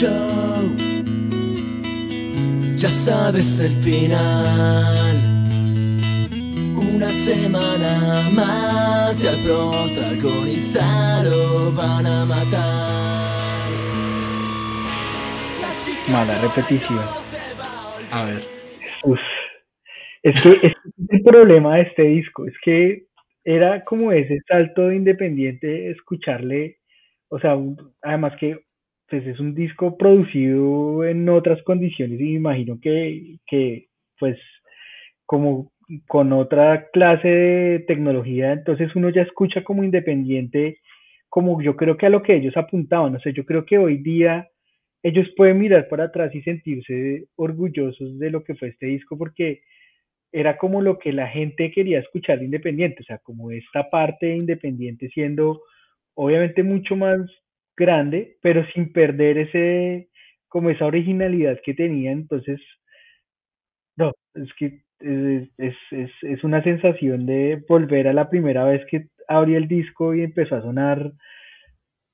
Show. 0.00 0.76
Ya 2.76 2.88
sabes 2.88 3.60
el 3.60 3.74
final. 3.86 5.16
Una 6.94 7.10
semana 7.12 8.30
más 8.32 9.22
y 9.22 9.26
al 9.28 9.38
protagonista 9.44 11.22
lo 11.22 11.70
van 11.72 12.06
a 12.06 12.24
matar. 12.24 13.68
Mala 16.10 16.34
repetición. 16.40 17.04
a 18.10 18.24
ver, 18.24 18.42
Uf. 19.04 19.20
Es 20.22 20.40
que 20.42 20.66
es 20.66 20.72
el 21.10 21.22
problema 21.22 21.76
de 21.76 21.82
este 21.82 22.02
disco, 22.02 22.46
es 22.46 22.54
que 22.62 23.04
era 23.44 23.84
como 23.84 24.12
ese 24.12 24.38
salto 24.46 24.88
de 24.88 24.96
independiente 24.96 25.90
escucharle, 25.90 26.78
o 27.28 27.38
sea, 27.38 27.56
además 28.02 28.34
que 28.38 28.60
pues 29.10 29.26
es 29.26 29.40
un 29.40 29.54
disco 29.54 29.98
producido 29.98 31.04
en 31.04 31.28
otras 31.28 31.62
condiciones 31.64 32.20
y 32.20 32.24
me 32.24 32.30
imagino 32.32 32.78
que, 32.80 33.38
que 33.46 33.88
pues 34.18 34.38
como 35.26 35.72
con 36.06 36.32
otra 36.32 36.88
clase 36.92 37.28
de 37.28 37.78
tecnología, 37.80 38.52
entonces 38.52 38.94
uno 38.94 39.10
ya 39.10 39.22
escucha 39.22 39.64
como 39.64 39.82
independiente, 39.82 40.78
como 41.28 41.60
yo 41.60 41.76
creo 41.76 41.96
que 41.96 42.06
a 42.06 42.10
lo 42.10 42.22
que 42.22 42.36
ellos 42.36 42.56
apuntaban, 42.56 43.16
o 43.16 43.20
sea, 43.20 43.32
yo 43.32 43.44
creo 43.44 43.66
que 43.66 43.78
hoy 43.78 43.98
día 43.98 44.48
ellos 45.02 45.26
pueden 45.36 45.58
mirar 45.58 45.88
para 45.88 46.04
atrás 46.04 46.32
y 46.34 46.42
sentirse 46.42 47.26
orgullosos 47.36 48.18
de 48.18 48.30
lo 48.30 48.44
que 48.44 48.54
fue 48.54 48.68
este 48.68 48.86
disco 48.86 49.18
porque 49.18 49.62
era 50.32 50.56
como 50.58 50.82
lo 50.82 50.98
que 50.98 51.12
la 51.12 51.26
gente 51.26 51.72
quería 51.72 51.98
escuchar 51.98 52.38
de 52.38 52.44
Independiente, 52.44 53.02
o 53.02 53.04
sea, 53.04 53.18
como 53.18 53.50
esta 53.50 53.90
parte 53.90 54.26
de 54.26 54.36
Independiente 54.36 55.08
siendo 55.08 55.62
obviamente 56.14 56.62
mucho 56.62 56.94
más 56.94 57.20
grande, 57.76 58.36
pero 58.42 58.64
sin 58.74 58.92
perder 58.92 59.38
ese, 59.38 60.08
como 60.48 60.70
esa 60.70 60.86
originalidad 60.86 61.60
que 61.64 61.74
tenía, 61.74 62.12
entonces, 62.12 62.60
no, 63.96 64.12
es 64.34 64.52
que 64.54 64.82
es, 65.00 65.48
es, 65.58 65.74
es, 65.90 66.10
es 66.22 66.44
una 66.44 66.62
sensación 66.62 67.26
de 67.26 67.64
volver 67.68 68.08
a 68.08 68.12
la 68.12 68.28
primera 68.28 68.64
vez 68.64 68.84
que 68.90 69.08
abrí 69.28 69.54
el 69.54 69.68
disco 69.68 70.14
y 70.14 70.22
empezó 70.22 70.56
a 70.56 70.62
sonar 70.62 71.12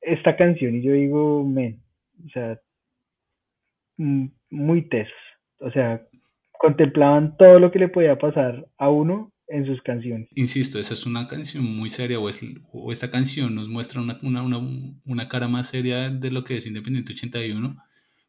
esta 0.00 0.36
canción 0.36 0.76
y 0.76 0.82
yo 0.82 0.92
digo, 0.92 1.44
men, 1.44 1.80
o 2.24 2.28
sea, 2.30 2.58
mm, 3.98 4.26
muy 4.50 4.88
tesos, 4.88 5.12
o 5.60 5.70
sea, 5.70 6.02
contemplaban 6.52 7.36
todo 7.36 7.58
lo 7.58 7.70
que 7.70 7.78
le 7.80 7.88
podía 7.88 8.16
pasar 8.16 8.66
a 8.78 8.88
uno 8.88 9.32
en 9.48 9.66
sus 9.66 9.82
canciones. 9.82 10.28
insisto, 10.34 10.78
esa 10.78 10.94
es 10.94 11.04
una 11.06 11.26
canción 11.28 11.64
muy 11.64 11.90
seria 11.90 12.18
o, 12.20 12.28
es- 12.28 12.40
o 12.72 12.92
esta 12.92 13.10
canción 13.10 13.54
nos 13.54 13.68
muestra 13.68 14.00
una, 14.00 14.18
una, 14.22 14.42
una, 14.42 14.58
una 15.04 15.28
cara 15.28 15.48
más 15.48 15.68
seria 15.70 16.10
de 16.10 16.30
lo 16.30 16.44
que 16.44 16.56
es 16.58 16.66
Independiente 16.66 17.12
81, 17.12 17.76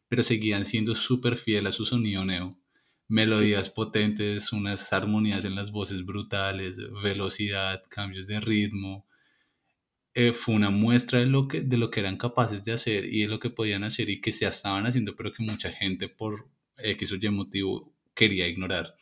pero 0.08 0.22
seguían 0.24 0.64
siendo 0.64 0.94
súper 0.96 1.36
fiel 1.36 1.66
a 1.66 1.72
su 1.72 1.84
sonido 1.86 2.24
neo. 2.24 2.58
Melodías 3.08 3.70
potentes, 3.70 4.52
unas 4.52 4.92
armonías 4.92 5.44
en 5.44 5.54
las 5.54 5.70
voces 5.70 6.04
brutales, 6.04 6.78
velocidad, 7.02 7.82
cambios 7.90 8.26
de 8.26 8.40
ritmo. 8.40 9.06
Eh, 10.14 10.32
fue 10.34 10.54
una 10.54 10.68
muestra 10.70 11.20
de 11.20 11.24
lo, 11.26 11.48
que, 11.48 11.62
de 11.62 11.78
lo 11.78 11.90
que 11.90 12.00
eran 12.00 12.18
capaces 12.18 12.62
de 12.64 12.72
hacer 12.72 13.04
y 13.06 13.22
de 13.22 13.28
lo 13.28 13.38
que 13.40 13.48
podían 13.50 13.84
hacer 13.84 14.10
y 14.10 14.20
que 14.20 14.30
ya 14.32 14.48
estaban 14.48 14.84
haciendo, 14.86 15.14
pero 15.16 15.32
que 15.32 15.42
mucha 15.42 15.70
gente 15.72 16.08
por 16.10 16.46
X 16.76 17.12
o 17.12 17.16
Y 17.16 17.30
motivo 17.30 17.94
quería 18.14 18.48
ignorar. 18.48 18.94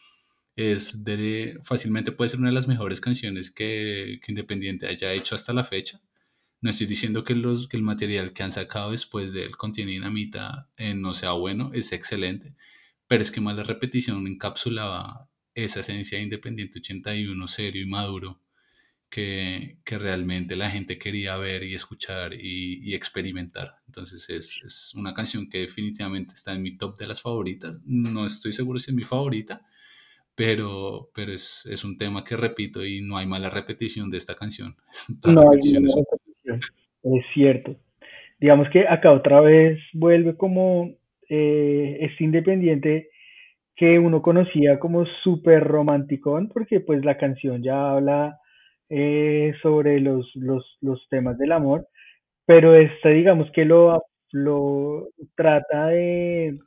Es 0.57 1.05
de, 1.05 1.61
fácilmente 1.65 2.13
puede 2.13 2.31
ser 2.31 2.41
una 2.41 2.49
de 2.49 2.55
las 2.55 2.67
mejores 2.67 3.01
canciones 3.01 3.51
que, 3.51 4.21
que 4.25 4.33
Independiente 4.33 4.87
haya 4.87 5.13
hecho 5.13 5.35
hasta 5.35 5.53
la 5.53 5.65
fecha. 5.65 6.01
No 6.63 6.71
estoy 6.71 6.87
diciendo 6.87 7.25
que, 7.25 7.35
los, 7.35 7.69
que 7.69 7.77
el 7.77 7.83
material 7.83 8.33
que 8.33 8.43
han 8.43 8.53
sacado 8.53 8.91
después 8.93 9.33
de 9.33 9.45
él 9.45 9.57
contiene 9.57 9.93
dinamita 9.93 10.69
eh, 10.77 10.95
no 10.95 11.15
sea 11.15 11.33
bueno, 11.33 11.71
es 11.75 11.93
excelente, 11.93 12.55
pero 13.07 13.23
es 13.23 13.31
que 13.31 13.41
más 13.43 13.57
la 13.57 13.65
repetición 13.65 14.27
encapsulaba 14.27 15.29
esa 15.55 15.81
esencia 15.81 16.19
de 16.19 16.25
Independiente 16.25 16.79
81 16.81 17.49
serio 17.49 17.83
y 17.83 17.87
maduro 17.87 18.41
que, 19.11 19.79
que 19.85 19.99
realmente 19.99 20.57
la 20.57 20.71
gente 20.71 20.99
quería 20.99 21.37
ver 21.37 21.63
y 21.65 21.75
escuchar 21.75 22.35
y, 22.35 22.81
y 22.83 22.95
experimentar. 22.95 23.77
Entonces 23.87 24.29
es, 24.31 24.63
es 24.65 24.95
una 24.95 25.15
canción 25.15 25.49
que 25.49 25.59
definitivamente 25.61 26.35
está 26.35 26.55
en 26.55 26.63
mi 26.63 26.77
top 26.77 26.99
de 26.99 27.07
las 27.07 27.21
favoritas. 27.23 27.81
No 27.85 28.27
estoy 28.27 28.53
seguro 28.53 28.79
si 28.79 28.91
es 28.91 28.97
mi 28.97 29.05
favorita, 29.05 29.67
pero, 30.37 31.09
pero 31.15 31.33
es, 31.33 31.67
es 31.69 31.83
un 31.83 31.97
tema 31.97 32.23
que 32.23 32.37
repito 32.37 32.85
y 32.85 33.01
no 33.01 33.17
hay 33.17 33.27
mala 33.27 33.51
repetición 33.51 34.11
de 34.11 34.19
esta 34.19 34.35
canción. 34.35 34.77
No 35.27 35.51
hay 35.51 35.61
son 35.61 36.05
repetición, 36.11 36.61
es 37.03 37.25
cierto. 37.35 37.77
Digamos 38.39 38.69
que 38.71 38.87
acá 38.87 39.13
otra 39.13 39.41
vez 39.41 39.81
vuelve 39.95 40.37
como 40.37 40.95
eh, 41.29 41.99
este 42.01 42.25
independiente 42.25 43.09
que 43.75 43.99
uno 43.99 44.23
conocía 44.23 44.79
como 44.79 45.07
súper 45.25 45.65
romanticón, 45.65 46.49
porque 46.49 46.81
pues 46.81 47.05
la 47.05 47.17
canción 47.17 47.63
ya 47.63 47.91
habla 47.91 48.39
eh, 48.91 49.55
sobre 49.63 50.01
los, 50.01 50.31
los, 50.35 50.79
los 50.81 51.07
temas 51.09 51.39
del 51.39 51.53
amor, 51.53 51.89
pero 52.45 52.75
esta 52.75 53.09
digamos 53.09 53.51
que 53.53 53.65
lo, 53.65 54.03
lo 54.33 55.09
trata 55.35 55.89
de 55.89 56.59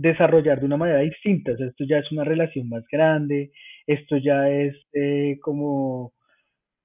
desarrollar 0.00 0.60
de 0.60 0.66
una 0.66 0.78
manera 0.78 1.00
distinta, 1.00 1.52
o 1.52 1.56
sea, 1.56 1.66
esto 1.66 1.84
ya 1.84 1.98
es 1.98 2.10
una 2.10 2.24
relación 2.24 2.68
más 2.68 2.84
grande, 2.90 3.52
esto 3.86 4.16
ya 4.16 4.48
es 4.48 4.74
eh, 4.94 5.38
como, 5.42 6.14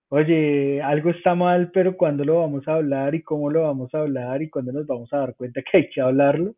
oye, 0.09 0.81
algo 0.81 1.11
está 1.11 1.33
mal, 1.33 1.71
pero 1.71 1.95
¿cuándo 1.95 2.25
lo 2.25 2.39
vamos 2.39 2.67
a 2.67 2.73
hablar 2.73 3.15
y 3.15 3.23
cómo 3.23 3.49
lo 3.49 3.61
vamos 3.63 3.93
a 3.93 3.99
hablar 3.99 4.41
y 4.41 4.49
cuándo 4.49 4.73
nos 4.73 4.85
vamos 4.85 5.13
a 5.13 5.19
dar 5.19 5.35
cuenta 5.35 5.61
que 5.61 5.77
hay 5.77 5.89
que 5.89 6.01
hablarlo? 6.01 6.55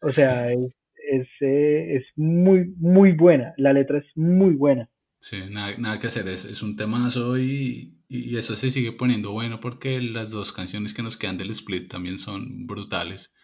O 0.00 0.08
sea, 0.10 0.50
es, 0.50 0.72
es, 1.10 1.28
eh, 1.40 1.96
es 1.96 2.04
muy, 2.16 2.72
muy 2.78 3.12
buena, 3.12 3.52
la 3.58 3.74
letra 3.74 3.98
es 3.98 4.06
muy 4.16 4.54
buena. 4.54 4.88
Sí, 5.20 5.36
nada, 5.50 5.76
nada 5.78 6.00
que 6.00 6.06
hacer, 6.06 6.26
es, 6.28 6.46
es 6.46 6.62
un 6.62 6.76
temazo 6.76 7.36
y, 7.38 7.98
y 8.08 8.38
eso 8.38 8.56
se 8.56 8.70
sigue 8.70 8.92
poniendo 8.92 9.32
bueno 9.32 9.60
porque 9.60 10.00
las 10.00 10.30
dos 10.30 10.52
canciones 10.52 10.94
que 10.94 11.02
nos 11.02 11.18
quedan 11.18 11.36
del 11.36 11.50
split 11.50 11.90
también 11.90 12.18
son 12.18 12.66
brutales. 12.66 13.34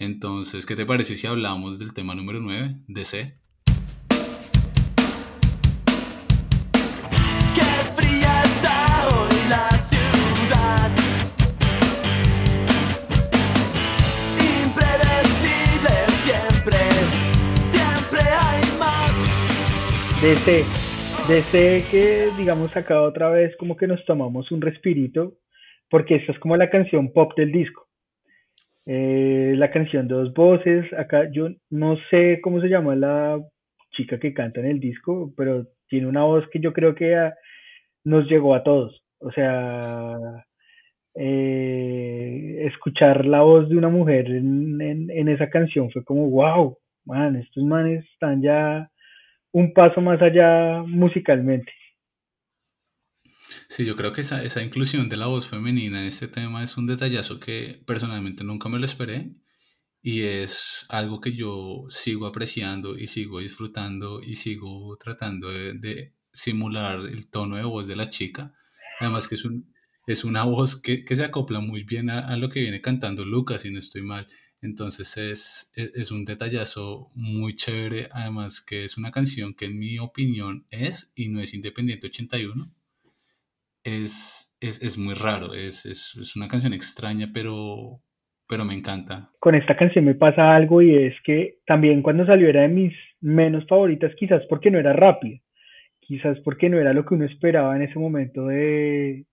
Entonces, 0.00 0.64
¿qué 0.64 0.76
te 0.76 0.86
parece 0.86 1.14
si 1.14 1.26
hablamos 1.26 1.78
del 1.78 1.92
tema 1.92 2.14
número 2.14 2.40
9, 2.40 2.76
DC? 2.88 3.34
Qué 7.54 7.70
fría 7.94 8.42
está 8.44 9.08
hoy 9.08 9.36
la 9.50 9.68
ciudad. 9.76 10.90
Impredecible 14.64 15.94
siempre, 16.24 16.78
siempre 17.52 18.20
hay 18.40 18.64
más. 18.78 19.12
DC, 20.22 20.64
DC 21.28 21.84
que 21.90 22.28
digamos 22.38 22.74
acá 22.74 23.02
otra 23.02 23.28
vez 23.28 23.54
como 23.58 23.76
que 23.76 23.86
nos 23.86 24.02
tomamos 24.06 24.50
un 24.50 24.62
respirito, 24.62 25.34
porque 25.90 26.14
esta 26.14 26.32
es 26.32 26.38
como 26.38 26.56
la 26.56 26.70
canción 26.70 27.12
pop 27.12 27.32
del 27.36 27.52
disco. 27.52 27.89
Eh, 28.86 29.54
la 29.56 29.70
canción 29.70 30.08
de 30.08 30.14
dos 30.14 30.34
voces, 30.34 30.92
acá 30.94 31.30
yo 31.32 31.48
no 31.70 31.96
sé 32.10 32.40
cómo 32.42 32.60
se 32.60 32.68
llama 32.68 32.96
la 32.96 33.40
chica 33.92 34.18
que 34.18 34.34
canta 34.34 34.60
en 34.60 34.66
el 34.66 34.80
disco, 34.80 35.32
pero 35.36 35.66
tiene 35.88 36.06
una 36.08 36.24
voz 36.24 36.48
que 36.50 36.60
yo 36.60 36.72
creo 36.72 36.94
que 36.94 37.16
a- 37.16 37.34
nos 38.04 38.26
llegó 38.28 38.54
a 38.54 38.64
todos. 38.64 39.02
O 39.20 39.32
sea, 39.32 40.16
eh, 41.14 42.64
escuchar 42.66 43.26
la 43.26 43.42
voz 43.42 43.68
de 43.68 43.76
una 43.76 43.88
mujer 43.88 44.26
en, 44.28 44.80
en, 44.80 45.10
en 45.10 45.28
esa 45.28 45.50
canción 45.50 45.90
fue 45.90 46.04
como, 46.04 46.30
wow, 46.30 46.78
man, 47.04 47.36
estos 47.36 47.64
manes 47.64 48.04
están 48.12 48.42
ya 48.42 48.90
un 49.52 49.72
paso 49.74 50.00
más 50.02 50.22
allá 50.22 50.82
musicalmente. 50.86 51.72
Sí, 53.70 53.84
yo 53.86 53.96
creo 53.96 54.12
que 54.12 54.22
esa, 54.22 54.42
esa 54.42 54.62
inclusión 54.62 55.08
de 55.08 55.16
la 55.16 55.26
voz 55.26 55.46
femenina 55.46 56.00
en 56.00 56.06
este 56.08 56.26
tema 56.28 56.62
es 56.64 56.76
un 56.76 56.86
detallazo 56.86 57.38
que 57.38 57.80
personalmente 57.86 58.42
nunca 58.44 58.68
me 58.68 58.78
lo 58.80 58.84
esperé 58.84 59.32
y 60.02 60.22
es 60.22 60.84
algo 60.88 61.20
que 61.20 61.36
yo 61.36 61.86
sigo 61.90 62.26
apreciando 62.26 62.98
y 62.98 63.06
sigo 63.06 63.38
disfrutando 63.40 64.22
y 64.22 64.34
sigo 64.36 64.96
tratando 64.98 65.50
de, 65.50 65.74
de 65.74 66.14
simular 66.32 67.00
el 67.06 67.30
tono 67.30 67.56
de 67.56 67.64
voz 67.64 67.86
de 67.86 67.96
la 67.96 68.10
chica. 68.10 68.54
Además 69.00 69.28
que 69.28 69.36
es, 69.36 69.44
un, 69.44 69.72
es 70.06 70.24
una 70.24 70.44
voz 70.44 70.80
que, 70.80 71.04
que 71.04 71.16
se 71.16 71.24
acopla 71.24 71.60
muy 71.60 71.84
bien 71.84 72.10
a, 72.10 72.26
a 72.28 72.36
lo 72.36 72.50
que 72.50 72.60
viene 72.60 72.80
cantando 72.80 73.24
Lucas, 73.24 73.62
si 73.62 73.70
no 73.70 73.78
estoy 73.78 74.02
mal. 74.02 74.26
Entonces 74.62 75.16
es, 75.16 75.70
es, 75.74 75.92
es 75.94 76.10
un 76.10 76.24
detallazo 76.24 77.10
muy 77.14 77.54
chévere, 77.56 78.08
además 78.12 78.60
que 78.60 78.84
es 78.84 78.96
una 78.98 79.12
canción 79.12 79.54
que 79.54 79.66
en 79.66 79.78
mi 79.78 79.98
opinión 80.00 80.66
es 80.70 81.12
y 81.14 81.28
no 81.28 81.40
es 81.40 81.54
Independiente 81.54 82.08
81. 82.08 82.72
Es, 83.84 84.54
es, 84.60 84.80
es 84.82 84.96
muy 84.98 85.14
raro, 85.14 85.52
es, 85.54 85.84
es, 85.86 86.14
una 86.36 86.48
canción 86.48 86.72
extraña, 86.72 87.30
pero, 87.32 88.00
pero 88.46 88.64
me 88.64 88.74
encanta. 88.74 89.30
Con 89.38 89.54
esta 89.54 89.76
canción 89.76 90.04
me 90.04 90.14
pasa 90.14 90.54
algo 90.54 90.82
y 90.82 90.94
es 90.94 91.14
que 91.24 91.56
también 91.66 92.02
cuando 92.02 92.26
salió 92.26 92.48
era 92.48 92.62
de 92.62 92.68
mis 92.68 92.94
menos 93.20 93.66
favoritas, 93.66 94.14
quizás 94.16 94.42
porque 94.50 94.70
no 94.70 94.78
era 94.78 94.92
rápida, 94.92 95.38
quizás 96.00 96.38
porque 96.40 96.68
no 96.70 96.78
era 96.80 96.92
lo 96.94 97.04
que 97.06 97.14
uno 97.14 97.26
esperaba 97.26 97.76
en 97.76 97.82
ese 97.82 97.98
momento 97.98 98.46
de, 98.46 99.26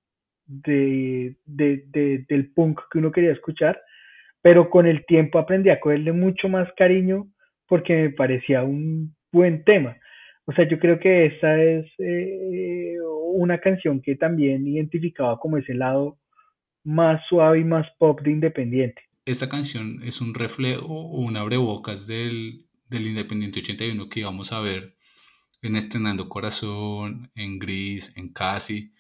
de, 0.45 1.35
de, 1.45 1.83
de- 1.87 2.25
del 2.29 2.51
punk 2.53 2.81
que 2.91 2.99
uno 2.99 3.11
quería 3.11 3.33
escuchar, 3.33 3.81
pero 4.41 4.69
con 4.69 4.87
el 4.87 5.05
tiempo 5.05 5.39
aprendí 5.39 5.69
a 5.69 5.79
cogerle 5.79 6.13
mucho 6.13 6.49
más 6.49 6.69
cariño 6.77 7.27
porque 7.67 7.95
me 7.95 8.09
parecía 8.11 8.63
un 8.63 9.15
buen 9.31 9.63
tema. 9.65 9.97
O 10.45 10.53
sea, 10.53 10.67
yo 10.67 10.79
creo 10.79 10.99
que 10.99 11.27
esta 11.27 11.61
es 11.61 11.85
eh, 11.99 12.95
una 13.37 13.59
canción 13.59 14.01
que 14.01 14.15
también 14.15 14.67
identificaba 14.67 15.39
como 15.39 15.57
ese 15.57 15.73
lado 15.73 16.17
más 16.83 17.21
suave 17.29 17.59
y 17.61 17.63
más 17.65 17.87
pop 17.99 18.21
de 18.21 18.31
Independiente. 18.31 19.01
Esta 19.25 19.49
canción 19.49 20.01
es 20.03 20.21
un 20.21 20.33
reflejo 20.33 20.85
o 20.87 21.19
un 21.21 21.35
abrebocas 21.37 22.07
del, 22.07 22.65
del 22.89 23.07
Independiente 23.07 23.59
81 23.59 24.09
que 24.09 24.21
íbamos 24.21 24.51
a 24.53 24.59
ver 24.61 24.95
en 25.61 25.75
Estrenando 25.77 26.29
Corazón, 26.29 27.31
en 27.35 27.59
Gris, 27.59 28.13
en 28.17 28.33
Casi. 28.33 28.93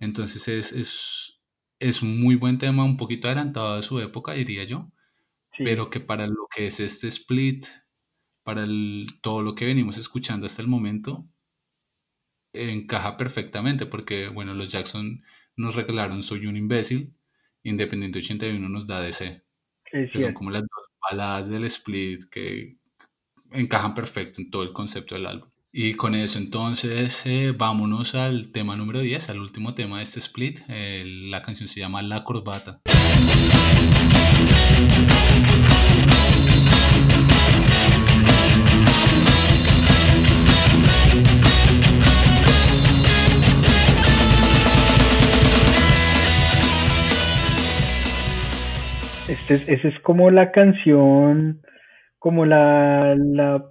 Entonces 0.00 0.48
es, 0.48 0.72
es, 0.72 1.40
es 1.80 2.02
un 2.02 2.20
muy 2.20 2.36
buen 2.36 2.58
tema, 2.58 2.84
un 2.84 2.96
poquito 2.98 3.28
adelantado 3.28 3.76
de 3.76 3.82
su 3.84 4.00
época, 4.00 4.32
diría 4.34 4.64
yo, 4.64 4.92
Sí, 5.56 5.64
pero 5.64 5.90
que 5.90 6.00
para 6.00 6.26
lo 6.28 6.48
que 6.54 6.68
es 6.68 6.80
este 6.80 7.08
split, 7.08 7.66
para 8.44 8.64
el- 8.64 9.08
todo 9.22 9.42
lo 9.42 9.54
que 9.56 9.66
venimos 9.66 9.98
escuchando 9.98 10.46
hasta 10.46 10.62
el 10.62 10.68
momento, 10.68 11.26
encaja 12.52 13.16
perfectamente, 13.16 13.86
porque 13.86 14.28
bueno, 14.28 14.54
los 14.54 14.70
Jackson 14.70 15.22
nos 15.56 15.74
regalaron 15.74 16.22
Soy 16.22 16.46
un 16.46 16.56
imbécil, 16.56 17.14
Independiente 17.64 18.18
81 18.18 18.68
nos 18.68 18.86
da 18.86 19.00
DC, 19.00 19.42
es 19.92 20.10
que 20.10 20.20
son 20.20 20.34
como 20.34 20.50
las 20.50 20.62
dos 20.62 20.86
baladas 21.10 21.48
del 21.48 21.64
split 21.64 22.24
que 22.30 22.76
encajan 23.52 23.94
perfecto 23.94 24.40
en 24.40 24.50
todo 24.50 24.64
el 24.64 24.72
concepto 24.72 25.14
del 25.14 25.26
álbum. 25.26 25.48
Y 25.74 25.94
con 25.94 26.14
eso 26.14 26.38
entonces 26.38 27.24
eh, 27.24 27.54
vámonos 27.56 28.14
al 28.14 28.52
tema 28.52 28.76
número 28.76 29.00
10, 29.00 29.30
al 29.30 29.38
último 29.38 29.74
tema 29.74 29.98
de 29.98 30.02
este 30.02 30.18
split. 30.18 30.60
Eh, 30.68 31.04
la 31.06 31.42
canción 31.42 31.66
se 31.66 31.80
llama 31.80 32.02
La 32.02 32.24
Corbata. 32.24 32.82
Este 49.32 49.54
es, 49.54 49.68
esa 49.68 49.88
es 49.88 49.98
como 50.00 50.30
la 50.30 50.52
canción, 50.52 51.62
como 52.18 52.44
la, 52.44 53.16
la, 53.16 53.64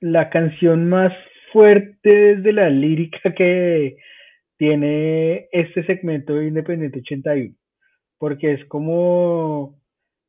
la 0.00 0.30
canción 0.30 0.88
más 0.88 1.12
fuerte 1.52 2.36
desde 2.36 2.52
la 2.52 2.70
lírica 2.70 3.32
que 3.36 3.96
tiene 4.56 5.48
este 5.50 5.84
segmento 5.84 6.34
de 6.34 6.46
Independiente 6.46 7.00
81, 7.00 7.56
porque 8.18 8.52
es 8.52 8.64
como 8.66 9.80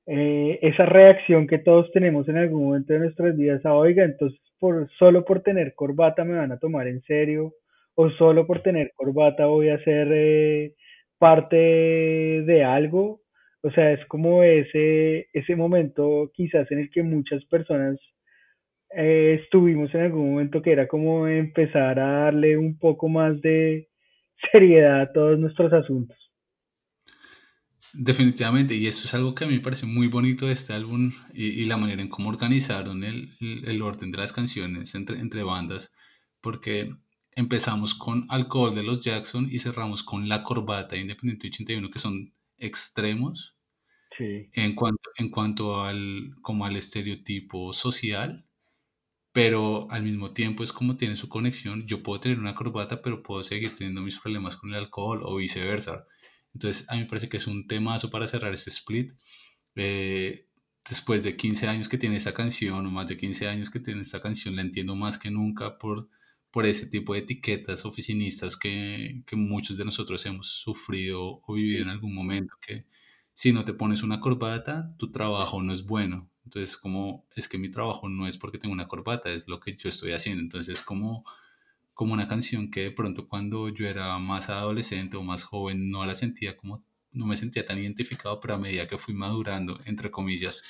eh, 0.07 0.57
esa 0.63 0.87
reacción 0.87 1.45
que 1.45 1.59
todos 1.59 1.91
tenemos 1.91 2.27
en 2.27 2.37
algún 2.37 2.65
momento 2.65 2.93
de 2.93 2.99
nuestras 2.99 3.37
vidas 3.37 3.63
a, 3.67 3.75
oiga, 3.75 4.03
entonces 4.03 4.39
por, 4.59 4.89
solo 4.97 5.25
por 5.25 5.41
tener 5.43 5.75
corbata 5.75 6.25
me 6.25 6.37
van 6.37 6.51
a 6.51 6.57
tomar 6.57 6.87
en 6.87 7.01
serio, 7.03 7.53
o 7.93 8.09
solo 8.11 8.47
por 8.47 8.63
tener 8.63 8.93
corbata 8.95 9.45
voy 9.45 9.69
a 9.69 9.83
ser 9.83 10.07
eh, 10.11 10.73
parte 11.19 11.55
de 11.55 12.63
algo. 12.63 13.21
O 13.63 13.71
sea, 13.71 13.93
es 13.93 14.05
como 14.07 14.43
ese, 14.43 15.27
ese 15.33 15.55
momento 15.55 16.31
quizás 16.33 16.69
en 16.71 16.79
el 16.79 16.91
que 16.91 17.03
muchas 17.03 17.45
personas 17.45 17.97
eh, 18.95 19.39
estuvimos 19.43 19.93
en 19.95 20.01
algún 20.01 20.31
momento 20.31 20.61
que 20.61 20.71
era 20.73 20.87
como 20.87 21.27
empezar 21.27 21.99
a 21.99 22.23
darle 22.25 22.57
un 22.57 22.77
poco 22.79 23.09
más 23.09 23.41
de 23.41 23.89
seriedad 24.51 25.01
a 25.01 25.13
todos 25.13 25.39
nuestros 25.39 25.73
asuntos. 25.73 26.17
Definitivamente, 27.93 28.75
y 28.75 28.85
eso 28.87 29.05
es 29.05 29.13
algo 29.15 29.33
que 29.33 29.45
a 29.45 29.47
mí 29.47 29.55
me 29.55 29.61
parece 29.61 29.85
muy 29.87 30.07
bonito 30.07 30.45
de 30.45 30.53
este 30.53 30.73
álbum 30.73 31.11
y, 31.33 31.45
y 31.47 31.65
la 31.65 31.77
manera 31.77 32.01
en 32.03 32.09
cómo 32.09 32.29
organizaron 32.29 33.03
el, 33.03 33.35
el- 33.39 33.81
orden 33.81 34.11
de 34.11 34.17
las 34.19 34.31
canciones 34.33 34.93
entre, 34.95 35.19
entre 35.19 35.41
bandas, 35.43 35.91
porque 36.41 36.95
empezamos 37.31 37.95
con 37.95 38.27
Alcohol 38.29 38.75
de 38.75 38.83
los 38.83 39.01
Jackson 39.01 39.47
y 39.51 39.57
cerramos 39.59 40.03
con 40.03 40.29
La 40.29 40.43
Corbata 40.43 40.95
de 40.95 41.01
Independiente 41.01 41.47
81, 41.47 41.89
que 41.89 41.97
son 41.99 42.31
extremos 42.59 43.55
Sí, 44.17 44.49
en 44.53 44.75
cuanto, 44.75 45.09
en 45.17 45.29
cuanto 45.29 45.81
al, 45.81 46.35
como 46.41 46.65
al 46.65 46.75
estereotipo 46.75 47.73
social, 47.73 48.43
pero 49.31 49.89
al 49.91 50.03
mismo 50.03 50.33
tiempo 50.33 50.63
es 50.63 50.73
como 50.73 50.97
tiene 50.97 51.15
su 51.15 51.29
conexión. 51.29 51.87
Yo 51.87 52.03
puedo 52.03 52.19
tener 52.19 52.39
una 52.39 52.55
corbata, 52.55 53.01
pero 53.01 53.23
puedo 53.23 53.43
seguir 53.43 53.75
teniendo 53.75 54.01
mis 54.01 54.17
problemas 54.17 54.55
con 54.57 54.71
el 54.71 54.77
alcohol 54.77 55.21
o 55.23 55.35
viceversa. 55.37 56.05
Entonces, 56.53 56.89
a 56.89 56.95
mí 56.95 57.01
me 57.01 57.05
parece 57.07 57.29
que 57.29 57.37
es 57.37 57.47
un 57.47 57.67
temazo 57.67 58.09
para 58.09 58.27
cerrar 58.27 58.53
este 58.53 58.71
split. 58.71 59.13
Eh, 59.75 60.47
después 60.89 61.23
de 61.23 61.37
15 61.37 61.67
años 61.67 61.87
que 61.89 61.97
tiene 61.97 62.17
esta 62.17 62.33
canción, 62.33 62.85
o 62.85 62.91
más 62.91 63.07
de 63.07 63.17
15 63.17 63.47
años 63.47 63.69
que 63.69 63.79
tiene 63.79 64.01
esta 64.01 64.21
canción, 64.21 64.55
la 64.55 64.63
entiendo 64.63 64.95
más 64.95 65.19
que 65.19 65.31
nunca 65.31 65.77
por, 65.77 66.09
por 66.51 66.65
ese 66.65 66.87
tipo 66.87 67.13
de 67.13 67.19
etiquetas 67.19 67.85
oficinistas 67.85 68.57
que, 68.57 69.23
que 69.25 69.35
muchos 69.35 69.77
de 69.77 69.85
nosotros 69.85 70.25
hemos 70.25 70.49
sufrido 70.49 71.41
o 71.45 71.53
vivido 71.53 71.83
en 71.83 71.89
algún 71.89 72.13
momento, 72.15 72.55
que 72.61 72.85
si 73.33 73.53
no 73.53 73.63
te 73.63 73.73
pones 73.73 74.03
una 74.03 74.19
corbata, 74.19 74.95
tu 74.97 75.11
trabajo 75.11 75.61
no 75.61 75.71
es 75.73 75.85
bueno. 75.85 76.29
Entonces, 76.43 76.75
como 76.77 77.25
es 77.35 77.47
que 77.47 77.57
mi 77.57 77.69
trabajo 77.71 78.09
no 78.09 78.27
es 78.27 78.37
porque 78.37 78.57
tengo 78.57 78.73
una 78.73 78.87
corbata, 78.87 79.29
es 79.29 79.47
lo 79.47 79.59
que 79.59 79.77
yo 79.77 79.89
estoy 79.89 80.11
haciendo. 80.13 80.41
Entonces, 80.41 80.81
como, 80.81 81.23
como 81.93 82.13
una 82.13 82.27
canción 82.27 82.71
que 82.71 82.81
de 82.81 82.91
pronto 82.91 83.27
cuando 83.27 83.69
yo 83.69 83.87
era 83.87 84.17
más 84.19 84.49
adolescente 84.49 85.17
o 85.17 85.23
más 85.23 85.43
joven 85.43 85.91
no 85.91 86.05
la 86.05 86.15
sentía 86.15 86.57
como, 86.57 86.83
no 87.11 87.25
me 87.27 87.37
sentía 87.37 87.65
tan 87.65 87.79
identificado, 87.79 88.39
pero 88.39 88.55
a 88.55 88.57
medida 88.57 88.87
que 88.87 88.97
fui 88.97 89.13
madurando, 89.13 89.79
entre 89.85 90.11
comillas, 90.11 90.63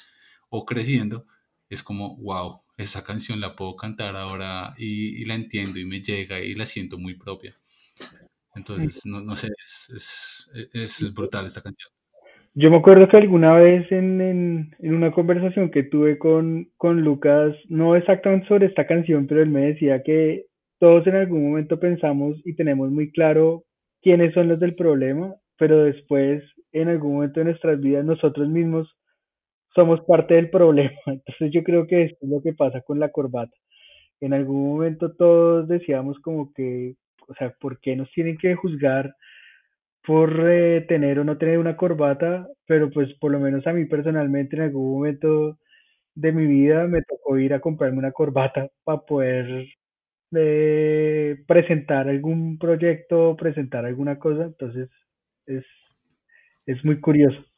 o 0.50 0.66
creciendo, 0.66 1.26
es 1.70 1.84
como, 1.84 2.18
wow, 2.18 2.62
esa 2.80 3.04
canción 3.04 3.42
la 3.42 3.56
puedo 3.56 3.76
cantar 3.76 4.16
ahora 4.16 4.74
y, 4.78 5.26
la 5.26 5.36
entiendo 5.36 5.80
y 5.80 5.86
me 5.86 6.02
llega 6.02 6.40
y 6.40 6.56
la 6.56 6.66
siento 6.66 6.98
muy 6.98 7.16
propia. 7.16 7.56
Entonces, 8.56 9.06
no, 9.06 9.20
no 9.22 9.36
sé, 9.36 9.48
es, 9.48 10.50
es, 10.74 11.14
brutal 11.14 11.46
esta 11.46 11.62
canción. 11.62 11.92
Yo 12.56 12.72
me 12.72 12.78
acuerdo 12.78 13.08
que 13.08 13.18
alguna 13.18 13.54
vez 13.54 13.92
en, 13.92 14.22
en, 14.22 14.76
en 14.80 14.96
una 14.96 15.12
conversación 15.12 15.70
que 15.70 15.84
tuve 15.84 16.18
con, 16.18 16.70
con 16.78 17.02
Lucas, 17.02 17.56
no 17.68 17.96
exactamente 17.96 18.48
sobre 18.48 18.68
esta 18.68 18.88
canción, 18.88 19.28
pero 19.28 19.44
él 19.44 19.50
me 19.50 19.68
decía 19.68 20.02
que 20.02 20.46
todos 20.80 21.06
en 21.08 21.16
algún 21.16 21.44
momento 21.44 21.80
pensamos 21.80 22.38
y 22.46 22.56
tenemos 22.56 22.90
muy 22.90 23.12
claro 23.12 23.66
quiénes 24.02 24.34
son 24.34 24.48
los 24.48 24.60
del 24.60 24.76
problema, 24.76 25.36
pero 25.58 25.84
después, 25.84 26.44
en 26.72 26.88
algún 26.88 27.16
momento 27.16 27.42
de 27.42 27.48
nuestras 27.48 27.80
vidas, 27.80 28.06
nosotros 28.06 28.48
mismos 28.48 28.96
somos 29.76 30.02
parte 30.02 30.36
del 30.36 30.50
problema. 30.50 30.92
Entonces 31.08 31.52
yo 31.52 31.64
creo 31.64 31.88
que 31.88 32.04
es 32.06 32.14
lo 32.22 32.42
que 32.42 32.54
pasa 32.54 32.82
con 32.82 33.00
la 33.00 33.10
corbata. 33.12 33.56
En 34.22 34.34
algún 34.34 34.68
momento 34.70 35.14
todos 35.16 35.68
decíamos 35.68 36.20
como 36.22 36.54
que, 36.54 36.96
o 37.28 37.34
sea, 37.36 37.54
¿por 37.60 37.80
qué 37.82 37.96
nos 37.96 38.12
tienen 38.14 38.38
que 38.38 38.56
juzgar 38.56 39.14
por 40.06 40.50
eh, 40.50 40.82
tener 40.88 41.20
o 41.20 41.24
no 41.24 41.38
tener 41.38 41.60
una 41.60 41.78
corbata, 41.78 42.48
pero 42.66 42.90
pues 42.90 43.14
por 43.20 43.32
lo 43.32 43.40
menos 43.40 43.66
a 43.68 43.74
mí 43.74 43.86
personalmente 43.86 44.56
en 44.56 44.64
algún 44.64 44.92
momento 44.94 45.60
de 46.16 46.32
mi 46.34 46.48
vida 46.48 46.88
me 46.88 47.02
tocó 47.04 47.38
ir 47.40 47.54
a 47.54 47.62
comprarme 47.62 48.00
una 48.00 48.12
corbata 48.14 48.70
para 48.84 49.02
poder 49.02 49.68
eh, 50.36 51.38
presentar 51.48 52.10
algún 52.10 52.58
proyecto, 52.60 53.36
presentar 53.38 53.86
alguna 53.86 54.20
cosa, 54.20 54.46
entonces 54.46 54.90
es, 55.48 55.66
es 56.66 56.84
muy 56.86 57.00
curioso. 57.02 57.49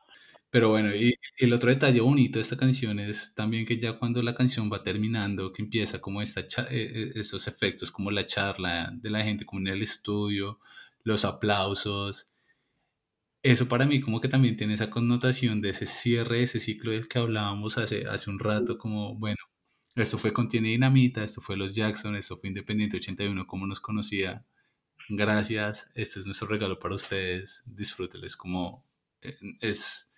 Pero 0.52 0.70
bueno, 0.70 0.94
y 0.96 1.16
el 1.38 1.54
otro 1.54 1.70
detalle 1.70 2.02
bonito 2.02 2.38
de 2.38 2.42
esta 2.42 2.58
canción 2.58 3.00
es 3.00 3.34
también 3.36 3.66
que 3.66 3.80
ya 3.80 3.98
cuando 3.98 4.22
la 4.22 4.36
canción 4.36 4.70
va 4.72 4.84
terminando, 4.84 5.54
que 5.54 5.64
empieza 5.64 6.02
como 6.02 6.22
esta 6.22 6.42
eh, 6.42 7.14
eh, 7.16 7.22
efectos, 7.48 7.92
como 7.92 8.12
la 8.12 8.28
charla 8.28 8.92
de 8.94 9.10
la 9.10 9.24
gente 9.24 9.46
como 9.46 9.62
en 9.62 9.68
el 9.68 9.82
estudio, 9.82 10.60
los 11.04 11.26
aplausos, 11.26 12.32
eso 13.44 13.68
para 13.68 13.86
mí 13.86 14.02
como 14.02 14.22
que 14.22 14.28
también 14.30 14.56
tiene 14.58 14.74
esa 14.76 14.90
connotación 14.90 15.62
de 15.62 15.70
ese 15.70 15.86
cierre, 15.88 16.44
ese 16.44 16.60
ciclo 16.60 16.92
del 16.92 17.08
que 17.08 17.20
hablábamos 17.20 17.78
hace, 17.78 18.08
hace 18.08 18.30
un 18.30 18.40
rato, 18.40 18.78
como, 18.78 19.16
bueno, 19.18 19.38
esto 19.96 20.18
fue 20.18 20.34
Contiene 20.34 20.70
Dinamita, 20.70 21.24
esto 21.24 21.42
fue 21.42 21.58
Los 21.58 21.74
Jackson, 21.76 22.16
esto 22.16 22.38
fue 22.38 22.50
Independiente 22.50 22.98
81, 22.98 23.48
como 23.48 23.68
nos 23.68 23.80
conocía, 23.80 24.46
gracias, 25.10 25.92
este 25.96 26.20
es 26.20 26.26
nuestro 26.26 26.48
regalo 26.50 26.80
para 26.80 26.96
ustedes, 26.96 27.64
disfrútenles, 27.66 28.36
como 28.38 28.86
eh, 29.22 29.38
es 29.62 30.11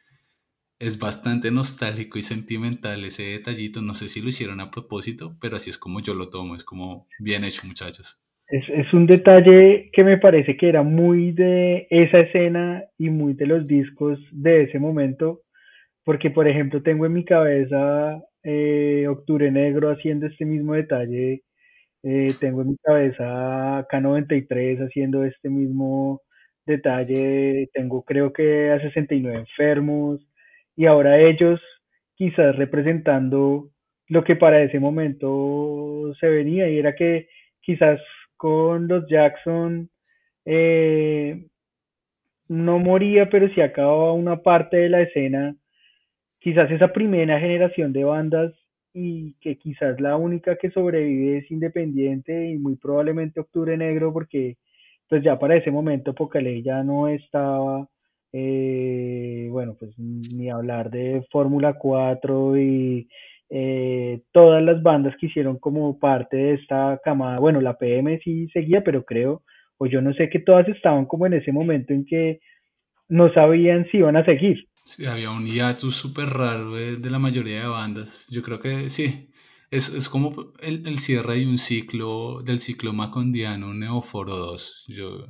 Es 0.79 0.99
bastante 0.99 1.51
nostálgico 1.51 2.19
y 2.19 2.23
sentimental 2.23 3.05
ese 3.05 3.23
detallito. 3.23 3.81
No 3.81 3.95
sé 3.95 4.09
si 4.09 4.21
lo 4.21 4.29
hicieron 4.29 4.59
a 4.59 4.71
propósito, 4.71 5.35
pero 5.39 5.55
así 5.55 5.69
es 5.69 5.77
como 5.77 5.99
yo 6.01 6.13
lo 6.13 6.29
tomo. 6.29 6.55
Es 6.55 6.63
como 6.63 7.07
bien 7.19 7.43
hecho, 7.43 7.65
muchachos. 7.65 8.19
Es, 8.47 8.67
es 8.69 8.93
un 8.93 9.05
detalle 9.05 9.89
que 9.93 10.03
me 10.03 10.17
parece 10.17 10.57
que 10.57 10.67
era 10.67 10.83
muy 10.83 11.31
de 11.31 11.87
esa 11.89 12.19
escena 12.19 12.83
y 12.97 13.09
muy 13.09 13.33
de 13.33 13.47
los 13.47 13.65
discos 13.67 14.19
de 14.31 14.63
ese 14.63 14.79
momento, 14.79 15.41
porque 16.03 16.29
por 16.29 16.47
ejemplo 16.47 16.83
tengo 16.83 17.05
en 17.05 17.13
mi 17.13 17.23
cabeza 17.25 18.21
eh, 18.43 19.07
Octubre 19.09 19.49
Negro 19.49 19.91
haciendo 19.91 20.27
este 20.27 20.45
mismo 20.45 20.73
detalle, 20.73 21.43
eh, 22.03 22.33
tengo 22.39 22.61
en 22.61 22.69
mi 22.69 22.77
cabeza 22.77 23.87
K93 23.89 24.85
haciendo 24.85 25.23
este 25.23 25.49
mismo 25.49 26.21
detalle, 26.65 27.69
tengo 27.73 28.03
creo 28.03 28.33
que 28.33 28.71
a 28.71 28.81
69 28.81 29.39
enfermos 29.39 30.21
y 30.75 30.85
ahora 30.85 31.19
ellos 31.19 31.61
quizás 32.15 32.55
representando 32.55 33.69
lo 34.07 34.23
que 34.23 34.35
para 34.35 34.61
ese 34.61 34.79
momento 34.79 36.13
se 36.19 36.27
venía 36.27 36.69
y 36.69 36.77
era 36.77 36.95
que 36.95 37.27
quizás 37.61 37.99
con 38.37 38.87
los 38.87 39.07
Jackson 39.07 39.89
eh, 40.45 41.47
no 42.47 42.79
moría, 42.79 43.29
pero 43.29 43.47
sí 43.49 43.61
acababa 43.61 44.13
una 44.13 44.41
parte 44.41 44.77
de 44.77 44.89
la 44.89 45.01
escena, 45.01 45.55
quizás 46.39 46.69
esa 46.71 46.93
primera 46.93 47.39
generación 47.39 47.93
de 47.93 48.03
bandas 48.03 48.53
y 48.93 49.35
que 49.41 49.57
quizás 49.57 49.99
la 49.99 50.17
única 50.17 50.57
que 50.57 50.71
sobrevive 50.71 51.39
es 51.39 51.51
Independiente 51.51 52.51
y 52.51 52.57
muy 52.59 52.75
probablemente 52.75 53.39
Octubre 53.39 53.75
Negro 53.77 54.13
porque 54.13 54.57
pues 55.09 55.23
ya 55.23 55.39
para 55.39 55.55
ese 55.55 55.71
momento 55.71 56.13
Pocalé 56.13 56.61
ya 56.63 56.83
no 56.83 57.07
estaba, 57.07 57.87
eh, 58.33 59.47
bueno, 59.51 59.75
pues 59.79 59.93
ni 59.97 60.49
hablar 60.49 60.89
de 60.89 61.23
Fórmula 61.31 61.75
4 61.75 62.57
y 62.57 63.07
eh, 63.49 64.23
todas 64.31 64.63
las 64.63 64.81
bandas 64.81 65.15
que 65.19 65.27
hicieron 65.27 65.59
como 65.59 65.99
parte 65.99 66.35
de 66.37 66.53
esta 66.55 66.99
camada, 67.05 67.37
bueno, 67.37 67.61
la 67.61 67.77
PM 67.77 68.19
sí 68.23 68.47
seguía, 68.51 68.83
pero 68.83 69.05
creo, 69.05 69.43
o 69.77 69.85
yo 69.85 70.01
no 70.01 70.13
sé 70.15 70.31
que 70.31 70.39
todas 70.39 70.67
estaban 70.67 71.05
como 71.05 71.27
en 71.27 71.33
ese 71.33 71.51
momento 71.51 71.93
en 71.93 72.05
que 72.05 72.39
no 73.07 73.31
sabían 73.33 73.85
si 73.91 73.97
iban 73.97 74.17
a 74.17 74.25
seguir. 74.25 74.67
Sí, 74.85 75.05
había 75.05 75.29
un 75.29 75.45
hiatus 75.45 75.95
súper 75.95 76.29
raro 76.29 76.73
de, 76.73 76.97
la 77.09 77.19
mayoría 77.19 77.61
de 77.61 77.67
bandas. 77.67 78.27
Yo 78.29 78.41
creo 78.41 78.59
que 78.59 78.89
sí. 78.89 79.29
Es, 79.69 79.89
es 79.93 80.09
como 80.09 80.53
el, 80.59 80.87
el 80.87 80.99
cierre 80.99 81.37
de 81.37 81.47
un 81.47 81.57
ciclo, 81.57 82.41
del 82.41 82.59
ciclo 82.59 82.93
macondiano 82.93 83.73
Neoforo 83.73 84.35
2. 84.37 84.85
Yo, 84.87 85.27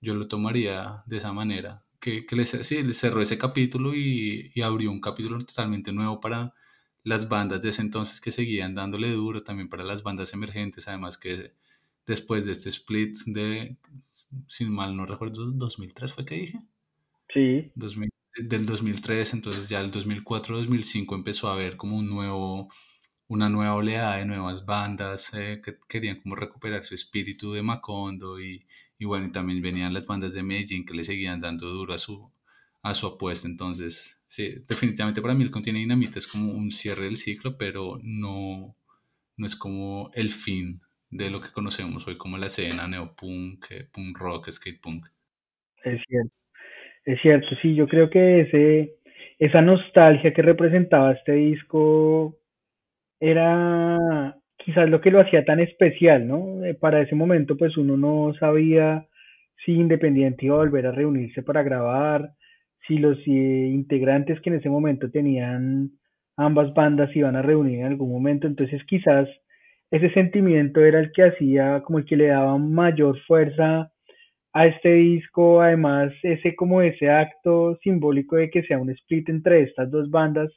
yo 0.00 0.14
lo 0.14 0.28
tomaría 0.28 1.02
de 1.06 1.16
esa 1.16 1.32
manera. 1.32 1.82
Que, 2.00 2.26
que 2.26 2.36
le, 2.36 2.46
sí, 2.46 2.94
cerró 2.94 3.20
ese 3.20 3.38
capítulo 3.38 3.94
y, 3.94 4.50
y 4.54 4.62
abrió 4.62 4.90
un 4.90 5.00
capítulo 5.00 5.38
totalmente 5.44 5.92
nuevo 5.92 6.20
para 6.20 6.54
las 7.04 7.28
bandas 7.28 7.62
de 7.62 7.70
ese 7.70 7.82
entonces 7.82 8.20
que 8.20 8.32
seguían 8.32 8.74
dándole 8.74 9.10
duro, 9.12 9.42
también 9.42 9.68
para 9.68 9.84
las 9.84 10.02
bandas 10.02 10.32
emergentes, 10.34 10.88
además 10.88 11.18
que 11.18 11.52
después 12.06 12.46
de 12.46 12.52
este 12.52 12.68
split 12.70 13.18
de, 13.26 13.76
sin 14.48 14.72
mal 14.72 14.96
no 14.96 15.06
recuerdo, 15.06 15.50
2003 15.50 16.12
fue 16.12 16.24
que 16.24 16.34
dije. 16.36 16.60
Sí, 17.32 17.70
2000 17.74 18.10
del 18.36 18.66
2003, 18.66 19.34
entonces 19.34 19.68
ya 19.68 19.80
el 19.80 19.90
2004-2005 19.90 21.14
empezó 21.14 21.48
a 21.48 21.54
haber 21.54 21.76
como 21.76 21.96
un 21.96 22.08
nuevo, 22.08 22.72
una 23.28 23.48
nueva 23.48 23.74
oleada 23.74 24.16
de 24.16 24.24
nuevas 24.24 24.64
bandas 24.64 25.32
eh, 25.34 25.60
que 25.64 25.78
querían 25.88 26.20
como 26.20 26.36
recuperar 26.36 26.84
su 26.84 26.94
espíritu 26.94 27.52
de 27.52 27.62
Macondo 27.62 28.40
y, 28.40 28.64
y 29.00 29.06
bueno, 29.06 29.26
y 29.26 29.32
también 29.32 29.62
venían 29.62 29.94
las 29.94 30.06
bandas 30.06 30.34
de 30.34 30.42
Medellín 30.42 30.84
que 30.84 30.92
le 30.92 31.04
seguían 31.04 31.40
dando 31.40 31.66
duro 31.68 31.94
a 31.94 31.98
su, 31.98 32.30
a 32.82 32.94
su 32.94 33.06
apuesta, 33.06 33.48
entonces 33.48 34.22
sí, 34.26 34.62
definitivamente 34.68 35.22
para 35.22 35.34
mí 35.34 35.42
el 35.42 35.50
Contiene 35.50 35.78
Dinamita 35.78 36.18
es 36.18 36.26
como 36.26 36.52
un 36.52 36.70
cierre 36.70 37.04
del 37.04 37.16
ciclo, 37.16 37.56
pero 37.56 37.98
no, 38.02 38.76
no 39.38 39.46
es 39.46 39.56
como 39.56 40.10
el 40.14 40.28
fin 40.28 40.82
de 41.08 41.30
lo 41.30 41.40
que 41.40 41.50
conocemos 41.50 42.06
hoy 42.06 42.18
como 42.18 42.36
la 42.36 42.48
escena 42.48 42.86
neopunk, 42.86 43.70
eh, 43.70 43.88
punk 43.90 44.18
rock, 44.18 44.50
skate 44.50 44.80
punk. 44.82 45.06
es 45.82 46.02
cierto. 46.06 46.34
Es 47.06 47.22
cierto, 47.22 47.48
sí, 47.62 47.74
yo 47.74 47.88
creo 47.88 48.10
que 48.10 48.42
ese, 48.42 48.96
esa 49.38 49.62
nostalgia 49.62 50.34
que 50.34 50.42
representaba 50.42 51.12
este 51.12 51.32
disco 51.32 52.36
era 53.18 54.36
quizás 54.64 54.88
lo 54.88 55.00
que 55.00 55.10
lo 55.10 55.20
hacía 55.20 55.44
tan 55.44 55.60
especial, 55.60 56.26
¿no? 56.26 56.64
Eh, 56.64 56.74
Para 56.74 57.00
ese 57.00 57.14
momento, 57.14 57.56
pues 57.56 57.76
uno 57.76 57.96
no 57.96 58.34
sabía 58.38 59.06
si 59.64 59.72
Independiente 59.72 60.46
iba 60.46 60.56
a 60.56 60.58
volver 60.58 60.86
a 60.86 60.92
reunirse 60.92 61.42
para 61.42 61.62
grabar, 61.62 62.30
si 62.86 62.98
los 62.98 63.18
eh, 63.26 63.30
integrantes 63.30 64.40
que 64.40 64.50
en 64.50 64.56
ese 64.56 64.70
momento 64.70 65.10
tenían 65.10 65.90
ambas 66.36 66.72
bandas 66.74 67.14
iban 67.14 67.36
a 67.36 67.42
reunir 67.42 67.80
en 67.80 67.86
algún 67.86 68.10
momento, 68.10 68.46
entonces 68.46 68.82
quizás 68.84 69.28
ese 69.90 70.10
sentimiento 70.10 70.80
era 70.84 71.00
el 71.00 71.12
que 71.12 71.24
hacía, 71.24 71.82
como 71.82 71.98
el 71.98 72.04
que 72.06 72.16
le 72.16 72.28
daba 72.28 72.56
mayor 72.58 73.18
fuerza 73.26 73.92
a 74.52 74.66
este 74.66 74.94
disco, 74.94 75.60
además 75.60 76.12
ese 76.22 76.54
como 76.56 76.82
ese 76.82 77.10
acto 77.10 77.76
simbólico 77.82 78.36
de 78.36 78.50
que 78.50 78.62
sea 78.64 78.78
un 78.78 78.90
split 78.90 79.28
entre 79.28 79.62
estas 79.62 79.90
dos 79.90 80.10
bandas 80.10 80.50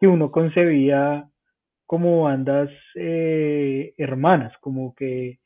que 0.00 0.06
uno 0.06 0.30
concebía 0.30 1.24
como 1.86 2.22
bandas 2.22 2.70
eh, 2.94 3.94
hermanas, 3.96 4.52
como 4.60 4.94
que 4.94 5.38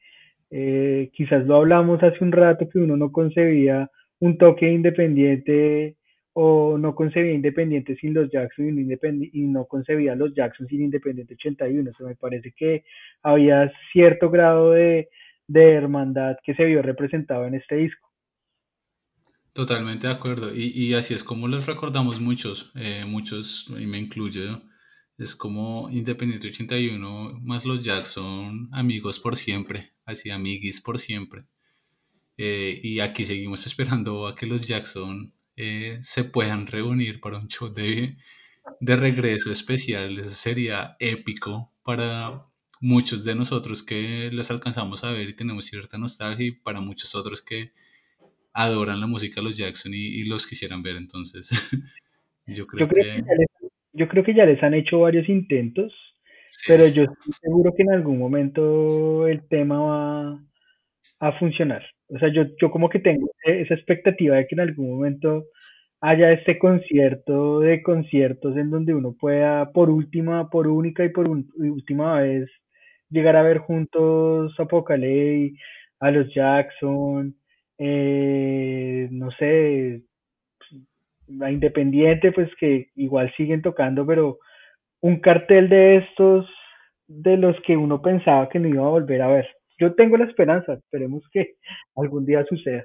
eh, 0.50 1.10
quizás 1.12 1.46
lo 1.46 1.56
hablamos 1.56 2.02
hace 2.02 2.24
un 2.24 2.32
rato 2.32 2.68
que 2.68 2.78
uno 2.78 2.96
no 2.96 3.12
concebía 3.12 3.90
un 4.18 4.38
toque 4.38 4.70
independiente 4.70 5.96
o 6.32 6.78
no 6.78 6.94
concebía 6.94 7.32
Independiente 7.32 7.96
sin 7.96 8.14
los 8.14 8.30
Jackson 8.30 8.78
y 9.32 9.42
no, 9.42 9.66
concebía 9.66 10.14
los 10.14 10.34
Jackson 10.34 10.66
sin 10.68 10.82
Independiente 10.82 11.34
81. 11.34 11.90
O 11.90 11.94
sea, 11.94 12.06
me 12.06 12.14
parece 12.14 12.52
que 12.56 12.84
había 13.22 13.72
cierto 13.92 14.30
grado 14.30 14.72
de, 14.72 15.08
de 15.48 15.72
hermandad 15.72 16.36
que 16.44 16.54
se 16.54 16.64
vio 16.64 16.82
representado 16.82 17.46
en 17.46 17.54
este 17.54 17.76
disco. 17.76 18.08
Totalmente 19.52 20.06
de 20.06 20.12
acuerdo. 20.12 20.54
Y, 20.54 20.68
y 20.68 20.94
así 20.94 21.14
es 21.14 21.24
como 21.24 21.48
los 21.48 21.66
recordamos 21.66 22.20
muchos, 22.20 22.70
eh, 22.76 23.04
muchos, 23.06 23.66
y 23.76 23.86
me 23.86 23.98
incluyo. 23.98 24.62
Es 25.20 25.34
como 25.36 25.90
Independiente 25.90 26.48
81 26.48 27.40
más 27.42 27.66
los 27.66 27.84
Jackson, 27.84 28.70
amigos 28.72 29.18
por 29.18 29.36
siempre, 29.36 29.92
así 30.06 30.30
amiguis 30.30 30.80
por 30.80 30.98
siempre. 30.98 31.44
Eh, 32.38 32.80
y 32.82 33.00
aquí 33.00 33.26
seguimos 33.26 33.66
esperando 33.66 34.26
a 34.26 34.34
que 34.34 34.46
los 34.46 34.66
Jackson 34.66 35.34
eh, 35.56 35.98
se 36.02 36.24
puedan 36.24 36.66
reunir 36.66 37.20
para 37.20 37.36
un 37.36 37.48
show 37.48 37.68
de, 37.68 38.16
de 38.80 38.96
regreso 38.96 39.52
especial. 39.52 40.18
Eso 40.18 40.30
sería 40.30 40.96
épico 40.98 41.70
para 41.82 42.46
muchos 42.80 43.22
de 43.22 43.34
nosotros 43.34 43.82
que 43.82 44.30
los 44.32 44.50
alcanzamos 44.50 45.04
a 45.04 45.10
ver 45.10 45.28
y 45.28 45.36
tenemos 45.36 45.66
cierta 45.66 45.98
nostalgia 45.98 46.46
y 46.46 46.52
para 46.52 46.80
muchos 46.80 47.14
otros 47.14 47.42
que 47.42 47.72
adoran 48.54 49.00
la 49.00 49.06
música 49.06 49.42
de 49.42 49.48
los 49.48 49.56
Jackson 49.58 49.92
y, 49.92 49.98
y 49.98 50.24
los 50.24 50.46
quisieran 50.46 50.82
ver. 50.82 50.96
Entonces, 50.96 51.50
yo 52.46 52.66
creo 52.66 52.86
Yo 52.86 52.94
creo 52.94 53.24
que 53.26 53.59
yo 53.92 54.08
creo 54.08 54.24
que 54.24 54.34
ya 54.34 54.46
les 54.46 54.62
han 54.62 54.74
hecho 54.74 55.00
varios 55.00 55.28
intentos, 55.28 55.92
sí, 56.48 56.62
pero 56.68 56.86
yo 56.88 57.04
estoy 57.04 57.32
seguro 57.40 57.72
que 57.74 57.82
en 57.82 57.92
algún 57.92 58.18
momento 58.18 59.26
el 59.26 59.46
tema 59.48 59.80
va 59.80 60.40
a 61.20 61.32
funcionar. 61.38 61.84
O 62.08 62.18
sea, 62.18 62.28
yo, 62.32 62.44
yo 62.60 62.70
como 62.70 62.88
que 62.88 63.00
tengo 63.00 63.28
e- 63.46 63.62
esa 63.62 63.74
expectativa 63.74 64.36
de 64.36 64.46
que 64.46 64.54
en 64.54 64.60
algún 64.60 64.90
momento 64.90 65.46
haya 66.00 66.32
este 66.32 66.58
concierto 66.58 67.60
de 67.60 67.82
conciertos 67.82 68.56
en 68.56 68.70
donde 68.70 68.94
uno 68.94 69.14
pueda, 69.18 69.72
por 69.72 69.90
última, 69.90 70.50
por 70.50 70.66
única 70.68 71.04
y 71.04 71.10
por 71.10 71.28
un- 71.28 71.48
última 71.56 72.20
vez, 72.22 72.50
llegar 73.10 73.36
a 73.36 73.42
ver 73.42 73.58
juntos 73.58 74.54
a 74.58 74.64
Pocaley, 74.66 75.54
a 76.00 76.10
los 76.10 76.32
Jackson, 76.34 77.36
eh, 77.78 79.08
no 79.10 79.30
sé, 79.32 80.02
a 81.42 81.50
Independiente, 81.50 82.32
pues 82.32 82.50
que 82.58 82.90
igual 82.96 83.32
siguen 83.36 83.62
tocando, 83.62 84.06
pero 84.06 84.38
un 85.00 85.20
cartel 85.20 85.68
de 85.68 85.96
estos 85.98 86.46
de 87.08 87.36
los 87.36 87.56
que 87.66 87.76
uno 87.76 88.02
pensaba 88.02 88.48
que 88.48 88.58
no 88.58 88.68
iba 88.68 88.86
a 88.86 88.90
volver 88.90 89.22
a 89.22 89.28
ver. 89.28 89.48
Yo 89.78 89.94
tengo 89.94 90.16
la 90.16 90.26
esperanza, 90.26 90.74
esperemos 90.74 91.22
que 91.32 91.54
algún 91.96 92.26
día 92.26 92.44
suceda. 92.48 92.84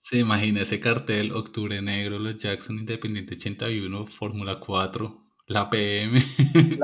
se 0.00 0.18
imagina 0.18 0.62
ese 0.62 0.80
cartel, 0.80 1.32
Octubre 1.32 1.80
Negro, 1.82 2.18
los 2.18 2.38
Jackson 2.38 2.78
Independiente 2.78 3.34
81, 3.34 4.06
Fórmula 4.06 4.60
4, 4.60 5.18
la 5.46 5.70
PM, 5.70 6.20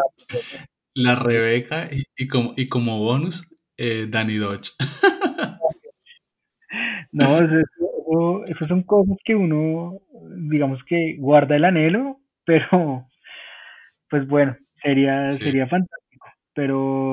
la 0.94 1.14
Rebeca 1.16 1.88
y, 1.92 2.04
y 2.16 2.28
como, 2.28 2.54
y 2.56 2.68
como 2.68 2.98
bonus, 2.98 3.46
eh, 3.76 4.06
Danny 4.08 4.36
Dodge. 4.36 4.72
No, 7.12 7.38
eso, 7.38 7.93
eso, 8.08 8.44
eso 8.46 8.66
son 8.68 8.82
cosas 8.84 9.16
que 9.24 9.34
uno, 9.34 10.00
digamos 10.50 10.82
que 10.84 11.16
guarda 11.18 11.56
el 11.56 11.64
anhelo, 11.64 12.18
pero 12.44 13.06
pues 14.10 14.26
bueno, 14.28 14.56
sería, 14.82 15.38
Sí, 15.38 15.44
sería 15.44 15.66
fantástico. 15.68 16.26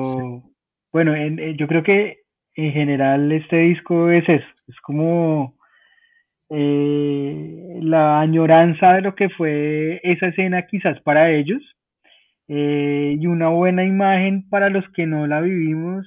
sí, 0.04 0.22
Pero 0.22 0.42
bueno, 0.92 1.14
en- 1.14 1.38
en- 1.38 1.56
yo 1.56 1.66
creo 1.68 1.82
que 1.82 2.18
en 2.56 2.72
general 2.72 3.32
este 3.32 3.56
disco 3.58 4.10
es 4.10 4.28
eso, 4.28 4.46
es 4.68 4.76
como 4.82 5.54
eh, 6.50 7.78
la 7.82 8.20
añoranza 8.20 8.94
de 8.94 9.02
lo 9.02 9.14
que 9.14 9.30
fue 9.30 10.00
esa 10.04 10.28
escena 10.28 10.66
quizás 10.66 11.00
para 11.02 11.30
ellos 11.32 11.62
eh, 12.48 13.16
y 13.20 13.26
una 13.26 13.48
buena 13.50 13.84
imagen 13.84 14.48
para 14.50 14.70
los 14.70 14.84
que 14.94 15.06
no 15.06 15.26
la 15.26 15.40
vivimos, 15.40 16.06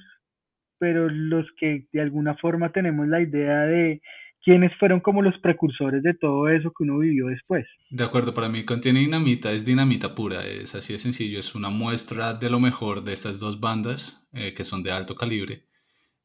pero 0.78 1.08
los 1.08 1.46
que 1.58 1.86
de 1.92 2.00
alguna 2.00 2.34
forma 2.36 2.72
tenemos 2.72 3.08
la 3.08 3.20
idea 3.20 3.62
de 3.62 4.00
quiénes 4.46 4.70
fueron 4.78 5.00
como 5.00 5.22
los 5.22 5.36
precursores 5.40 6.04
de 6.04 6.14
todo 6.14 6.48
eso 6.48 6.70
que 6.70 6.84
uno 6.84 6.98
vivió 6.98 7.26
después. 7.26 7.66
De 7.90 8.04
acuerdo, 8.04 8.32
para 8.32 8.48
mí 8.48 8.64
Contiene 8.64 9.00
Dinamita 9.00 9.50
es 9.50 9.64
dinamita 9.64 10.14
pura, 10.14 10.46
es 10.46 10.72
así 10.76 10.92
de 10.92 11.00
sencillo, 11.00 11.40
es 11.40 11.56
una 11.56 11.68
muestra 11.68 12.32
de 12.32 12.48
lo 12.48 12.60
mejor 12.60 13.02
de 13.02 13.12
estas 13.12 13.40
dos 13.40 13.58
bandas 13.58 14.22
eh, 14.32 14.54
que 14.54 14.62
son 14.62 14.84
de 14.84 14.92
alto 14.92 15.16
calibre. 15.16 15.64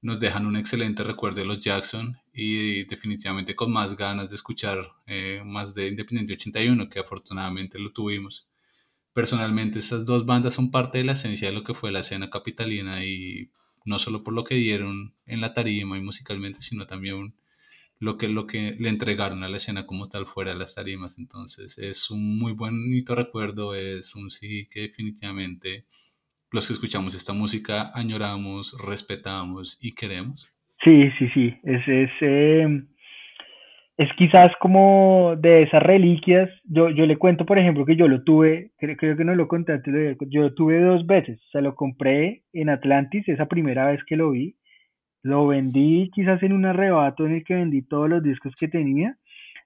Nos 0.03 0.19
dejan 0.19 0.45
un 0.45 0.55
excelente 0.55 1.03
recuerdo 1.03 1.39
de 1.39 1.47
los 1.47 1.61
Jackson 1.61 2.15
y 2.31 2.83
definitivamente 2.83 3.55
con 3.55 3.71
más 3.71 3.97
ganas 3.97 4.29
de 4.29 4.35
escuchar 4.35 4.77
eh, 5.07 5.41
más 5.43 5.73
de 5.73 5.87
Independiente 5.87 6.33
81, 6.33 6.89
que 6.89 6.99
afortunadamente 6.99 7.79
lo 7.79 7.91
tuvimos. 7.91 8.47
Personalmente 9.13 9.79
estas 9.79 10.05
dos 10.05 10.27
bandas 10.27 10.53
son 10.53 10.69
parte 10.69 10.99
de 10.99 11.05
la 11.05 11.13
esencia 11.13 11.47
de 11.47 11.55
lo 11.55 11.63
que 11.63 11.73
fue 11.73 11.91
la 11.91 12.01
escena 12.01 12.29
capitalina 12.29 13.03
y 13.03 13.49
no 13.83 13.97
solo 13.97 14.23
por 14.23 14.35
lo 14.35 14.43
que 14.43 14.53
dieron 14.53 15.15
en 15.25 15.41
la 15.41 15.55
tarima 15.55 15.97
y 15.97 16.01
musicalmente, 16.01 16.61
sino 16.61 16.85
también 16.85 17.33
lo 18.01 18.17
que, 18.17 18.27
lo 18.27 18.47
que 18.47 18.75
le 18.79 18.89
entregaron 18.89 19.43
a 19.43 19.47
la 19.47 19.57
escena 19.57 19.85
como 19.85 20.09
tal 20.09 20.25
fuera 20.25 20.51
de 20.51 20.57
las 20.57 20.73
tarimas. 20.75 21.19
Entonces 21.19 21.77
es 21.77 22.09
un 22.09 22.37
muy 22.37 22.53
bonito 22.53 23.15
recuerdo, 23.15 23.75
es 23.75 24.15
un 24.15 24.31
sí 24.31 24.67
que 24.71 24.81
definitivamente 24.81 25.85
los 26.51 26.67
que 26.67 26.73
escuchamos 26.73 27.15
esta 27.15 27.31
música 27.31 27.91
añoramos, 27.93 28.75
respetamos 28.83 29.77
y 29.79 29.93
queremos. 29.93 30.51
Sí, 30.83 31.11
sí, 31.19 31.29
sí, 31.29 31.53
es, 31.63 31.87
es, 31.87 32.09
eh, 32.21 32.83
es 33.97 34.09
quizás 34.17 34.51
como 34.59 35.35
de 35.37 35.61
esas 35.61 35.83
reliquias. 35.83 36.49
Yo, 36.63 36.89
yo 36.89 37.05
le 37.05 37.17
cuento, 37.17 37.45
por 37.45 37.59
ejemplo, 37.59 37.85
que 37.85 37.95
yo 37.95 38.07
lo 38.07 38.23
tuve, 38.23 38.71
creo, 38.79 38.97
creo 38.97 39.15
que 39.15 39.25
no 39.25 39.35
lo 39.35 39.47
conté 39.47 39.79
yo 40.27 40.41
lo 40.41 40.55
tuve 40.55 40.81
dos 40.81 41.05
veces. 41.05 41.39
O 41.39 41.51
sea, 41.51 41.61
lo 41.61 41.75
compré 41.75 42.41
en 42.51 42.69
Atlantis, 42.69 43.29
esa 43.29 43.45
primera 43.45 43.85
vez 43.85 44.03
que 44.07 44.15
lo 44.15 44.31
vi. 44.31 44.55
Lo 45.23 45.47
vendí 45.47 46.09
quizás 46.13 46.41
en 46.43 46.53
un 46.53 46.65
arrebato 46.65 47.25
en 47.25 47.33
el 47.35 47.43
que 47.43 47.55
vendí 47.55 47.81
todos 47.83 48.09
los 48.09 48.23
discos 48.23 48.55
que 48.59 48.67
tenía 48.67 49.17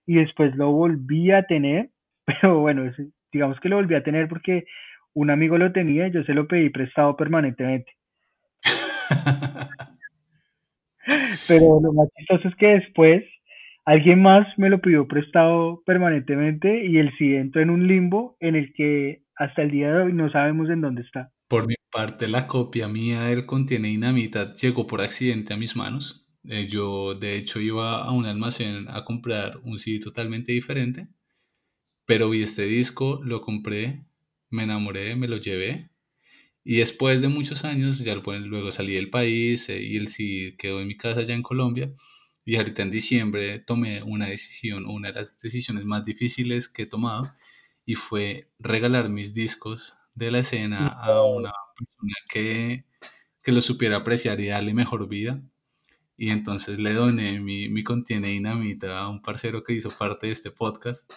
y 0.05 0.15
después 0.15 0.55
lo 0.55 0.71
volví 0.71 1.31
a 1.31 1.43
tener, 1.43 1.89
pero 2.25 2.59
bueno, 2.59 2.91
digamos 3.31 3.59
que 3.59 3.69
lo 3.69 3.77
volví 3.77 3.95
a 3.95 4.03
tener 4.03 4.27
porque 4.27 4.65
un 5.13 5.29
amigo 5.29 5.57
lo 5.57 5.71
tenía 5.71 6.07
y 6.07 6.11
yo 6.11 6.23
se 6.23 6.33
lo 6.33 6.47
pedí 6.47 6.69
prestado 6.69 7.15
permanentemente. 7.15 7.91
Pero 11.47 11.79
lo 11.81 11.93
más 11.93 12.09
chistoso 12.17 12.47
es 12.47 12.55
que 12.55 12.67
después 12.67 13.23
alguien 13.85 14.21
más 14.21 14.47
me 14.57 14.69
lo 14.69 14.81
pidió 14.81 15.07
prestado 15.07 15.81
permanentemente 15.85 16.85
y 16.85 16.97
el 16.97 17.15
sí 17.17 17.35
entró 17.35 17.61
en 17.61 17.69
un 17.69 17.87
limbo 17.87 18.35
en 18.39 18.55
el 18.55 18.73
que 18.73 19.21
hasta 19.35 19.61
el 19.61 19.71
día 19.71 19.93
de 19.93 20.03
hoy 20.03 20.13
no 20.13 20.29
sabemos 20.31 20.69
en 20.69 20.81
dónde 20.81 21.03
está. 21.03 21.31
Por 21.47 21.67
mi 21.67 21.75
parte, 21.91 22.27
la 22.27 22.47
copia 22.47 22.87
mía 22.87 23.23
del 23.23 23.45
Contiene 23.47 23.87
Dinamita 23.89 24.53
llegó 24.55 24.85
por 24.85 25.01
accidente 25.01 25.53
a 25.53 25.57
mis 25.57 25.75
manos. 25.75 26.23
Eh, 26.43 26.67
yo, 26.67 27.15
de 27.15 27.37
hecho, 27.37 27.59
iba 27.59 28.03
a 28.03 28.11
un 28.11 28.25
almacén 28.27 28.87
a 28.89 29.03
comprar 29.05 29.57
un 29.63 29.79
CD 29.79 29.99
totalmente 29.99 30.51
diferente, 30.51 31.07
pero 32.05 32.29
vi 32.29 32.43
este 32.43 32.63
disco, 32.65 33.21
lo 33.23 33.41
compré, 33.41 34.05
me 34.49 34.63
enamoré, 34.63 35.15
me 35.15 35.27
lo 35.27 35.37
llevé. 35.37 35.89
Y 36.63 36.77
después 36.77 37.21
de 37.21 37.29
muchos 37.29 37.65
años, 37.65 37.99
ya 37.99 38.15
bueno, 38.19 38.47
luego 38.47 38.71
salí 38.71 38.95
del 38.95 39.09
país 39.11 39.69
eh, 39.69 39.81
y 39.81 39.97
el 39.97 40.09
CD 40.09 40.55
quedó 40.57 40.81
en 40.81 40.87
mi 40.87 40.97
casa 40.97 41.21
allá 41.21 41.35
en 41.35 41.43
Colombia. 41.43 41.93
Y 42.45 42.57
ahorita 42.57 42.83
en 42.83 42.91
diciembre 42.91 43.59
tomé 43.59 44.03
una 44.03 44.27
decisión, 44.27 44.85
una 44.87 45.09
de 45.09 45.15
las 45.15 45.37
decisiones 45.39 45.85
más 45.85 46.05
difíciles 46.05 46.69
que 46.69 46.83
he 46.83 46.87
tomado, 46.87 47.33
y 47.85 47.95
fue 47.95 48.49
regalar 48.59 49.09
mis 49.09 49.33
discos 49.33 49.95
de 50.15 50.31
la 50.31 50.39
escena 50.39 50.87
a 50.87 51.23
una 51.25 51.51
persona 51.77 52.13
que, 52.29 52.85
que 53.43 53.51
lo 53.51 53.61
supiera 53.61 53.97
apreciar 53.97 54.39
y 54.39 54.47
darle 54.47 54.73
mejor 54.73 55.07
vida. 55.07 55.41
Y 56.17 56.29
entonces 56.29 56.79
le 56.79 56.93
doné 56.93 57.39
mi, 57.41 57.69
mi 57.69 57.83
contiene 57.83 58.29
dinamita 58.29 58.99
a 58.99 59.09
un 59.09 59.21
parcero 59.21 59.63
que 59.63 59.73
hizo 59.73 59.91
parte 59.91 60.27
de 60.27 60.33
este 60.33 60.51
podcast. 60.51 61.11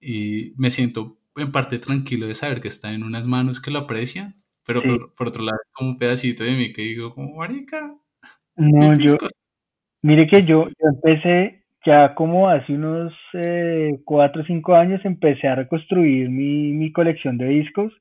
Y 0.00 0.52
me 0.56 0.70
siento 0.70 1.18
en 1.36 1.52
parte 1.52 1.78
tranquilo 1.78 2.26
de 2.26 2.34
saber 2.34 2.60
que 2.60 2.68
está 2.68 2.92
en 2.92 3.02
unas 3.04 3.26
manos 3.26 3.60
que 3.60 3.70
lo 3.70 3.80
aprecian, 3.80 4.42
pero 4.66 4.80
Sí. 4.82 4.88
por, 4.88 5.14
por 5.14 5.28
otro 5.28 5.42
lado 5.44 5.58
como 5.72 5.90
un 5.90 5.98
pedacito 5.98 6.44
de 6.44 6.52
mí 6.56 6.72
que 6.72 6.82
digo, 6.82 7.14
como 7.14 7.36
marica, 7.36 7.94
No, 8.56 8.94
yo, 8.98 9.16
mire 10.02 10.26
que 10.28 10.44
yo, 10.44 10.68
yo 10.78 10.88
empecé 10.94 11.64
ya 11.86 12.14
como 12.14 12.48
hace 12.48 12.72
unos 12.74 13.12
eh, 13.34 14.00
cuatro 14.04 14.42
o 14.42 14.44
cinco 14.44 14.74
años, 14.74 15.00
empecé 15.04 15.48
a 15.48 15.54
reconstruir 15.56 16.28
mi, 16.28 16.72
mi 16.72 16.92
colección 16.92 17.38
de 17.38 17.46
discos 17.48 17.92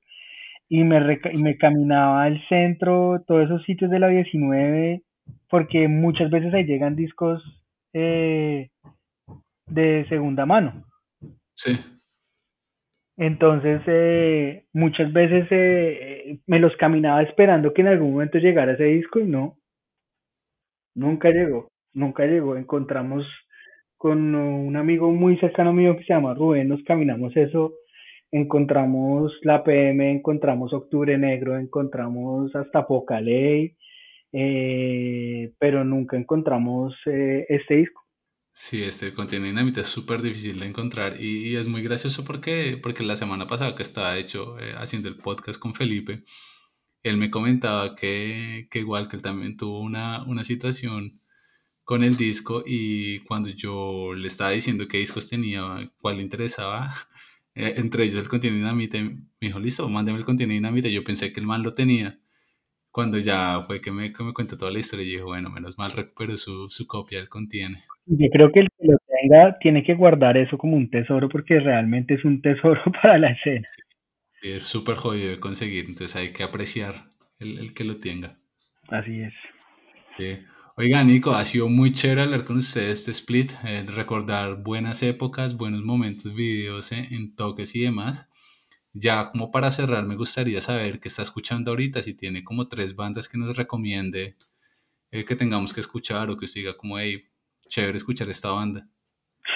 y 0.69 0.83
me, 0.85 0.99
reca- 1.01 1.31
y 1.33 1.37
me 1.37 1.57
caminaba 1.57 2.23
al 2.23 2.41
centro, 2.49 3.23
todos 3.27 3.45
esos 3.45 3.63
sitios 3.65 3.91
de 3.91 3.99
la 3.99 4.09
19, 4.09 5.03
porque 5.49 5.87
muchas 5.89 6.31
veces 6.31 6.53
ahí 6.53 6.65
llegan 6.65 6.95
discos 6.95 7.43
eh, 7.93 8.69
de 9.67 10.05
segunda 10.09 10.45
mano. 10.45 10.85
Sí, 11.55 11.71
Entonces, 13.17 13.81
eh, 13.85 14.65
muchas 14.73 15.13
veces 15.13 15.45
eh, 15.51 16.31
eh, 16.31 16.39
me 16.47 16.59
los 16.59 16.75
caminaba 16.77 17.21
esperando 17.21 17.71
que 17.73 17.81
en 17.81 17.87
algún 17.89 18.13
momento 18.13 18.39
llegara 18.39 18.73
ese 18.73 18.85
disco 18.85 19.19
y 19.19 19.25
no, 19.25 19.57
nunca 20.95 21.29
llegó, 21.31 21.69
nunca 21.93 22.25
llegó. 22.25 22.55
Encontramos 22.57 23.25
con 23.97 24.35
un 24.35 24.75
amigo 24.77 25.11
muy 25.11 25.37
cercano 25.39 25.73
mío 25.73 25.97
que 25.97 26.03
se 26.05 26.13
llama 26.13 26.33
Rubén, 26.33 26.69
nos 26.69 26.83
caminamos 26.83 27.35
eso, 27.37 27.73
encontramos 28.31 29.33
la 29.41 29.63
PM, 29.63 30.11
encontramos 30.11 30.73
Octubre 30.73 31.17
Negro, 31.17 31.57
encontramos 31.57 32.55
hasta 32.55 32.85
Pocaley, 32.85 33.75
eh, 34.31 35.53
pero 35.59 35.83
nunca 35.83 36.17
encontramos 36.17 36.93
eh, 37.05 37.45
este 37.49 37.77
disco. 37.77 38.05
sí, 38.53 38.83
este 38.83 39.13
contiene 39.13 39.47
dinamita 39.47 39.81
es 39.81 39.87
súper 39.87 40.21
difícil 40.21 40.59
de 40.59 40.67
encontrar 40.67 41.19
y, 41.19 41.55
es 41.55 41.67
muy 41.67 41.81
gracioso 41.81 42.23
porque, 42.25 42.79
porque 42.81 43.03
la 43.03 43.15
semana 43.15 43.47
pasada 43.47 43.75
que 43.75 43.83
estaba 43.83 44.17
hecho 44.17 44.59
eh, 44.59 44.73
haciendo 44.77 45.09
el 45.09 45.17
podcast 45.17 45.59
con 45.59 45.73
Felipe, 45.73 46.23
él 47.03 47.17
me 47.17 47.31
comentaba 47.31 47.95
que, 47.95 48.67
que 48.69 48.79
igual 48.79 49.07
que 49.09 49.15
él 49.17 49.21
también 49.23 49.57
tuvo 49.57 49.79
una, 49.79 50.23
una 50.25 50.43
situación 50.43 51.21
con 51.83 52.03
el 52.03 52.17
disco 52.17 52.63
y 52.67 53.19
cuando 53.21 53.49
yo 53.49 54.13
le 54.13 54.27
estaba 54.27 54.51
diciendo 54.51 54.87
qué 54.87 54.99
discos 54.99 55.29
tenía, 55.29 55.91
cuál 55.99 56.17
le 56.17 56.23
interesaba, 56.23 57.07
eh, 57.59 57.73
entre 57.75 58.05
ellos 58.05 58.19
el 58.19 58.29
contiene 58.29 58.55
dinamita, 58.57 58.97
y 58.97 59.03
me 59.03 59.25
dijo, 59.41 59.59
listo, 59.59 59.89
mándame 59.89 60.17
el 60.17 60.25
contiene 60.25 60.53
dinamita, 60.53 60.87
yo 60.87 61.03
pensé 61.03 61.33
que 61.33 61.41
el 61.41 61.45
man 61.45 61.61
lo 61.61 61.73
tenía. 61.73 62.17
Cuando 62.89 63.19
ya 63.19 63.63
fue 63.67 63.81
que 63.81 63.91
me, 63.91 64.13
que 64.13 64.23
me 64.23 64.33
cuentó 64.33 64.57
toda 64.57 64.71
la 64.71 64.79
historia, 64.79 65.05
yo 65.05 65.11
dije, 65.11 65.23
bueno, 65.23 65.49
menos 65.49 65.77
mal 65.77 65.91
recuperó 65.91 66.37
su, 66.37 66.69
su 66.69 66.87
copia 66.87 67.19
del 67.19 67.27
contiene. 67.27 67.83
Yo 68.05 68.27
creo 68.31 68.51
que 68.51 68.61
el 68.61 68.69
que 68.69 68.87
lo 68.87 68.97
tenga 69.21 69.59
tiene 69.59 69.83
que 69.83 69.93
guardar 69.93 70.37
eso 70.37 70.57
como 70.57 70.77
un 70.77 70.89
tesoro 70.89 71.27
porque 71.27 71.59
realmente 71.59 72.13
es 72.13 72.23
un 72.23 72.41
tesoro 72.41 72.81
para 73.01 73.17
la 73.17 73.31
escena. 73.31 73.67
Sí, 74.41 74.51
es 74.51 74.63
súper 74.63 74.95
jodido 74.95 75.29
de 75.29 75.39
conseguir, 75.41 75.85
entonces 75.85 76.15
hay 76.15 76.31
que 76.31 76.43
apreciar 76.43 77.09
el, 77.39 77.59
el 77.59 77.73
que 77.73 77.83
lo 77.83 77.97
tenga. 77.97 78.37
Así 78.87 79.19
es. 79.19 79.33
Sí. 80.17 80.39
Oiga, 80.81 81.03
Nico, 81.03 81.31
ha 81.31 81.43
sido 81.43 81.67
muy 81.67 81.91
chévere 81.91 82.21
hablar 82.21 82.45
con 82.45 82.55
ustedes 82.55 82.99
este 82.99 83.11
split, 83.11 83.51
eh, 83.65 83.83
recordar 83.85 84.63
buenas 84.63 85.03
épocas, 85.03 85.57
buenos 85.57 85.83
momentos 85.83 86.33
vividos 86.33 86.93
eh, 86.93 87.05
en 87.11 87.35
toques 87.35 87.75
y 87.75 87.81
demás. 87.81 88.29
Ya 88.93 89.29
como 89.29 89.51
para 89.51 89.71
cerrar, 89.71 90.05
me 90.05 90.15
gustaría 90.15 90.61
saber 90.61 91.01
qué 91.01 91.09
está 91.09 91.23
escuchando 91.23 91.71
ahorita, 91.71 92.01
si 92.01 92.15
tiene 92.15 92.45
como 92.45 92.69
tres 92.69 92.95
bandas 92.95 93.27
que 93.27 93.37
nos 93.37 93.57
recomiende 93.57 94.35
eh, 95.11 95.25
que 95.25 95.35
tengamos 95.35 95.73
que 95.73 95.81
escuchar 95.81 96.29
o 96.29 96.37
que 96.37 96.45
usted 96.45 96.61
diga 96.61 96.77
como, 96.77 96.97
hey, 96.97 97.23
chévere 97.67 97.97
escuchar 97.97 98.29
esta 98.29 98.51
banda. 98.51 98.87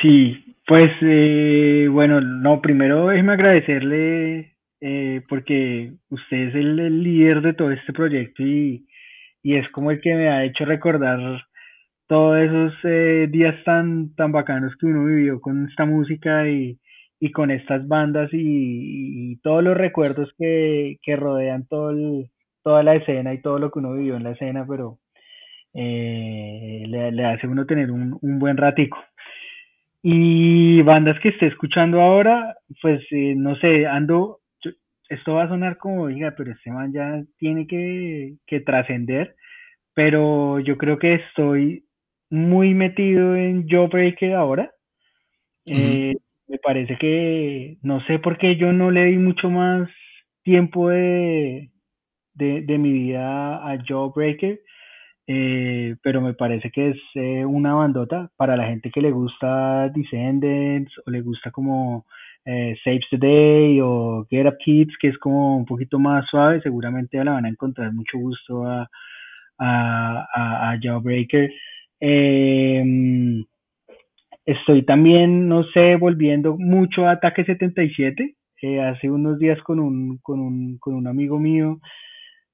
Sí, 0.01 0.57
pues 0.67 0.91
eh, 1.03 1.87
bueno, 1.89 2.19
no, 2.19 2.59
primero 2.59 3.07
déjeme 3.07 3.31
agradecerle 3.31 4.57
porque 5.29 5.93
usted 6.09 6.49
es 6.49 6.55
el, 6.55 6.77
el 6.77 7.01
líder 7.01 7.41
de 7.41 7.53
todo 7.53 7.71
este 7.71 7.93
proyecto 7.93 8.43
y, 8.43 8.85
y 9.43 9.57
es 9.57 9.69
como 9.71 9.91
el 9.91 10.01
que 10.01 10.15
me 10.15 10.29
ha 10.29 10.45
hecho 10.45 10.65
recordar 10.65 11.43
todos 12.07 12.37
esos 12.37 12.73
eh, 12.83 13.27
días 13.29 13.55
tan, 13.65 14.15
tan 14.15 14.31
bacanos 14.31 14.75
que 14.77 14.85
uno 14.87 15.05
vivió 15.05 15.41
con 15.41 15.67
esta 15.69 15.85
música 15.85 16.47
y, 16.47 16.79
y 17.19 17.31
con 17.31 17.51
estas 17.51 17.87
bandas 17.87 18.29
y, 18.33 19.37
todos 19.43 19.63
los 19.63 19.75
recuerdos 19.75 20.33
que, 20.37 20.97
que 21.01 21.15
rodean 21.15 21.67
todo 21.67 21.93
toda 22.63 22.83
la 22.83 22.95
escena 22.95 23.33
y 23.33 23.41
todo 23.41 23.59
lo 23.59 23.71
que 23.71 23.79
uno 23.79 23.93
vivió 23.93 24.15
en 24.15 24.23
la 24.23 24.31
escena, 24.31 24.65
pero 24.67 24.99
eh, 25.73 26.83
le, 26.87 27.25
hace 27.25 27.47
uno 27.47 27.65
tener 27.65 27.91
un, 27.91 28.17
un 28.21 28.39
buen 28.39 28.57
ratico. 28.57 28.97
Y 30.01 30.81
bandas 30.81 31.19
que 31.21 31.29
esté 31.29 31.47
escuchando 31.47 32.01
ahora, 32.01 32.55
pues 32.81 33.01
eh, 33.11 33.35
no 33.35 33.55
sé, 33.55 33.85
ando, 33.87 34.39
esto 35.09 35.35
va 35.35 35.43
a 35.43 35.49
sonar 35.49 35.77
como, 35.77 36.07
diga, 36.07 36.33
pero 36.37 36.51
este 36.51 36.71
man 36.71 36.93
ya 36.93 37.23
tiene 37.37 37.67
que, 37.67 38.35
que 38.47 38.59
trascender, 38.61 39.35
pero 39.93 40.59
yo 40.59 40.77
creo 40.77 40.97
que 40.97 41.15
estoy 41.15 41.85
muy 42.29 42.73
metido 42.73 43.35
en 43.35 43.67
Jawbreaker 43.67 44.33
ahora. 44.33 44.71
Eh, 45.65 46.15
me 46.47 46.57
parece 46.57 46.97
que, 46.97 47.77
no 47.81 48.01
sé 48.05 48.19
por 48.19 48.37
qué 48.37 48.57
yo 48.57 48.73
no 48.73 48.91
le 48.91 49.05
di 49.05 49.17
mucho 49.17 49.49
más 49.49 49.89
tiempo 50.43 50.89
de, 50.89 51.69
de, 52.33 52.61
de 52.61 52.77
mi 52.77 52.91
vida 52.91 53.55
a 53.57 53.77
Jawbreaker, 53.83 54.59
eh, 55.27 55.95
pero 56.01 56.21
me 56.21 56.33
parece 56.33 56.69
que 56.71 56.89
es 56.89 56.97
eh, 57.15 57.45
una 57.45 57.75
bandota 57.75 58.29
para 58.35 58.57
la 58.57 58.65
gente 58.67 58.91
que 58.91 59.01
le 59.01 59.11
gusta 59.11 59.89
Descendants 59.89 60.91
o 61.05 61.11
le 61.11 61.21
gusta 61.21 61.51
como 61.51 62.05
eh, 62.45 62.75
Saves 62.83 63.07
the 63.09 63.17
Day 63.17 63.79
o 63.81 64.25
Get 64.29 64.47
Up 64.47 64.57
Kids, 64.63 64.95
que 64.99 65.09
es 65.09 65.17
como 65.17 65.57
un 65.57 65.65
poquito 65.65 65.99
más 65.99 66.25
suave, 66.29 66.61
seguramente 66.61 67.23
la 67.23 67.33
van 67.33 67.45
a 67.45 67.49
encontrar 67.49 67.93
mucho 67.93 68.17
gusto 68.17 68.65
a, 68.65 68.89
a, 69.57 70.71
a, 70.71 70.79
Jawbreaker. 70.81 71.51
Eh, 71.99 73.43
estoy 74.45 74.83
también, 74.83 75.47
no 75.47 75.63
sé, 75.65 75.95
volviendo 75.95 76.57
mucho 76.57 77.07
a 77.07 77.11
Ataque 77.11 77.45
77. 77.45 78.35
Eh, 78.61 78.81
hace 78.81 79.11
unos 79.11 79.39
días 79.39 79.61
con 79.61 79.79
un, 79.79 80.19
con 80.19 80.39
un, 80.39 80.77
con 80.77 80.93
un 80.95 81.07
amigo 81.07 81.37
mío 81.37 81.81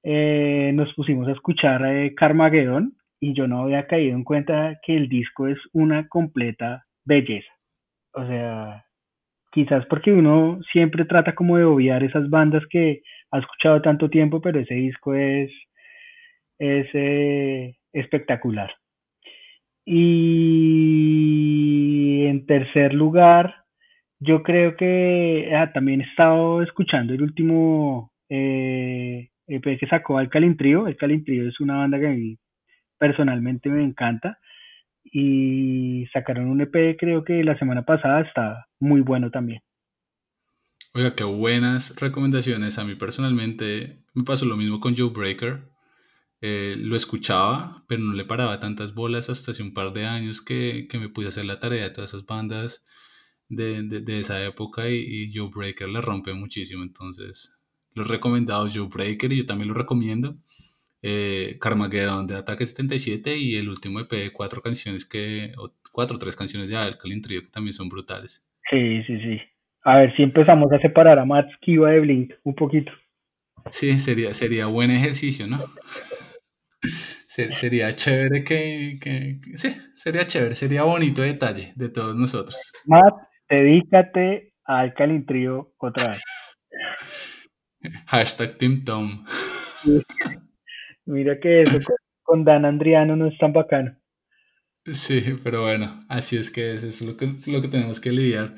eh, 0.02 0.72
nos 0.74 0.92
pusimos 0.94 1.28
a 1.28 1.32
escuchar 1.32 1.86
eh, 1.86 2.14
Carmageddon 2.16 2.96
y 3.20 3.32
yo 3.32 3.46
no 3.46 3.62
había 3.62 3.86
caído 3.86 4.16
en 4.16 4.24
cuenta 4.24 4.80
que 4.82 4.96
el 4.96 5.08
disco 5.08 5.46
es 5.46 5.58
una 5.72 6.08
completa 6.08 6.84
belleza. 7.04 7.52
O 8.14 8.26
sea, 8.26 8.86
quizás 9.50 9.86
porque 9.86 10.12
uno 10.12 10.60
siempre 10.72 11.04
trata 11.04 11.34
como 11.34 11.56
de 11.56 11.64
obviar 11.64 12.02
esas 12.02 12.28
bandas 12.30 12.62
que 12.70 13.02
ha 13.30 13.38
escuchado 13.38 13.82
tanto 13.82 14.10
tiempo, 14.10 14.40
pero 14.40 14.60
ese 14.60 14.74
disco 14.74 15.14
es, 15.14 15.50
es 16.58 16.86
eh, 16.94 17.76
espectacular. 17.92 18.72
Y 19.84 21.06
en 22.26 22.46
tercer 22.46 22.94
lugar, 22.94 23.64
yo 24.20 24.42
creo 24.42 24.76
que 24.76 25.50
ah, 25.56 25.72
también 25.72 26.00
he 26.02 26.04
estado 26.04 26.62
escuchando 26.62 27.14
el 27.14 27.22
último 27.22 28.12
eh, 28.28 29.30
EP 29.48 29.78
que 29.78 29.86
sacó 29.88 30.18
Alkaline 30.18 30.56
Trio. 30.56 30.86
Alkaline 30.86 31.24
Trio 31.24 31.48
es 31.48 31.58
una 31.60 31.78
banda 31.78 31.98
que 31.98 32.06
a 32.06 32.10
mí 32.10 32.38
personalmente 32.98 33.68
me 33.70 33.82
encanta. 33.82 34.38
Y 35.04 36.06
sacaron 36.12 36.48
un 36.48 36.60
EP, 36.60 36.96
creo 36.98 37.24
que 37.24 37.42
la 37.42 37.58
semana 37.58 37.84
pasada, 37.84 38.20
está 38.20 38.66
muy 38.78 39.00
bueno 39.00 39.30
también. 39.30 39.60
Oiga, 40.92 41.14
qué 41.14 41.24
buenas 41.24 41.94
recomendaciones. 41.96 42.78
A 42.78 42.84
mí 42.84 42.94
personalmente 42.96 44.02
me 44.14 44.24
pasó 44.24 44.44
lo 44.44 44.56
mismo 44.56 44.80
con 44.80 44.96
Joe 44.96 45.10
Breaker. 45.10 45.70
Eh, 46.40 46.76
lo 46.78 46.96
escuchaba, 46.96 47.84
pero 47.86 48.00
no 48.02 48.14
le 48.14 48.24
paraba 48.24 48.60
tantas 48.60 48.94
bolas 48.94 49.28
hasta 49.28 49.52
hace 49.52 49.62
un 49.62 49.74
par 49.74 49.92
de 49.92 50.06
años 50.06 50.40
que, 50.40 50.88
que 50.88 50.98
me 50.98 51.08
puse 51.08 51.26
a 51.26 51.28
hacer 51.28 51.44
la 51.44 51.60
tarea 51.60 51.84
de 51.84 51.90
todas 51.90 52.10
esas 52.10 52.24
bandas 52.24 52.82
de, 53.48 53.82
de, 53.82 54.20
esa 54.20 54.42
época 54.44 54.88
y, 54.88 54.96
y, 54.96 55.36
Joe 55.36 55.50
Breaker 55.54 55.88
la 55.88 56.00
rompe 56.00 56.32
muchísimo. 56.32 56.82
Entonces, 56.82 57.52
los 57.94 58.08
recomendados 58.08 58.72
Joe 58.74 58.88
Breaker 58.88 59.32
y 59.32 59.38
yo 59.38 59.46
también 59.46 59.68
lo 59.68 59.74
recomiendo. 59.74 60.36
Eh, 61.02 61.56
Carmageddon 61.58 62.26
de 62.26 62.36
Ataque 62.36 62.66
77 62.66 63.36
y 63.38 63.56
el 63.56 63.70
último 63.70 64.00
EP 64.00 64.10
de 64.10 64.32
cuatro 64.32 64.60
canciones 64.60 65.06
que, 65.06 65.52
o 65.56 65.72
cuatro 65.92 66.16
o 66.16 66.18
tres 66.18 66.36
canciones 66.36 66.68
de 66.68 66.76
Alkaline 66.76 67.22
Trio 67.22 67.42
que 67.42 67.48
también 67.48 67.72
son 67.72 67.88
brutales. 67.88 68.44
Sí, 68.68 69.02
sí, 69.04 69.18
sí. 69.20 69.40
A 69.82 69.98
ver 69.98 70.14
si 70.14 70.22
empezamos 70.22 70.70
a 70.72 70.78
separar 70.78 71.18
a 71.18 71.24
Matt 71.24 71.48
Kiva 71.60 71.90
de 71.90 72.00
Blink 72.00 72.34
un 72.44 72.54
poquito. 72.54 72.92
Sí, 73.70 73.98
sería, 73.98 74.34
sería 74.34 74.66
buen 74.66 74.90
ejercicio, 74.90 75.46
¿no? 75.46 75.64
sería 77.28 77.94
chévere 77.94 78.44
que, 78.44 78.98
que, 79.00 79.40
que, 79.42 79.58
Sí, 79.58 79.74
sería 79.94 80.26
chévere, 80.26 80.54
sería 80.54 80.82
bonito 80.82 81.22
detalle 81.22 81.72
de 81.76 81.88
todos 81.88 82.14
nosotros. 82.14 82.72
Matt, 82.86 83.14
dedícate 83.48 84.52
a 84.64 84.80
Alkaline 84.80 85.24
Trio 85.24 85.72
otra 85.78 86.08
vez. 86.08 86.22
Hashtag 88.06 88.58
Team 88.58 88.84
Tom. 88.84 89.24
Sí. 89.82 90.02
Mira 91.10 91.40
que 91.40 91.62
eso 91.62 91.78
con, 91.84 91.96
con, 92.22 92.44
Dan 92.44 92.64
Andriano 92.64 93.16
no 93.16 93.26
es 93.26 93.36
tan 93.36 93.52
bacano. 93.52 93.96
Sí, 94.86 95.22
pero 95.42 95.62
bueno, 95.62 96.04
así 96.08 96.36
es 96.36 96.50
que 96.50 96.74
eso 96.74 96.86
es 96.86 97.02
lo 97.02 97.16
que, 97.16 97.34
lo 97.46 97.60
que 97.60 97.68
tenemos 97.68 98.00
que 98.00 98.12
lidiar. 98.12 98.54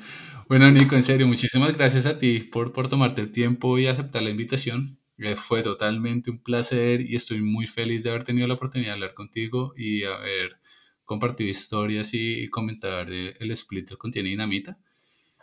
Bueno, 0.47 0.69
Nico, 0.69 0.95
en 0.95 1.01
serio, 1.01 1.27
muchísimas 1.27 1.75
gracias 1.75 2.05
a 2.05 2.19
ti 2.19 2.41
por, 2.41 2.71
por 2.71 2.87
tomarte 2.87 3.21
el 3.21 3.31
tiempo 3.31 3.79
y 3.79 3.87
aceptar 3.87 4.21
la 4.21 4.29
invitación. 4.29 4.99
Eh, 5.17 5.35
fue 5.35 5.63
totalmente 5.63 6.29
un 6.29 6.43
placer 6.43 7.01
y 7.01 7.15
estoy 7.15 7.41
muy 7.41 7.65
feliz 7.65 8.03
de 8.03 8.11
haber 8.11 8.23
tenido 8.23 8.47
la 8.47 8.53
oportunidad 8.53 8.91
de 8.91 8.93
hablar 8.93 9.13
contigo 9.15 9.73
y 9.75 10.03
haber 10.03 10.57
compartido 11.05 11.49
historias 11.49 12.13
y, 12.13 12.49
comentar 12.49 13.09
el 13.09 13.51
split 13.51 13.89
que 13.89 13.97
contiene 13.97 14.29
dinamita. 14.29 14.77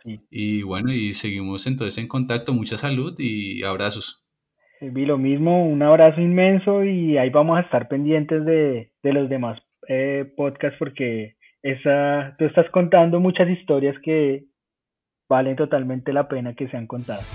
Sí. 0.03 0.19
Y 0.29 0.61
bueno, 0.61 0.93
y 0.93 1.13
seguimos 1.13 1.67
entonces 1.67 1.97
en 1.97 2.07
contacto. 2.07 2.53
Mucha 2.53 2.77
salud 2.77 3.13
y 3.19 3.63
abrazos. 3.63 4.20
Vi 4.83 5.05
lo 5.05 5.19
mismo, 5.19 5.63
un 5.63 5.83
abrazo 5.83 6.19
inmenso 6.21 6.83
y 6.83 7.15
ahí 7.15 7.29
vamos 7.29 7.59
a 7.59 7.61
estar 7.61 7.87
pendientes 7.87 8.43
de, 8.45 8.91
de 9.03 9.13
los 9.13 9.29
demás 9.29 9.61
eh, 9.87 10.33
podcasts 10.35 10.75
porque 10.79 11.35
esa, 11.61 12.35
tú 12.39 12.45
estás 12.45 12.67
contando 12.71 13.19
muchas 13.19 13.47
historias 13.47 13.95
que 14.03 14.45
valen 15.29 15.55
totalmente 15.55 16.11
la 16.11 16.27
pena 16.27 16.55
que 16.55 16.67
sean 16.69 16.87
contadas. 16.87 17.27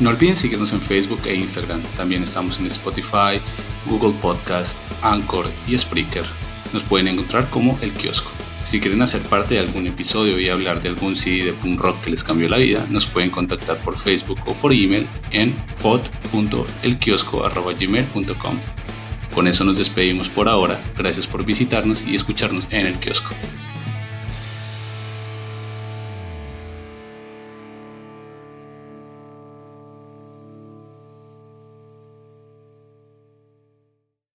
No 0.00 0.08
olviden 0.08 0.34
seguirnos 0.34 0.72
en 0.72 0.80
Facebook 0.80 1.20
e 1.26 1.34
Instagram. 1.34 1.82
También 1.98 2.22
estamos 2.22 2.58
en 2.58 2.66
Spotify, 2.66 3.38
Google 3.86 4.18
Podcast, 4.22 4.74
Anchor 5.04 5.44
y 5.68 5.76
Spreaker. 5.76 6.24
Nos 6.72 6.82
pueden 6.84 7.08
encontrar 7.08 7.50
como 7.50 7.78
El 7.82 7.92
Kiosco. 7.92 8.41
Si 8.72 8.80
quieren 8.80 9.02
hacer 9.02 9.20
parte 9.20 9.56
de 9.56 9.60
algún 9.60 9.86
episodio 9.86 10.40
y 10.40 10.48
hablar 10.48 10.80
de 10.80 10.88
algún 10.88 11.14
CD 11.14 11.44
de 11.44 11.52
punk 11.52 11.78
rock 11.78 12.04
que 12.04 12.10
les 12.10 12.24
cambió 12.24 12.48
la 12.48 12.56
vida, 12.56 12.86
nos 12.88 13.04
pueden 13.04 13.28
contactar 13.28 13.76
por 13.76 13.98
Facebook 13.98 14.38
o 14.46 14.54
por 14.54 14.72
email 14.72 15.06
en 15.30 15.52
pod.elkiosco.gmail.com. 15.82 18.56
Con 19.34 19.46
eso 19.46 19.64
nos 19.64 19.76
despedimos 19.76 20.30
por 20.30 20.48
ahora. 20.48 20.80
Gracias 20.96 21.26
por 21.26 21.44
visitarnos 21.44 22.02
y 22.06 22.14
escucharnos 22.14 22.66
en 22.70 22.86
el 22.86 22.94
kiosco. 22.94 23.34